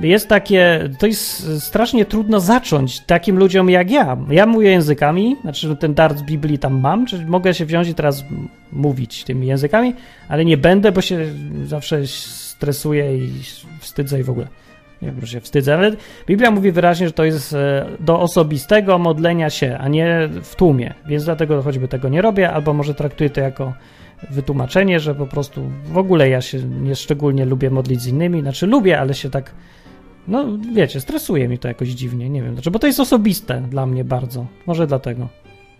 Jest 0.00 0.28
takie, 0.28 0.90
to 0.98 1.06
jest 1.06 1.62
strasznie 1.62 2.04
trudno 2.04 2.40
zacząć 2.40 3.00
takim 3.00 3.38
ludziom 3.38 3.70
jak 3.70 3.90
ja. 3.90 4.16
Ja 4.30 4.46
mówię 4.46 4.70
językami, 4.70 5.36
znaczy 5.42 5.76
ten 5.76 5.94
dar 5.94 6.18
z 6.18 6.22
Biblii 6.22 6.58
tam 6.58 6.80
mam, 6.80 7.06
czyli 7.06 7.26
mogę 7.26 7.54
się 7.54 7.66
wziąć 7.66 7.88
i 7.88 7.94
teraz 7.94 8.24
mówić 8.72 9.24
tymi 9.24 9.46
językami, 9.46 9.94
ale 10.28 10.44
nie 10.44 10.56
będę, 10.56 10.92
bo 10.92 11.00
się 11.00 11.26
zawsze 11.64 12.06
stresuję 12.06 13.16
i 13.18 13.30
wstydzę 13.80 14.20
i 14.20 14.22
w 14.22 14.30
ogóle. 14.30 14.46
Nie 15.02 15.10
wiem, 15.10 15.20
że 15.20 15.26
się 15.26 15.40
wstydzę, 15.40 15.74
ale 15.74 15.92
Biblia 16.26 16.50
mówi 16.50 16.72
wyraźnie, 16.72 17.06
że 17.06 17.12
to 17.12 17.24
jest 17.24 17.52
e, 17.52 17.86
do 18.00 18.20
osobistego 18.20 18.98
modlenia 18.98 19.50
się, 19.50 19.78
a 19.80 19.88
nie 19.88 20.28
w 20.42 20.54
tłumie, 20.54 20.94
więc 21.06 21.24
dlatego 21.24 21.62
choćby 21.62 21.88
tego 21.88 22.08
nie 22.08 22.22
robię, 22.22 22.52
albo 22.52 22.72
może 22.72 22.94
traktuję 22.94 23.30
to 23.30 23.40
jako 23.40 23.72
wytłumaczenie, 24.30 25.00
że 25.00 25.14
po 25.14 25.26
prostu 25.26 25.62
w 25.84 25.98
ogóle 25.98 26.28
ja 26.28 26.40
się 26.40 26.58
nie 26.58 26.96
szczególnie 26.96 27.44
lubię 27.44 27.70
modlić 27.70 28.00
z 28.00 28.06
innymi, 28.06 28.40
znaczy 28.40 28.66
lubię, 28.66 29.00
ale 29.00 29.14
się 29.14 29.30
tak, 29.30 29.54
no 30.28 30.46
wiecie, 30.74 31.00
stresuje 31.00 31.48
mi 31.48 31.58
to 31.58 31.68
jakoś 31.68 31.88
dziwnie, 31.88 32.30
nie 32.30 32.42
wiem, 32.42 32.54
dlaczego, 32.54 32.72
bo 32.72 32.78
to 32.78 32.86
jest 32.86 33.00
osobiste 33.00 33.62
dla 33.70 33.86
mnie 33.86 34.04
bardzo, 34.04 34.46
może 34.66 34.86
dlatego. 34.86 35.28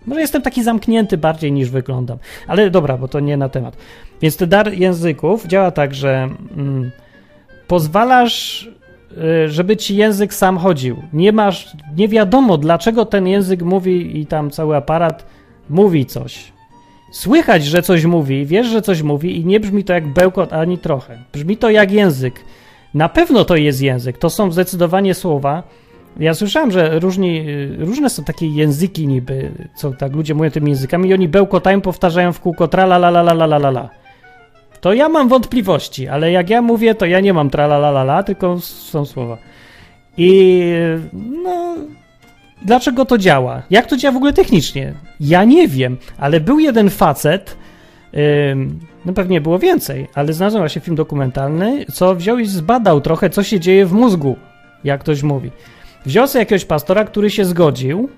Może 0.05 0.21
jestem 0.21 0.41
taki 0.41 0.63
zamknięty 0.63 1.17
bardziej 1.17 1.51
niż 1.51 1.69
wyglądam, 1.69 2.17
ale 2.47 2.69
dobra, 2.69 2.97
bo 2.97 3.07
to 3.07 3.19
nie 3.19 3.37
na 3.37 3.49
temat. 3.49 3.77
Więc 4.21 4.37
ten 4.37 4.49
dar 4.49 4.73
języków 4.73 5.47
działa 5.47 5.71
tak, 5.71 5.93
że 5.93 6.29
mm, 6.57 6.91
pozwalasz 7.67 8.69
Y, 9.17 9.49
żeby 9.49 9.77
ci 9.77 9.95
język 9.95 10.33
sam 10.33 10.57
chodził. 10.57 11.03
Nie 11.13 11.31
masz, 11.31 11.67
nie 11.97 12.07
wiadomo 12.07 12.57
dlaczego 12.57 13.05
ten 13.05 13.27
język 13.27 13.61
mówi 13.61 14.19
i 14.19 14.25
tam 14.25 14.49
cały 14.49 14.75
aparat 14.75 15.25
mówi 15.69 16.05
coś. 16.05 16.52
Słychać, 17.13 17.65
że 17.65 17.81
coś 17.81 18.05
mówi, 18.05 18.45
wiesz, 18.45 18.67
że 18.67 18.81
coś 18.81 19.01
mówi 19.01 19.37
i 19.39 19.45
nie 19.45 19.59
brzmi 19.59 19.83
to 19.83 19.93
jak 19.93 20.07
bełkot 20.07 20.53
ani 20.53 20.77
trochę. 20.77 21.17
Brzmi 21.33 21.57
to 21.57 21.69
jak 21.69 21.91
język. 21.91 22.39
Na 22.93 23.09
pewno 23.09 23.45
to 23.45 23.55
jest 23.55 23.81
język, 23.81 24.17
to 24.17 24.29
są 24.29 24.51
zdecydowanie 24.51 25.13
słowa. 25.13 25.63
Ja 26.19 26.33
słyszałem, 26.33 26.71
że 26.71 26.99
różni, 26.99 27.49
y, 27.49 27.75
różne 27.79 28.09
są 28.09 28.23
takie 28.23 28.47
języki 28.47 29.07
niby, 29.07 29.51
co 29.75 29.91
tak 29.91 30.15
ludzie 30.15 30.35
mówią 30.35 30.51
tymi 30.51 30.71
językami 30.71 31.09
i 31.09 31.13
oni 31.13 31.27
bełkotają, 31.27 31.81
powtarzają 31.81 32.33
w 32.33 32.39
kółko 32.39 32.67
tra 32.67 32.83
la 32.83 32.95
la 32.95 33.07
la 33.07 33.21
la 33.21 33.33
la 33.33 33.45
la 33.45 33.69
la 33.69 33.89
to 34.83 34.93
ja 34.93 35.09
mam 35.09 35.27
wątpliwości, 35.27 36.07
ale 36.07 36.31
jak 36.31 36.49
ja 36.49 36.61
mówię, 36.61 36.95
to 36.95 37.05
ja 37.05 37.19
nie 37.19 37.33
mam 37.33 37.49
la, 37.49 38.23
tylko 38.23 38.59
są 38.59 39.05
słowa. 39.05 39.37
I 40.17 40.61
no, 41.43 41.75
dlaczego 42.61 43.05
to 43.05 43.17
działa? 43.17 43.61
Jak 43.69 43.87
to 43.87 43.97
działa 43.97 44.13
w 44.13 44.17
ogóle 44.17 44.33
technicznie? 44.33 44.93
Ja 45.19 45.43
nie 45.43 45.67
wiem, 45.67 45.97
ale 46.17 46.39
był 46.39 46.59
jeden 46.59 46.89
facet, 46.89 47.57
no 49.05 49.13
pewnie 49.13 49.41
było 49.41 49.59
więcej, 49.59 50.07
ale 50.15 50.33
znalazłem 50.33 50.61
właśnie 50.61 50.81
film 50.81 50.95
dokumentalny, 50.95 51.85
co 51.93 52.15
wziął 52.15 52.39
i 52.39 52.45
zbadał 52.45 53.01
trochę, 53.01 53.29
co 53.29 53.43
się 53.43 53.59
dzieje 53.59 53.85
w 53.85 53.93
mózgu, 53.93 54.35
jak 54.83 55.01
ktoś 55.01 55.23
mówi. 55.23 55.51
Wziął 56.05 56.27
sobie 56.27 56.41
jakiegoś 56.41 56.65
pastora, 56.65 57.05
który 57.05 57.29
się 57.29 57.45
zgodził, 57.45 58.09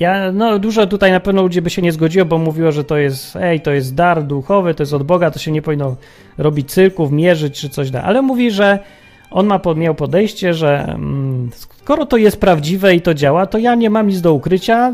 ja, 0.00 0.32
no 0.32 0.58
dużo 0.58 0.86
tutaj 0.86 1.12
na 1.12 1.20
pewno 1.20 1.42
ludzi 1.42 1.62
by 1.62 1.70
się 1.70 1.82
nie 1.82 1.92
zgodziło, 1.92 2.24
bo 2.24 2.38
mówiło, 2.38 2.72
że 2.72 2.84
to 2.84 2.96
jest, 2.96 3.36
ej, 3.36 3.60
to 3.60 3.70
jest 3.70 3.94
dar 3.94 4.22
duchowy, 4.22 4.74
to 4.74 4.82
jest 4.82 4.94
od 4.94 5.02
Boga, 5.02 5.30
to 5.30 5.38
się 5.38 5.52
nie 5.52 5.62
powinno 5.62 5.96
robić 6.38 6.72
cyrków, 6.72 7.12
mierzyć 7.12 7.60
czy 7.60 7.68
coś 7.68 7.90
da. 7.90 8.02
Ale 8.02 8.22
mówi, 8.22 8.50
że 8.50 8.78
on 9.30 9.46
ma, 9.46 9.60
miał 9.76 9.94
podejście, 9.94 10.54
że 10.54 10.84
mm, 10.84 11.50
skoro 11.54 12.06
to 12.06 12.16
jest 12.16 12.40
prawdziwe 12.40 12.94
i 12.94 13.00
to 13.00 13.14
działa, 13.14 13.46
to 13.46 13.58
ja 13.58 13.74
nie 13.74 13.90
mam 13.90 14.08
nic 14.08 14.20
do 14.20 14.34
ukrycia, 14.34 14.92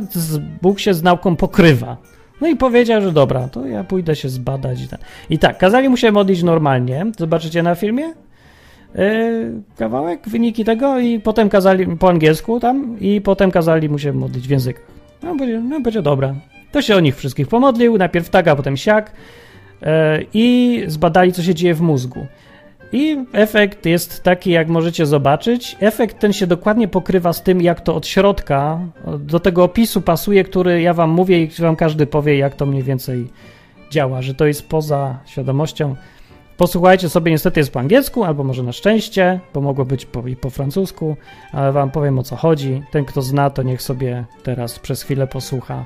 Bóg 0.62 0.80
się 0.80 0.95
z 0.95 1.03
nauką 1.03 1.37
pokrywa. 1.37 1.97
No 2.41 2.47
i 2.49 2.57
powiedział, 2.57 3.01
że 3.03 3.12
dobra, 3.12 3.49
to 3.49 3.66
ja 3.66 3.84
pójdę 3.84 4.16
się 4.16 4.28
zbadać. 4.28 4.82
I 4.82 4.89
tak, 4.89 5.01
tak 5.41 5.59
kazali 5.59 5.89
mu 5.89 5.97
się 5.97 6.12
modlić 6.12 6.43
normalnie, 6.43 7.07
zobaczycie 7.18 7.62
na 7.62 7.74
filmie, 7.74 8.05
yy, 8.95 9.62
kawałek, 9.76 10.28
wyniki 10.28 10.64
tego 10.64 10.99
i 10.99 11.20
potem 11.20 11.49
kazali, 11.49 11.97
po 11.97 12.09
angielsku 12.09 12.61
tam, 12.61 12.97
i 13.01 13.20
potem 13.20 13.51
kazali 13.51 13.89
mu 13.89 13.99
się 13.99 14.12
modlić 14.12 14.49
w 14.49 14.51
językach. 14.51 14.87
No 15.22 15.37
będzie, 15.37 15.61
no 15.61 15.80
będzie 15.80 16.03
dobra. 16.03 16.34
To 16.72 16.82
się 16.82 16.97
o 16.97 17.01
nich 17.01 17.16
wszystkich 17.16 17.49
pomodlił, 17.49 17.99
najpierw 17.99 18.30
tak, 18.30 18.49
a 18.49 18.57
potem 18.57 18.76
siak 18.76 19.12
e, 19.82 20.20
i 20.34 20.82
zbadali, 20.87 21.32
co 21.32 21.43
się 21.43 21.55
dzieje 21.55 21.74
w 21.74 21.80
mózgu. 21.80 22.26
I 22.93 23.24
efekt 23.32 23.87
jest 23.87 24.22
taki, 24.22 24.51
jak 24.51 24.68
możecie 24.68 25.07
zobaczyć. 25.07 25.76
Efekt 25.80 26.18
ten 26.18 26.32
się 26.32 26.47
dokładnie 26.47 26.89
pokrywa 26.89 27.32
z 27.32 27.43
tym, 27.43 27.62
jak 27.62 27.80
to 27.80 27.95
od 27.95 28.07
środka 28.07 28.80
do 29.18 29.41
tego 29.41 29.64
opisu 29.64 30.03
pasuje, 30.03 30.45
który 30.45 30.82
ja 30.82 30.95
wam 30.95 31.11
mówię 31.11 31.43
i 31.43 31.49
wam 31.49 31.76
każdy 31.76 32.07
powie, 32.07 32.37
jak 32.37 32.55
to 32.55 32.66
mniej 32.66 32.82
więcej 32.82 33.28
działa, 33.91 34.22
że 34.22 34.34
to 34.34 34.47
jest 34.47 34.68
poza 34.68 35.18
świadomością. 35.24 35.97
Posłuchajcie 36.57 37.09
sobie, 37.09 37.32
niestety 37.32 37.61
jest 37.61 37.72
po 37.72 37.80
angielsku, 37.80 38.24
albo 38.24 38.45
może 38.45 38.62
na 38.62 38.72
szczęście, 38.72 39.41
bo 39.55 39.61
mogło 39.61 39.84
być 39.84 40.07
po, 40.07 40.28
i 40.28 40.37
po 40.37 40.51
francusku, 40.51 41.16
ale 41.53 41.72
wam 41.72 41.91
powiem 41.91 42.18
o 42.18 42.22
co 42.22 42.37
chodzi. 42.37 42.82
Ten, 42.91 43.05
kto 43.05 43.22
zna, 43.22 43.51
to 43.51 43.62
niech 43.62 43.82
sobie 43.82 44.24
teraz 44.43 44.78
przez 44.78 45.03
chwilę 45.03 45.26
posłucha, 45.26 45.84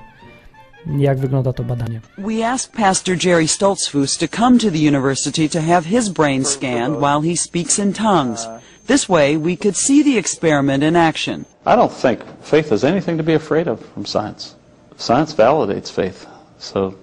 jak 0.87 1.18
wygląda 1.18 1.53
to 1.53 1.64
badanie. 1.64 2.01
We 2.18 2.47
asked 2.47 2.72
Pastor 2.72 3.16
Jerry 3.16 3.47
Stoltzfus 3.47 4.18
to 4.18 4.28
come 4.28 4.59
to 4.59 4.70
the 4.70 4.78
university 4.89 5.49
to 5.49 5.61
have 5.61 5.89
his 5.89 6.09
brain 6.09 6.45
scanned 6.45 7.01
while 7.01 7.20
he 7.20 7.37
speaks 7.37 7.78
in 7.78 7.93
tongues. 7.93 8.47
This 8.87 9.09
way 9.09 9.37
we 9.37 9.57
could 9.57 9.76
see 9.76 10.03
the 10.03 10.18
experiment 10.18 10.83
in 10.83 10.97
action. 10.97 11.45
I 11.66 11.76
don't 11.76 11.93
think 11.93 12.20
faith 12.43 12.72
is 12.72 12.85
anything 12.85 13.18
to 13.18 13.22
be 13.22 13.35
afraid 13.35 13.68
of 13.68 13.78
from 13.95 14.05
science. 14.05 14.57
Science 14.97 15.35
validates 15.35 15.91
faith. 15.91 16.26
So 16.59 16.95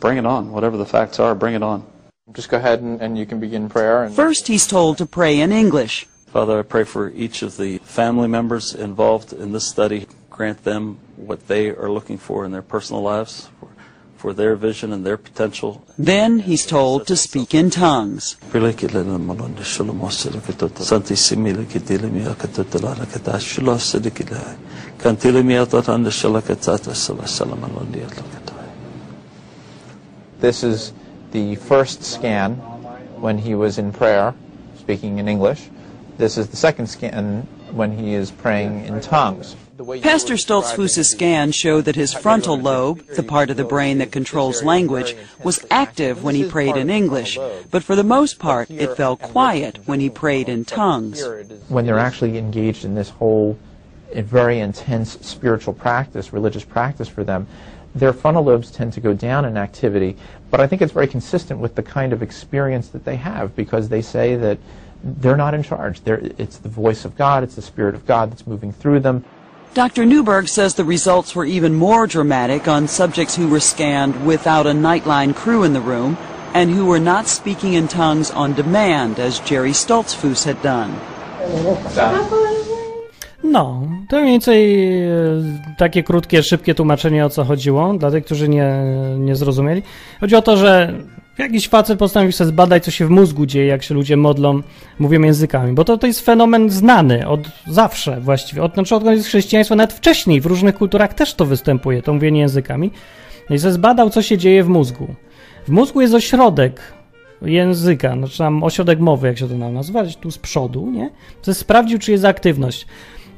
bring 0.00 0.18
it 0.18 0.26
on. 0.26 0.50
Whatever 0.52 0.76
the 0.76 0.86
facts 0.86 1.20
are, 1.20 1.34
bring 1.34 1.54
it 1.54 1.62
on. 1.62 1.84
Just 2.32 2.48
go 2.48 2.56
ahead 2.56 2.80
and, 2.80 3.00
and 3.00 3.18
you 3.18 3.26
can 3.26 3.40
begin 3.40 3.68
prayer. 3.68 4.04
And 4.04 4.14
First, 4.14 4.46
he's 4.48 4.66
told 4.66 4.98
to 4.98 5.06
pray 5.06 5.40
in 5.40 5.52
English. 5.52 6.06
Father, 6.26 6.60
I 6.60 6.62
pray 6.62 6.84
for 6.84 7.10
each 7.10 7.42
of 7.42 7.56
the 7.56 7.78
family 7.78 8.28
members 8.28 8.74
involved 8.74 9.32
in 9.32 9.52
this 9.52 9.68
study. 9.68 10.06
Grant 10.40 10.64
them 10.64 10.96
what 11.16 11.48
they 11.48 11.68
are 11.68 11.90
looking 11.90 12.16
for 12.16 12.46
in 12.46 12.50
their 12.50 12.62
personal 12.62 13.02
lives, 13.02 13.50
for, 13.60 13.68
for 14.16 14.32
their 14.32 14.56
vision 14.56 14.90
and 14.90 15.04
their 15.04 15.18
potential. 15.18 15.84
Then 15.98 16.38
he's 16.38 16.64
told 16.64 17.06
to 17.08 17.14
speak 17.14 17.52
in 17.52 17.68
tongues. 17.68 18.38
This 30.40 30.64
is 30.64 30.94
the 31.32 31.56
first 31.56 32.02
scan 32.02 32.54
when 33.20 33.36
he 33.36 33.54
was 33.54 33.76
in 33.76 33.92
prayer, 33.92 34.32
speaking 34.78 35.18
in 35.18 35.28
English. 35.28 35.68
This 36.16 36.38
is 36.38 36.48
the 36.48 36.56
second 36.56 36.86
scan 36.86 37.46
when 37.72 37.92
he 37.92 38.14
is 38.14 38.30
praying 38.30 38.86
in 38.86 39.02
tongues. 39.02 39.54
Pastor 40.02 40.34
Stoltzfus's 40.34 41.10
scan 41.10 41.52
showed 41.52 41.86
that 41.86 41.96
his 41.96 42.12
frontal 42.12 42.58
lobe, 42.58 43.06
the 43.06 43.22
part 43.22 43.48
of 43.48 43.56
the 43.56 43.64
brain 43.64 43.98
that 43.98 44.12
controls 44.12 44.62
language, 44.62 45.16
was 45.42 45.64
active 45.70 46.22
when 46.22 46.34
he 46.34 46.46
prayed 46.46 46.76
in 46.76 46.90
English, 46.90 47.38
but 47.70 47.82
for 47.82 47.96
the 47.96 48.04
most 48.04 48.38
part 48.38 48.70
it 48.70 48.94
fell 48.96 49.16
quiet 49.16 49.78
when 49.86 50.00
he 50.00 50.10
prayed 50.10 50.48
in 50.50 50.66
tongues. 50.66 51.26
When 51.68 51.86
they're 51.86 51.98
actually 51.98 52.36
engaged 52.36 52.84
in 52.84 52.94
this 52.94 53.08
whole 53.08 53.58
very 54.14 54.60
intense 54.60 55.12
spiritual 55.26 55.72
practice, 55.72 56.32
religious 56.32 56.64
practice 56.64 57.08
for 57.08 57.24
them, 57.24 57.46
their 57.94 58.12
frontal 58.12 58.44
lobes 58.44 58.70
tend 58.70 58.92
to 58.92 59.00
go 59.00 59.14
down 59.14 59.44
in 59.44 59.56
activity, 59.56 60.16
but 60.50 60.60
I 60.60 60.66
think 60.66 60.82
it's 60.82 60.92
very 60.92 61.08
consistent 61.08 61.58
with 61.58 61.74
the 61.74 61.82
kind 61.82 62.12
of 62.12 62.22
experience 62.22 62.88
that 62.88 63.04
they 63.04 63.16
have 63.16 63.56
because 63.56 63.88
they 63.88 64.02
say 64.02 64.36
that 64.36 64.58
they're 65.02 65.36
not 65.36 65.54
in 65.54 65.62
charge. 65.62 66.02
They're, 66.02 66.20
it's 66.38 66.58
the 66.58 66.68
voice 66.68 67.04
of 67.04 67.16
God, 67.16 67.42
it's 67.42 67.54
the 67.54 67.62
Spirit 67.62 67.94
of 67.94 68.06
God 68.06 68.30
that's 68.30 68.46
moving 68.46 68.72
through 68.72 69.00
them. 69.00 69.24
Dr. 69.72 70.04
Newberg 70.04 70.48
says 70.48 70.74
the 70.74 70.84
results 70.84 71.36
were 71.36 71.44
even 71.44 71.74
more 71.74 72.08
dramatic 72.08 72.66
on 72.66 72.88
subjects 72.88 73.36
who 73.36 73.48
were 73.48 73.60
scanned 73.60 74.26
without 74.26 74.66
a 74.66 74.70
Nightline 74.70 75.32
crew 75.32 75.62
in 75.62 75.74
the 75.74 75.80
room 75.80 76.18
and 76.54 76.72
who 76.72 76.86
were 76.86 76.98
not 76.98 77.28
speaking 77.28 77.74
in 77.74 77.86
tongues 77.86 78.32
on 78.32 78.52
demand 78.52 79.20
as 79.20 79.38
Jerry 79.38 79.70
Stoltzfus 79.70 80.42
had 80.42 80.60
done. 80.60 80.90
No, 83.44 83.82
to 84.08 84.20
mniej 84.20 84.32
więcej 84.32 84.88
e, 85.02 85.12
takie 85.78 86.02
krótkie, 86.02 86.42
szybkie 86.42 86.74
tłumaczenie 86.74 87.26
o 87.26 87.30
co 87.30 87.44
chodziło, 87.44 87.94
dla 87.94 88.10
tych, 88.10 88.24
którzy 88.24 88.48
nie, 88.48 88.72
nie 89.18 89.36
zrozumieli. 89.36 89.82
Chodzi 90.20 90.36
o 90.36 90.42
to, 90.42 90.56
że 90.56 90.94
Jakiś 91.40 91.68
facet 91.68 91.98
postanowił 91.98 92.32
sobie 92.32 92.48
zbadać, 92.48 92.84
co 92.84 92.90
się 92.90 93.06
w 93.06 93.10
mózgu 93.10 93.46
dzieje, 93.46 93.66
jak 93.66 93.82
się 93.82 93.94
ludzie 93.94 94.16
modlą, 94.16 94.62
mówią 94.98 95.22
językami, 95.22 95.72
bo 95.72 95.84
to, 95.84 95.98
to 95.98 96.06
jest 96.06 96.20
fenomen 96.20 96.70
znany 96.70 97.28
od 97.28 97.40
zawsze 97.66 98.20
właściwie. 98.20 98.62
Od, 98.62 98.74
znaczy 98.74 98.94
odkąd 98.94 99.16
jest 99.16 99.28
chrześcijaństwo, 99.28 99.76
nawet 99.76 99.92
wcześniej, 99.92 100.40
w 100.40 100.46
różnych 100.46 100.74
kulturach 100.74 101.14
też 101.14 101.34
to 101.34 101.46
występuje, 101.46 102.02
to 102.02 102.14
mówienie 102.14 102.40
językami. 102.40 102.90
No 103.50 103.56
i 103.56 103.58
sobie 103.58 103.72
zbadał, 103.72 104.10
co 104.10 104.22
się 104.22 104.38
dzieje 104.38 104.64
w 104.64 104.68
mózgu. 104.68 105.14
W 105.66 105.70
mózgu 105.70 106.00
jest 106.00 106.14
ośrodek 106.14 106.80
języka, 107.42 108.16
znaczy 108.16 108.38
tam 108.38 108.64
ośrodek 108.64 109.00
mowy, 109.00 109.26
jak 109.26 109.38
się 109.38 109.48
to 109.48 109.54
nazywać, 109.54 110.16
tu 110.16 110.30
z 110.30 110.38
przodu, 110.38 110.90
nie? 110.90 111.10
To 111.42 111.54
sprawdził, 111.54 111.98
czy 111.98 112.12
jest 112.12 112.24
aktywność. 112.24 112.86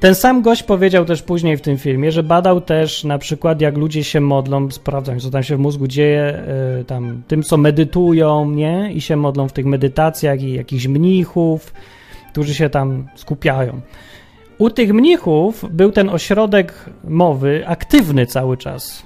Ten 0.03 0.14
sam 0.14 0.42
gość 0.42 0.62
powiedział 0.62 1.05
też 1.05 1.22
później 1.22 1.57
w 1.57 1.61
tym 1.61 1.78
filmie, 1.78 2.12
że 2.12 2.22
badał 2.22 2.61
też 2.61 3.05
na 3.05 3.18
przykład, 3.18 3.61
jak 3.61 3.76
ludzie 3.76 4.05
się 4.05 4.20
modlą, 4.20 4.70
sprawdzam, 4.70 5.20
co 5.20 5.30
tam 5.30 5.42
się 5.42 5.57
w 5.57 5.61
mózgu 5.61 5.86
dzieje, 5.86 6.42
yy, 6.78 6.84
tam 6.84 7.22
tym, 7.28 7.42
co 7.42 7.57
medytują, 7.57 8.50
nie? 8.50 8.92
I 8.92 9.00
się 9.00 9.16
modlą 9.16 9.48
w 9.48 9.53
tych 9.53 9.66
medytacjach 9.66 10.42
i 10.42 10.53
jakichś 10.53 10.86
mnichów, 10.86 11.74
którzy 12.32 12.55
się 12.55 12.70
tam 12.70 13.09
skupiają. 13.14 13.80
U 14.59 14.70
tych 14.70 14.92
mnichów 14.92 15.64
był 15.70 15.92
ten 15.92 16.11
ośrodek 16.11 16.90
mowy 17.05 17.64
aktywny 17.66 18.26
cały 18.26 18.57
czas. 18.57 19.03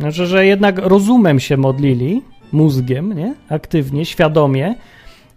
Znaczy, 0.00 0.26
że 0.26 0.46
jednak 0.46 0.78
rozumem 0.78 1.40
się 1.40 1.56
modlili, 1.56 2.22
mózgiem, 2.52 3.12
nie? 3.12 3.34
Aktywnie, 3.48 4.04
świadomie, 4.04 4.74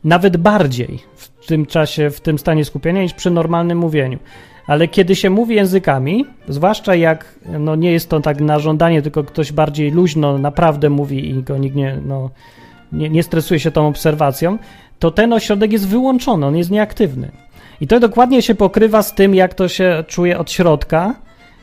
nawet 0.03 0.38
bardziej 0.38 0.99
w 1.16 1.45
tym 1.47 1.66
czasie, 1.66 2.10
w 2.10 2.22
tym 2.22 2.39
stanie 2.39 2.66
skupienia 2.66 3.01
niż 3.01 3.14
przy 3.14 3.32
normalnym 3.32 3.78
mówieniu. 3.78 4.20
Ale 4.70 4.88
kiedy 4.88 5.15
się 5.15 5.30
mówi 5.30 5.55
językami, 5.55 6.26
zwłaszcza 6.47 6.95
jak 6.95 7.36
no 7.59 7.76
nie 7.76 7.91
jest 7.91 8.09
to 8.09 8.20
tak 8.20 8.41
na 8.41 8.59
żądanie, 8.59 9.01
tylko 9.01 9.24
ktoś 9.24 9.51
bardziej 9.51 9.91
luźno 9.91 10.38
naprawdę 10.38 10.89
mówi 10.89 11.30
i 11.30 11.43
go 11.43 11.57
nikt 11.57 11.76
nie, 11.76 11.97
no, 12.05 12.30
nie, 12.91 13.09
nie 13.09 13.24
stresuje 13.24 13.59
się 13.59 13.72
tą 13.72 13.88
obserwacją, 13.88 14.57
to 14.99 15.11
ten 15.11 15.34
ośrodek 15.34 15.72
jest 15.72 15.88
wyłączony, 15.88 16.45
on 16.45 16.57
jest 16.57 16.72
nieaktywny. 16.72 17.32
I 17.82 17.88
to 17.88 17.99
dokładnie 17.99 18.41
się 18.41 18.55
pokrywa 18.55 19.03
z 19.03 19.15
tym, 19.15 19.36
jak 19.36 19.53
to 19.53 19.67
się 19.67 20.03
czuje 20.07 20.39
od 20.39 20.51
środka, 20.51 21.15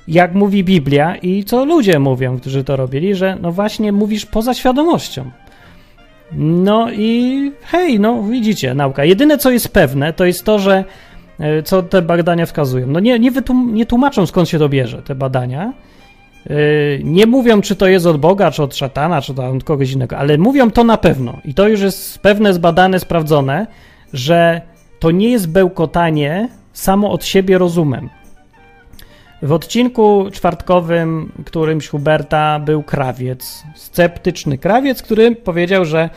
jak 0.09 0.35
mówi 0.35 0.65
Biblia 0.65 1.17
i 1.17 1.45
co 1.45 1.65
ludzie 1.65 1.99
mówią, 1.99 2.39
którzy 2.39 2.65
to 2.65 2.77
robili, 2.77 3.15
że 3.15 3.39
no 3.43 3.53
właśnie 3.53 3.93
mówisz 3.93 4.27
poza 4.27 4.55
świadomością. 4.55 5.31
No 6.33 6.91
i 6.93 7.53
hej, 7.63 8.01
no 8.01 8.23
widzicie, 8.23 8.75
nauka. 8.75 9.05
Jedyne 9.05 9.39
co 9.39 9.51
jest 9.51 9.69
pewne, 9.69 10.13
to 10.13 10.25
jest 10.25 10.45
to, 10.45 10.59
że 10.59 10.85
co 11.65 11.83
te 11.83 12.03
badania 12.03 12.47
wskazują. 12.47 12.87
No 12.87 13.01
nie, 13.01 13.19
nie, 13.19 13.33
wytłum- 13.33 13.73
nie 13.73 13.87
tłumaczą 13.87 14.27
skąd 14.27 14.49
się 14.49 14.59
to 14.59 14.69
bierze, 14.69 15.03
te 15.03 15.15
badania. 15.15 15.73
E, 16.47 16.55
nie 17.05 17.27
mówią, 17.27 17.61
czy 17.61 17.77
to 17.77 17.87
jest 17.87 18.07
od 18.07 18.17
Boga, 18.17 18.51
czy 18.51 18.63
od 18.63 18.77
szatana, 18.77 19.23
czy 19.23 19.33
od 19.33 19.65
kogoś 19.65 19.93
innego, 19.93 20.19
ale 20.19 20.39
mówią 20.39 20.71
to 20.71 20.85
na 20.85 20.97
pewno. 20.97 21.39
I 21.45 21.55
to 21.55 21.69
już 21.69 21.81
jest 21.81 22.19
pewne, 22.19 22.55
zbadane, 22.55 23.01
sprawdzone, 23.01 23.67
że 24.13 24.61
to 24.99 25.11
nie 25.11 25.31
jest 25.31 25.51
bełkotanie 25.51 26.49
samo 26.73 27.11
od 27.11 27.25
siebie 27.25 27.59
rozumem. 27.59 28.11
W 29.43 29.53
odcinku 29.53 30.27
czwartkowym 30.33 31.33
którymś 31.45 31.89
Huberta 31.89 32.59
był 32.59 32.83
krawiec, 32.83 33.63
sceptyczny 33.75 34.59
krawiec, 34.59 35.03
który 35.03 35.37
powiedział, 35.37 35.85
że 35.85 36.11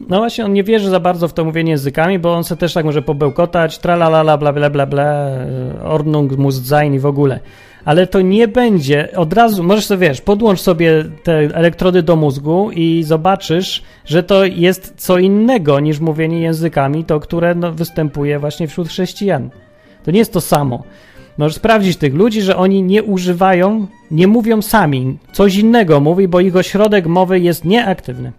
no 0.00 0.18
właśnie 0.18 0.44
on 0.44 0.52
nie 0.52 0.64
wierzy 0.64 0.90
za 0.90 1.00
bardzo 1.00 1.28
w 1.28 1.32
to 1.32 1.44
mówienie 1.44 1.70
językami, 1.70 2.18
bo 2.18 2.34
on 2.34 2.44
se 2.44 2.56
też 2.56 2.72
tak 2.72 2.84
może 2.84 3.02
pobełkotać, 3.02 3.78
tralalala, 3.78 4.38
bla 4.38 4.52
bla 4.52 4.70
bla 4.70 4.86
bla, 4.86 5.30
ordnung 5.84 6.36
muss 6.36 6.66
sein 6.66 6.94
i 6.94 6.98
w 6.98 7.06
ogóle. 7.06 7.40
Ale 7.84 8.06
to 8.06 8.20
nie 8.20 8.48
będzie 8.48 9.08
od 9.16 9.32
razu, 9.32 9.62
możesz 9.62 9.86
sobie, 9.86 10.08
wiesz, 10.08 10.20
podłącz 10.20 10.60
sobie 10.60 11.04
te 11.22 11.32
elektrody 11.32 12.02
do 12.02 12.16
mózgu 12.16 12.70
i 12.70 13.02
zobaczysz, 13.02 13.82
że 14.04 14.22
to 14.22 14.44
jest 14.44 14.94
co 14.96 15.18
innego 15.18 15.80
niż 15.80 16.00
mówienie 16.00 16.40
językami, 16.40 17.04
to 17.04 17.20
które 17.20 17.54
no, 17.54 17.72
występuje 17.72 18.38
właśnie 18.38 18.68
wśród 18.68 18.88
chrześcijan. 18.88 19.50
To 20.04 20.10
nie 20.10 20.18
jest 20.18 20.32
to 20.32 20.40
samo. 20.40 20.82
Możesz 21.38 21.56
sprawdzić 21.56 21.96
tych 21.96 22.14
ludzi, 22.14 22.42
że 22.42 22.56
oni 22.56 22.82
nie 22.82 23.02
używają, 23.02 23.86
nie 24.10 24.26
mówią 24.26 24.62
sami. 24.62 25.18
Coś 25.32 25.56
innego 25.56 26.00
mówi, 26.00 26.28
bo 26.28 26.40
ich 26.40 26.56
ośrodek 26.56 27.06
mowy 27.06 27.40
jest 27.40 27.64
nieaktywny. 27.64 28.32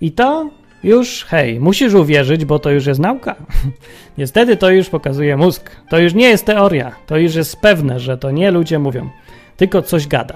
I 0.00 0.12
to 0.12 0.50
już, 0.84 1.24
hej, 1.24 1.60
musisz 1.60 1.94
uwierzyć, 1.94 2.44
bo 2.44 2.58
to 2.58 2.70
już 2.70 2.86
jest 2.86 3.00
nauka. 3.00 3.34
Niestety 4.18 4.56
to 4.56 4.70
już 4.70 4.88
pokazuje 4.88 5.36
mózg. 5.36 5.70
To 5.88 5.98
już 5.98 6.14
nie 6.14 6.28
jest 6.28 6.46
teoria. 6.46 6.92
To 7.06 7.16
już 7.16 7.34
jest 7.34 7.56
pewne, 7.56 8.00
że 8.00 8.18
to 8.18 8.30
nie 8.30 8.50
ludzie 8.50 8.78
mówią, 8.78 9.10
tylko 9.56 9.82
coś 9.82 10.06
gada. 10.06 10.34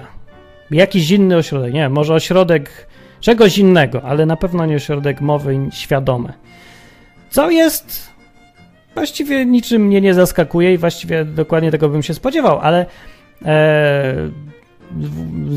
Jakiś 0.71 1.11
inny 1.11 1.37
ośrodek, 1.37 1.73
nie 1.73 1.89
może 1.89 2.13
ośrodek 2.13 2.87
czegoś 3.19 3.57
innego, 3.57 4.03
ale 4.03 4.25
na 4.25 4.37
pewno 4.37 4.65
nie 4.65 4.75
ośrodek 4.75 5.21
mowy 5.21 5.59
świadome. 5.71 6.33
Co 7.29 7.49
jest 7.49 8.15
właściwie 8.93 9.45
niczym 9.45 9.81
mnie 9.81 10.01
nie 10.01 10.13
zaskakuje 10.13 10.73
i 10.73 10.77
właściwie 10.77 11.25
dokładnie 11.25 11.71
tego 11.71 11.89
bym 11.89 12.03
się 12.03 12.13
spodziewał, 12.13 12.59
ale 12.59 12.85
e, 13.45 14.15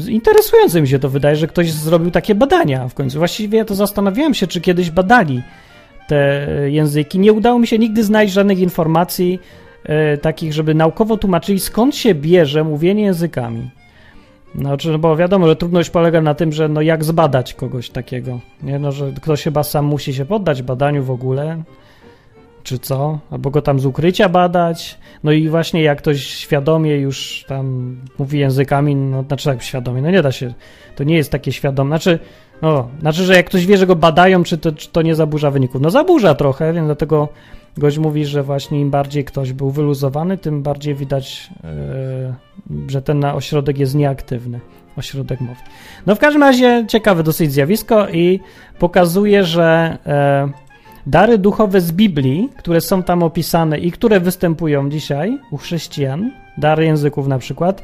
interesujące 0.08 0.80
mi 0.80 0.88
się 0.88 0.98
to 0.98 1.08
wydaje, 1.08 1.36
że 1.36 1.46
ktoś 1.46 1.72
zrobił 1.72 2.10
takie 2.10 2.34
badania 2.34 2.88
w 2.88 2.94
końcu. 2.94 3.18
Właściwie 3.18 3.64
to 3.64 3.74
zastanawiałem 3.74 4.34
się, 4.34 4.46
czy 4.46 4.60
kiedyś 4.60 4.90
badali 4.90 5.42
te 6.08 6.46
języki. 6.66 7.18
Nie 7.18 7.32
udało 7.32 7.58
mi 7.58 7.66
się 7.66 7.78
nigdy 7.78 8.04
znaleźć 8.04 8.34
żadnych 8.34 8.58
informacji 8.58 9.40
e, 9.84 10.16
takich, 10.18 10.52
żeby 10.52 10.74
naukowo 10.74 11.16
tłumaczyli, 11.16 11.60
skąd 11.60 11.96
się 11.96 12.14
bierze 12.14 12.64
mówienie 12.64 13.02
językami. 13.02 13.70
No, 14.54 14.76
czy, 14.76 14.98
bo 14.98 15.16
wiadomo, 15.16 15.46
że 15.46 15.56
trudność 15.56 15.90
polega 15.90 16.20
na 16.20 16.34
tym, 16.34 16.52
że 16.52 16.68
no 16.68 16.82
jak 16.82 17.04
zbadać 17.04 17.54
kogoś 17.54 17.90
takiego. 17.90 18.40
Nie? 18.62 18.78
No, 18.78 18.92
że 18.92 19.12
ktoś 19.12 19.42
chyba 19.42 19.62
sam 19.62 19.84
musi 19.84 20.14
się 20.14 20.24
poddać 20.24 20.62
badaniu 20.62 21.04
w 21.04 21.10
ogóle 21.10 21.62
czy 22.68 22.78
co, 22.78 23.18
albo 23.30 23.50
go 23.50 23.62
tam 23.62 23.80
z 23.80 23.86
ukrycia 23.86 24.28
badać. 24.28 24.98
No 25.24 25.32
i 25.32 25.48
właśnie 25.48 25.82
jak 25.82 25.98
ktoś 25.98 26.26
świadomie 26.26 26.96
już 26.96 27.44
tam 27.48 27.96
mówi 28.18 28.38
językami, 28.38 28.96
no 28.96 29.22
znaczy 29.22 29.44
tak 29.44 29.62
świadomie, 29.62 30.02
no 30.02 30.10
nie 30.10 30.22
da 30.22 30.32
się, 30.32 30.54
to 30.96 31.04
nie 31.04 31.16
jest 31.16 31.32
takie 31.32 31.52
świadome, 31.52 31.88
znaczy, 31.88 32.18
no, 32.62 32.88
znaczy, 33.00 33.24
że 33.24 33.34
jak 33.34 33.46
ktoś 33.46 33.66
wie, 33.66 33.76
że 33.76 33.86
go 33.86 33.96
badają, 33.96 34.42
czy 34.42 34.58
to, 34.58 34.72
czy 34.72 34.88
to 34.88 35.02
nie 35.02 35.14
zaburza 35.14 35.50
wyników? 35.50 35.80
No 35.80 35.90
zaburza 35.90 36.34
trochę, 36.34 36.72
więc 36.72 36.86
dlatego 36.86 37.28
gość 37.76 37.98
mówi, 37.98 38.26
że 38.26 38.42
właśnie 38.42 38.80
im 38.80 38.90
bardziej 38.90 39.24
ktoś 39.24 39.52
był 39.52 39.70
wyluzowany, 39.70 40.38
tym 40.38 40.62
bardziej 40.62 40.94
widać, 40.94 41.50
yy, 42.70 42.90
że 42.90 43.02
ten 43.02 43.24
ośrodek 43.24 43.78
jest 43.78 43.94
nieaktywny, 43.94 44.60
ośrodek 44.96 45.40
mowy. 45.40 45.60
No 46.06 46.14
w 46.14 46.18
każdym 46.18 46.42
razie 46.42 46.84
ciekawe 46.88 47.22
dosyć 47.22 47.52
zjawisko 47.52 48.08
i 48.08 48.40
pokazuje, 48.78 49.44
że 49.44 49.98
yy, 50.44 50.67
Dary 51.08 51.38
duchowe 51.38 51.80
z 51.80 51.92
Biblii, 51.92 52.48
które 52.56 52.80
są 52.80 53.02
tam 53.02 53.22
opisane 53.22 53.78
i 53.78 53.92
które 53.92 54.20
występują 54.20 54.90
dzisiaj 54.90 55.38
u 55.50 55.56
chrześcijan, 55.56 56.30
dary 56.58 56.84
języków 56.84 57.28
na 57.28 57.38
przykład, 57.38 57.82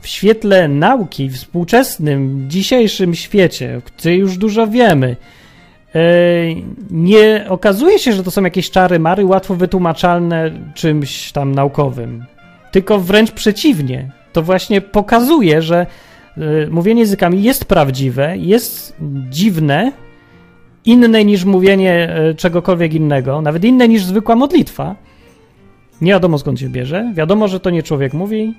w 0.00 0.06
świetle 0.06 0.68
nauki, 0.68 1.28
w 1.28 1.34
współczesnym, 1.34 2.44
dzisiejszym 2.50 3.14
świecie, 3.14 3.80
gdzie 3.96 4.16
już 4.16 4.38
dużo 4.38 4.66
wiemy, 4.66 5.16
e, 5.94 6.00
nie 6.90 7.44
okazuje 7.48 7.98
się, 7.98 8.12
że 8.12 8.22
to 8.22 8.30
są 8.30 8.44
jakieś 8.44 8.70
czary 8.70 8.98
mary 8.98 9.24
łatwo 9.26 9.54
wytłumaczalne 9.54 10.50
czymś 10.74 11.32
tam 11.32 11.54
naukowym. 11.54 12.24
Tylko 12.72 12.98
wręcz 12.98 13.30
przeciwnie. 13.30 14.10
To 14.32 14.42
właśnie 14.42 14.80
pokazuje, 14.80 15.62
że 15.62 15.86
e, 16.36 16.66
mówienie 16.70 17.00
językami 17.00 17.42
jest 17.42 17.64
prawdziwe, 17.64 18.36
jest 18.36 18.96
dziwne, 19.30 19.92
inne 20.84 21.24
niż 21.24 21.44
mówienie 21.44 22.14
e, 22.14 22.34
czegokolwiek 22.34 22.94
innego, 22.94 23.42
nawet 23.42 23.64
inne 23.64 23.88
niż 23.88 24.04
zwykła 24.04 24.36
modlitwa. 24.36 24.96
Nie 26.00 26.12
wiadomo 26.12 26.38
skąd 26.38 26.60
się 26.60 26.68
bierze. 26.68 27.12
Wiadomo, 27.14 27.48
że 27.48 27.60
to 27.60 27.70
nie 27.70 27.82
człowiek 27.82 28.14
mówi. 28.14 28.54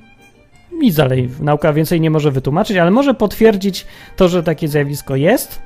Nic 0.71 0.95
dalej. 0.95 1.29
Nauka 1.39 1.73
więcej 1.73 2.01
nie 2.01 2.09
może 2.09 2.31
wytłumaczyć, 2.31 2.77
ale 2.77 2.91
może 2.91 3.13
potwierdzić 3.13 3.85
to, 4.15 4.29
że 4.29 4.43
takie 4.43 4.67
zjawisko 4.67 5.15
jest 5.15 5.61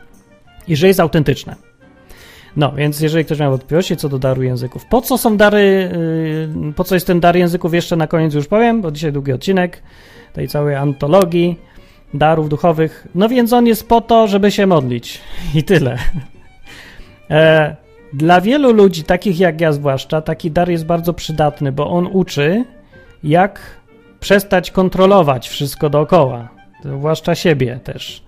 i 0.67 0.75
że 0.75 0.87
jest 0.87 0.99
autentyczne. 0.99 1.55
No, 2.57 2.71
więc 2.71 2.99
jeżeli 2.99 3.25
ktoś 3.25 3.39
miał 3.39 3.51
wątpliwości 3.51 3.97
co 3.97 4.09
do 4.09 4.19
daru 4.19 4.43
języków, 4.43 4.85
po 4.85 5.01
co 5.01 5.17
są 5.17 5.37
dary, 5.37 5.91
yy, 6.63 6.73
po 6.73 6.83
co 6.83 6.95
jest 6.95 7.07
ten 7.07 7.19
dar 7.19 7.35
języków, 7.35 7.73
jeszcze 7.73 7.95
na 7.95 8.07
koniec 8.07 8.33
już 8.33 8.47
powiem, 8.47 8.81
bo 8.81 8.91
dzisiaj 8.91 9.11
długi 9.11 9.31
odcinek 9.31 9.81
tej 10.33 10.47
całej 10.47 10.75
antologii 10.75 11.59
darów 12.13 12.49
duchowych. 12.49 13.07
No 13.15 13.29
więc 13.29 13.53
on 13.53 13.67
jest 13.67 13.87
po 13.87 14.01
to, 14.01 14.27
żeby 14.27 14.51
się 14.51 14.67
modlić. 14.67 15.21
I 15.55 15.63
tyle. 15.63 15.97
E, 17.29 17.75
dla 18.13 18.41
wielu 18.41 18.73
ludzi, 18.73 19.03
takich 19.03 19.39
jak 19.39 19.61
ja 19.61 19.71
zwłaszcza, 19.71 20.21
taki 20.21 20.51
dar 20.51 20.69
jest 20.69 20.85
bardzo 20.85 21.13
przydatny, 21.13 21.71
bo 21.71 21.89
on 21.89 22.09
uczy, 22.11 22.65
jak 23.23 23.59
przestać 24.19 24.71
kontrolować 24.71 25.49
wszystko 25.49 25.89
dookoła, 25.89 26.49
zwłaszcza 26.83 27.35
siebie 27.35 27.79
też. 27.83 28.25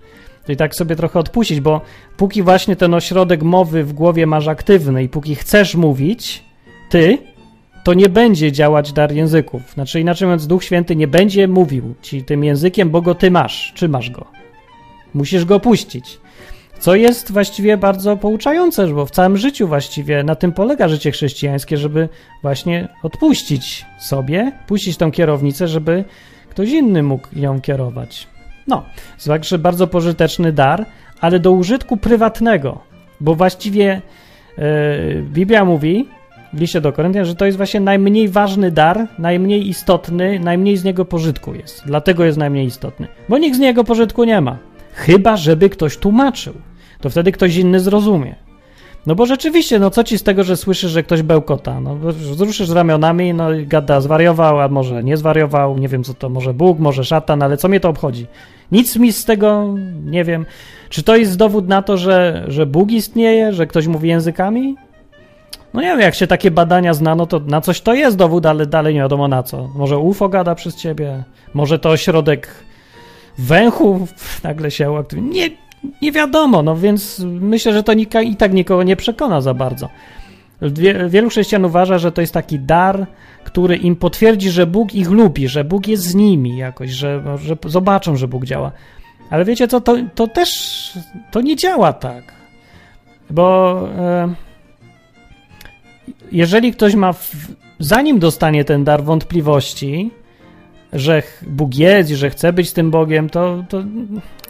I 0.48 0.56
tak 0.56 0.74
sobie 0.74 0.96
trochę 0.96 1.18
odpuścić, 1.18 1.60
bo 1.60 1.80
póki 2.16 2.42
właśnie 2.42 2.76
ten 2.76 2.94
ośrodek 2.94 3.42
mowy 3.42 3.84
w 3.84 3.92
głowie 3.92 4.26
masz 4.26 4.48
aktywny 4.48 5.02
i 5.02 5.08
póki 5.08 5.34
chcesz 5.34 5.74
mówić, 5.74 6.44
ty, 6.90 7.18
to 7.84 7.94
nie 7.94 8.08
będzie 8.08 8.52
działać 8.52 8.92
dar 8.92 9.12
języków. 9.12 9.62
Znaczy, 9.74 10.00
inaczej 10.00 10.26
mówiąc, 10.26 10.46
Duch 10.46 10.64
Święty 10.64 10.96
nie 10.96 11.08
będzie 11.08 11.48
mówił 11.48 11.94
ci 12.02 12.24
tym 12.24 12.44
językiem, 12.44 12.90
bo 12.90 13.02
go 13.02 13.14
ty 13.14 13.30
masz. 13.30 13.72
Czy 13.74 13.88
masz 13.88 14.10
go? 14.10 14.26
Musisz 15.14 15.44
go 15.44 15.60
puścić. 15.60 16.20
Co 16.78 16.94
jest 16.94 17.32
właściwie 17.32 17.76
bardzo 17.76 18.16
pouczające, 18.16 18.86
bo 18.86 19.06
w 19.06 19.10
całym 19.10 19.36
życiu 19.36 19.68
właściwie 19.68 20.22
na 20.22 20.34
tym 20.34 20.52
polega 20.52 20.88
życie 20.88 21.10
chrześcijańskie, 21.10 21.76
żeby 21.76 22.08
właśnie 22.42 22.88
odpuścić 23.02 23.86
sobie, 23.98 24.52
puścić 24.66 24.96
tą 24.96 25.10
kierownicę, 25.10 25.68
żeby 25.68 26.04
ktoś 26.50 26.70
inny 26.70 27.02
mógł 27.02 27.28
ją 27.36 27.60
kierować. 27.60 28.28
No, 28.66 28.84
także 29.26 29.58
bardzo 29.58 29.86
pożyteczny 29.86 30.52
dar, 30.52 30.86
ale 31.20 31.38
do 31.38 31.52
użytku 31.52 31.96
prywatnego, 31.96 32.80
bo 33.20 33.34
właściwie 33.34 34.02
yy, 34.58 34.64
Biblia 35.22 35.64
mówi 35.64 36.08
w 36.52 36.60
liście 36.60 36.80
do 36.80 36.92
Koryntian, 36.92 37.24
że 37.24 37.34
to 37.34 37.46
jest 37.46 37.56
właśnie 37.56 37.80
najmniej 37.80 38.28
ważny 38.28 38.70
dar, 38.70 39.06
najmniej 39.18 39.68
istotny, 39.68 40.40
najmniej 40.40 40.76
z 40.76 40.84
niego 40.84 41.04
pożytku 41.04 41.54
jest. 41.54 41.82
Dlatego 41.86 42.24
jest 42.24 42.38
najmniej 42.38 42.66
istotny, 42.66 43.06
bo 43.28 43.38
nikt 43.38 43.56
z 43.56 43.60
niego 43.60 43.84
pożytku 43.84 44.24
nie 44.24 44.40
ma. 44.40 44.58
Chyba, 44.92 45.36
żeby 45.36 45.70
ktoś 45.70 45.96
tłumaczył. 45.96 46.54
To 47.00 47.10
wtedy 47.10 47.32
ktoś 47.32 47.56
inny 47.56 47.80
zrozumie. 47.80 48.34
No 49.06 49.14
bo 49.14 49.26
rzeczywiście, 49.26 49.78
no 49.78 49.90
co 49.90 50.04
ci 50.04 50.18
z 50.18 50.22
tego, 50.22 50.44
że 50.44 50.56
słyszysz, 50.56 50.90
że 50.90 51.02
ktoś 51.02 51.22
bełkota? 51.22 51.80
No 51.80 51.96
wzruszysz 52.12 52.70
ramionami, 52.70 53.34
no 53.34 53.52
i 53.52 53.66
gada, 53.66 54.00
zwariował, 54.00 54.60
a 54.60 54.68
może 54.68 55.04
nie 55.04 55.16
zwariował, 55.16 55.78
nie 55.78 55.88
wiem 55.88 56.04
co 56.04 56.14
to, 56.14 56.28
może 56.28 56.54
Bóg, 56.54 56.78
może 56.78 57.04
szatan, 57.04 57.42
ale 57.42 57.56
co 57.56 57.68
mnie 57.68 57.80
to 57.80 57.88
obchodzi? 57.88 58.26
Nic 58.72 58.96
mi 58.96 59.12
z 59.12 59.24
tego, 59.24 59.74
nie 60.04 60.24
wiem. 60.24 60.46
Czy 60.88 61.02
to 61.02 61.16
jest 61.16 61.36
dowód 61.36 61.68
na 61.68 61.82
to, 61.82 61.96
że, 61.96 62.44
że 62.48 62.66
Bóg 62.66 62.90
istnieje, 62.90 63.52
że 63.52 63.66
ktoś 63.66 63.86
mówi 63.86 64.08
językami? 64.08 64.76
No 65.74 65.80
nie 65.80 65.88
wiem, 65.88 66.00
jak 66.00 66.14
się 66.14 66.26
takie 66.26 66.50
badania 66.50 66.94
znano, 66.94 67.26
to 67.26 67.40
na 67.40 67.60
coś 67.60 67.80
to 67.80 67.94
jest 67.94 68.16
dowód, 68.16 68.46
ale 68.46 68.66
dalej 68.66 68.94
nie 68.94 69.00
wiadomo 69.00 69.28
na 69.28 69.42
co. 69.42 69.68
Może 69.74 69.98
UFO 69.98 70.28
gada 70.28 70.54
przez 70.54 70.76
ciebie, 70.76 71.24
może 71.54 71.78
to 71.78 71.90
ośrodek 71.90 72.48
węchu 73.38 74.06
nagle 74.44 74.70
się 74.70 74.90
uaktywnił. 74.90 75.32
Nie, 75.32 75.50
nie 76.02 76.12
wiadomo, 76.12 76.62
no 76.62 76.76
więc 76.76 77.18
myślę, 77.24 77.72
że 77.72 77.82
to 77.82 77.92
i 78.22 78.36
tak 78.36 78.52
nikogo 78.52 78.82
nie 78.82 78.96
przekona 78.96 79.40
za 79.40 79.54
bardzo. 79.54 79.88
Wielu 81.08 81.28
chrześcijan 81.28 81.64
uważa, 81.64 81.98
że 81.98 82.12
to 82.12 82.20
jest 82.20 82.34
taki 82.34 82.58
dar, 82.58 83.06
który 83.44 83.76
im 83.76 83.96
potwierdzi, 83.96 84.50
że 84.50 84.66
Bóg 84.66 84.94
ich 84.94 85.10
lubi, 85.10 85.48
że 85.48 85.64
Bóg 85.64 85.88
jest 85.88 86.02
z 86.02 86.14
nimi 86.14 86.56
jakoś, 86.56 86.90
że, 86.90 87.22
że 87.42 87.56
zobaczą, 87.66 88.16
że 88.16 88.28
Bóg 88.28 88.44
działa. 88.44 88.72
Ale 89.30 89.44
wiecie 89.44 89.68
co, 89.68 89.80
to, 89.80 89.96
to 90.14 90.28
też 90.28 90.92
to 91.30 91.40
nie 91.40 91.56
działa 91.56 91.92
tak. 91.92 92.32
Bo 93.30 93.88
e, 93.98 94.34
jeżeli 96.32 96.72
ktoś 96.72 96.94
ma, 96.94 97.12
w, 97.12 97.36
zanim 97.78 98.18
dostanie 98.18 98.64
ten 98.64 98.84
dar 98.84 99.04
wątpliwości, 99.04 100.10
że 100.92 101.22
Bóg 101.46 101.74
jest 101.74 102.10
i 102.10 102.16
że 102.16 102.30
chce 102.30 102.52
być 102.52 102.72
tym 102.72 102.90
Bogiem, 102.90 103.30
to, 103.30 103.64
to 103.68 103.82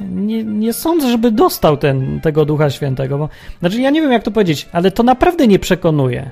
nie, 0.00 0.44
nie 0.44 0.72
sądzę, 0.72 1.10
żeby 1.10 1.30
dostał 1.30 1.76
ten, 1.76 2.20
tego 2.20 2.44
Ducha 2.44 2.70
Świętego. 2.70 3.18
Bo, 3.18 3.28
znaczy, 3.60 3.80
ja 3.80 3.90
nie 3.90 4.00
wiem, 4.00 4.12
jak 4.12 4.22
to 4.22 4.30
powiedzieć, 4.30 4.68
ale 4.72 4.90
to 4.90 5.02
naprawdę 5.02 5.46
nie 5.46 5.58
przekonuje 5.58 6.30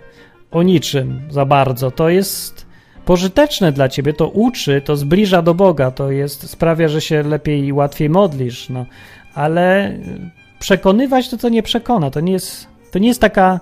o 0.51 0.63
niczym 0.63 1.21
za 1.31 1.45
bardzo. 1.45 1.91
To 1.91 2.09
jest 2.09 2.67
pożyteczne 3.05 3.73
dla 3.73 3.89
ciebie, 3.89 4.13
to 4.13 4.29
uczy, 4.29 4.83
to 4.85 4.97
zbliża 4.97 5.43
do 5.43 5.55
Boga, 5.55 5.91
to 5.91 6.11
jest, 6.11 6.51
sprawia, 6.51 6.89
że 6.89 7.01
się 7.01 7.23
lepiej 7.23 7.65
i 7.65 7.73
łatwiej 7.73 8.11
modlisz, 8.11 8.69
no. 8.69 8.87
Ale 9.35 9.99
przekonywać 10.59 11.29
to, 11.29 11.37
co 11.37 11.49
nie 11.49 11.63
przekona. 11.63 12.11
To 12.11 12.21
nie 12.21 12.33
jest, 12.33 12.69
to 12.93 12.99
nie 12.99 13.09
jest 13.09 13.21
taka, 13.21 13.61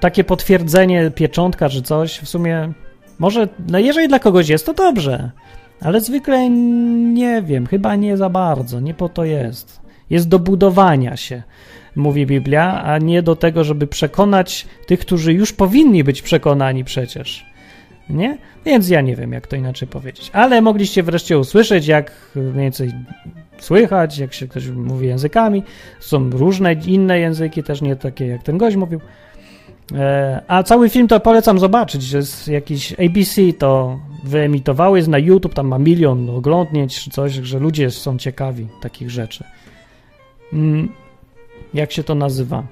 takie 0.00 0.24
potwierdzenie, 0.24 1.10
pieczątka 1.10 1.68
czy 1.68 1.82
coś. 1.82 2.18
W 2.18 2.28
sumie 2.28 2.72
może, 3.18 3.48
no 3.68 3.78
jeżeli 3.78 4.08
dla 4.08 4.18
kogoś 4.18 4.48
jest, 4.48 4.66
to 4.66 4.74
dobrze, 4.74 5.30
ale 5.80 6.00
zwykle 6.00 6.50
nie 6.50 7.42
wiem, 7.42 7.66
chyba 7.66 7.96
nie 7.96 8.16
za 8.16 8.30
bardzo, 8.30 8.80
nie 8.80 8.94
po 8.94 9.08
to 9.08 9.24
jest. 9.24 9.80
Jest 10.10 10.28
do 10.28 10.38
budowania 10.38 11.16
się, 11.16 11.42
mówi 11.96 12.26
Biblia, 12.26 12.82
a 12.84 12.98
nie 12.98 13.22
do 13.22 13.36
tego, 13.36 13.64
żeby 13.64 13.86
przekonać 13.86 14.66
tych, 14.86 15.00
którzy 15.00 15.32
już 15.32 15.52
powinni 15.52 16.04
być 16.04 16.22
przekonani 16.22 16.84
przecież. 16.84 17.46
Nie? 18.10 18.38
Więc 18.64 18.88
ja 18.88 19.00
nie 19.00 19.16
wiem, 19.16 19.32
jak 19.32 19.46
to 19.46 19.56
inaczej 19.56 19.88
powiedzieć. 19.88 20.30
Ale 20.32 20.60
mogliście 20.62 21.02
wreszcie 21.02 21.38
usłyszeć, 21.38 21.86
jak 21.86 22.12
mniej 22.34 22.54
więcej 22.54 22.92
słychać, 23.58 24.18
jak 24.18 24.34
się 24.34 24.48
ktoś 24.48 24.68
mówi 24.68 25.06
językami. 25.06 25.62
Są 26.00 26.30
różne 26.30 26.72
inne 26.72 27.18
języki, 27.18 27.62
też 27.62 27.82
nie 27.82 27.96
takie, 27.96 28.26
jak 28.26 28.42
ten 28.42 28.58
gość 28.58 28.76
mówił. 28.76 29.00
E, 29.94 30.42
a 30.48 30.62
cały 30.62 30.90
film 30.90 31.08
to 31.08 31.20
polecam 31.20 31.58
zobaczyć, 31.58 32.12
jest 32.12 32.48
jakiś 32.48 32.92
ABC 32.92 33.52
to 33.58 33.98
wyemitowały, 34.24 34.98
jest 34.98 35.08
na 35.08 35.18
YouTube, 35.18 35.54
tam 35.54 35.66
ma 35.68 35.78
milion 35.78 36.30
oglądnięć 36.30 37.00
czy 37.00 37.10
coś, 37.10 37.32
że 37.32 37.58
ludzie 37.58 37.90
są 37.90 38.18
ciekawi 38.18 38.66
takich 38.80 39.10
rzeczy. 39.10 39.44
Mm, 40.52 40.88
jak 41.74 41.92
się 41.92 42.02
to 42.02 42.14
nazywa? 42.14 42.62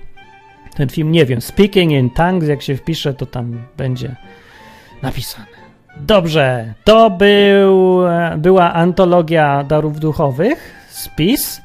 Ten 0.77 0.89
film, 0.89 1.13
nie 1.13 1.27
wiem, 1.27 1.41
Speaking 1.41 1.93
in 1.93 2.11
Tongues, 2.11 2.49
jak 2.49 2.63
się 2.63 2.77
wpisze, 2.77 3.15
to 3.15 3.27
tam 3.27 3.59
będzie 3.77 4.17
napisane. 5.03 5.47
Dobrze, 5.97 6.75
to 6.85 7.11
był, 7.11 8.01
była 8.39 8.73
antologia 8.73 9.65
darów 9.65 10.01
duchowych, 10.01 10.75
spis. 10.91 11.64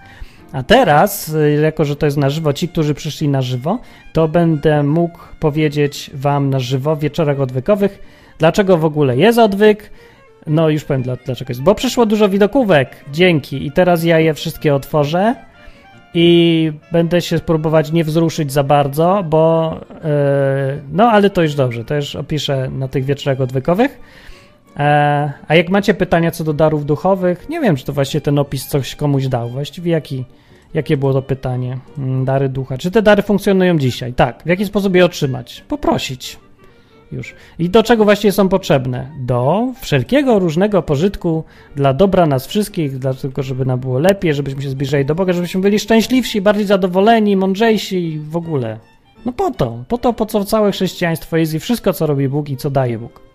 A 0.51 0.63
teraz, 0.63 1.29
y, 1.29 1.59
jako 1.63 1.85
że 1.85 1.95
to 1.95 2.05
jest 2.05 2.17
na 2.17 2.29
żywo, 2.29 2.53
ci, 2.53 2.67
którzy 2.67 2.93
przyszli 2.93 3.29
na 3.29 3.41
żywo, 3.41 3.79
to 4.13 4.27
będę 4.27 4.83
mógł 4.83 5.19
powiedzieć 5.39 6.11
Wam 6.13 6.49
na 6.49 6.59
żywo 6.59 6.95
w 6.95 6.99
wieczorach 6.99 7.39
odwykowych, 7.39 7.99
dlaczego 8.37 8.77
w 8.77 8.85
ogóle 8.85 9.17
jest 9.17 9.39
odwyk. 9.39 9.91
No, 10.47 10.69
już 10.69 10.83
powiem 10.83 11.01
dlaczego 11.01 11.49
jest. 11.49 11.61
Bo 11.61 11.75
przyszło 11.75 12.05
dużo 12.05 12.29
widokówek, 12.29 12.95
dzięki. 13.11 13.67
I 13.67 13.71
teraz 13.71 14.03
ja 14.03 14.19
je 14.19 14.33
wszystkie 14.33 14.75
otworzę 14.75 15.35
i 16.13 16.71
będę 16.91 17.21
się 17.21 17.37
spróbować 17.37 17.91
nie 17.91 18.03
wzruszyć 18.03 18.51
za 18.51 18.63
bardzo, 18.63 19.23
bo. 19.29 19.75
Yy, 19.91 20.81
no, 20.91 21.11
ale 21.11 21.29
to 21.29 21.41
już 21.41 21.55
dobrze, 21.55 21.85
to 21.85 21.95
już 21.95 22.15
opiszę 22.15 22.69
na 22.69 22.87
tych 22.87 23.05
wieczorach 23.05 23.41
odwykowych. 23.41 23.99
E, 24.79 25.31
a 25.47 25.55
jak 25.55 25.69
macie 25.69 25.93
pytania 25.93 26.31
co 26.31 26.43
do 26.43 26.53
darów 26.53 26.85
duchowych, 26.85 27.49
nie 27.49 27.59
wiem, 27.59 27.75
czy 27.75 27.85
to 27.85 27.93
właśnie 27.93 28.21
ten 28.21 28.39
opis 28.39 28.67
coś 28.67 28.95
komuś 28.95 29.27
dał. 29.27 29.49
Właściwie 29.49 29.91
jaki, 29.91 30.25
jakie 30.73 30.97
było 30.97 31.13
to 31.13 31.21
pytanie? 31.21 31.77
Mm, 31.97 32.25
dary 32.25 32.49
ducha. 32.49 32.77
Czy 32.77 32.91
te 32.91 33.01
dary 33.01 33.21
funkcjonują 33.21 33.77
dzisiaj? 33.77 34.13
Tak. 34.13 34.43
W 34.43 34.47
jaki 34.47 34.65
sposób 34.65 34.95
je 34.95 35.05
otrzymać? 35.05 35.63
Poprosić. 35.67 36.39
Już. 37.11 37.35
I 37.59 37.69
do 37.69 37.83
czego 37.83 38.03
właśnie 38.03 38.31
są 38.31 38.49
potrzebne? 38.49 39.11
Do 39.19 39.67
wszelkiego 39.81 40.39
różnego 40.39 40.81
pożytku 40.81 41.43
dla 41.75 41.93
dobra 41.93 42.25
nas 42.25 42.47
wszystkich, 42.47 42.97
dla 42.97 43.13
tylko 43.13 43.43
żeby 43.43 43.65
nam 43.65 43.79
było 43.79 43.99
lepiej, 43.99 44.33
żebyśmy 44.33 44.61
się 44.61 44.69
zbliżali 44.69 45.05
do 45.05 45.15
Boga, 45.15 45.33
żebyśmy 45.33 45.61
byli 45.61 45.79
szczęśliwsi, 45.79 46.41
bardziej 46.41 46.65
zadowoleni, 46.65 47.35
mądrzejsi 47.35 47.97
i 47.97 48.19
w 48.19 48.37
ogóle. 48.37 48.79
No 49.25 49.31
po 49.31 49.51
to, 49.51 49.83
po 49.87 49.97
to, 49.97 50.13
po 50.13 50.25
co 50.25 50.45
całe 50.45 50.71
chrześcijaństwo 50.71 51.37
jest 51.37 51.53
i 51.53 51.59
wszystko, 51.59 51.93
co 51.93 52.07
robi 52.07 52.29
Bóg 52.29 52.49
i 52.49 52.57
co 52.57 52.69
daje 52.69 52.97
Bóg. 52.97 53.28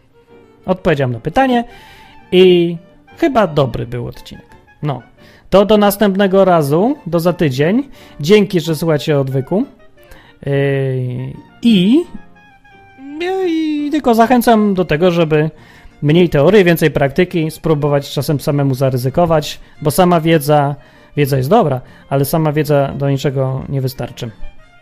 Odpowiedziałem 0.66 1.12
na 1.12 1.20
pytanie 1.20 1.64
i 2.32 2.76
chyba 3.16 3.46
dobry 3.46 3.86
był 3.86 4.06
odcinek. 4.06 4.46
No, 4.82 5.02
to 5.50 5.64
do 5.64 5.76
następnego 5.76 6.44
razu, 6.44 6.96
do 7.06 7.20
za 7.20 7.32
tydzień. 7.32 7.88
Dzięki, 8.20 8.60
że 8.60 8.76
słuchacie 8.76 9.20
odwyku. 9.20 9.64
Yy, 10.46 10.52
I, 11.62 12.04
I 13.46 13.88
tylko 13.90 14.14
zachęcam 14.14 14.74
do 14.74 14.84
tego, 14.84 15.10
żeby 15.10 15.50
mniej 16.02 16.28
teorii, 16.28 16.64
więcej 16.64 16.90
praktyki, 16.90 17.50
spróbować 17.50 18.10
czasem 18.10 18.40
samemu 18.40 18.74
zaryzykować, 18.74 19.60
bo 19.82 19.90
sama 19.90 20.20
wiedza, 20.20 20.74
wiedza 21.16 21.36
jest 21.36 21.50
dobra, 21.50 21.80
ale 22.08 22.24
sama 22.24 22.52
wiedza 22.52 22.92
do 22.96 23.10
niczego 23.10 23.62
nie 23.68 23.80
wystarczy. 23.80 24.30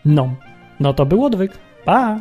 No, 0.05 0.35
no 0.81 0.95
to 0.95 1.07
był 1.07 1.25
odwyk. 1.25 1.53
Pa! 1.85 2.21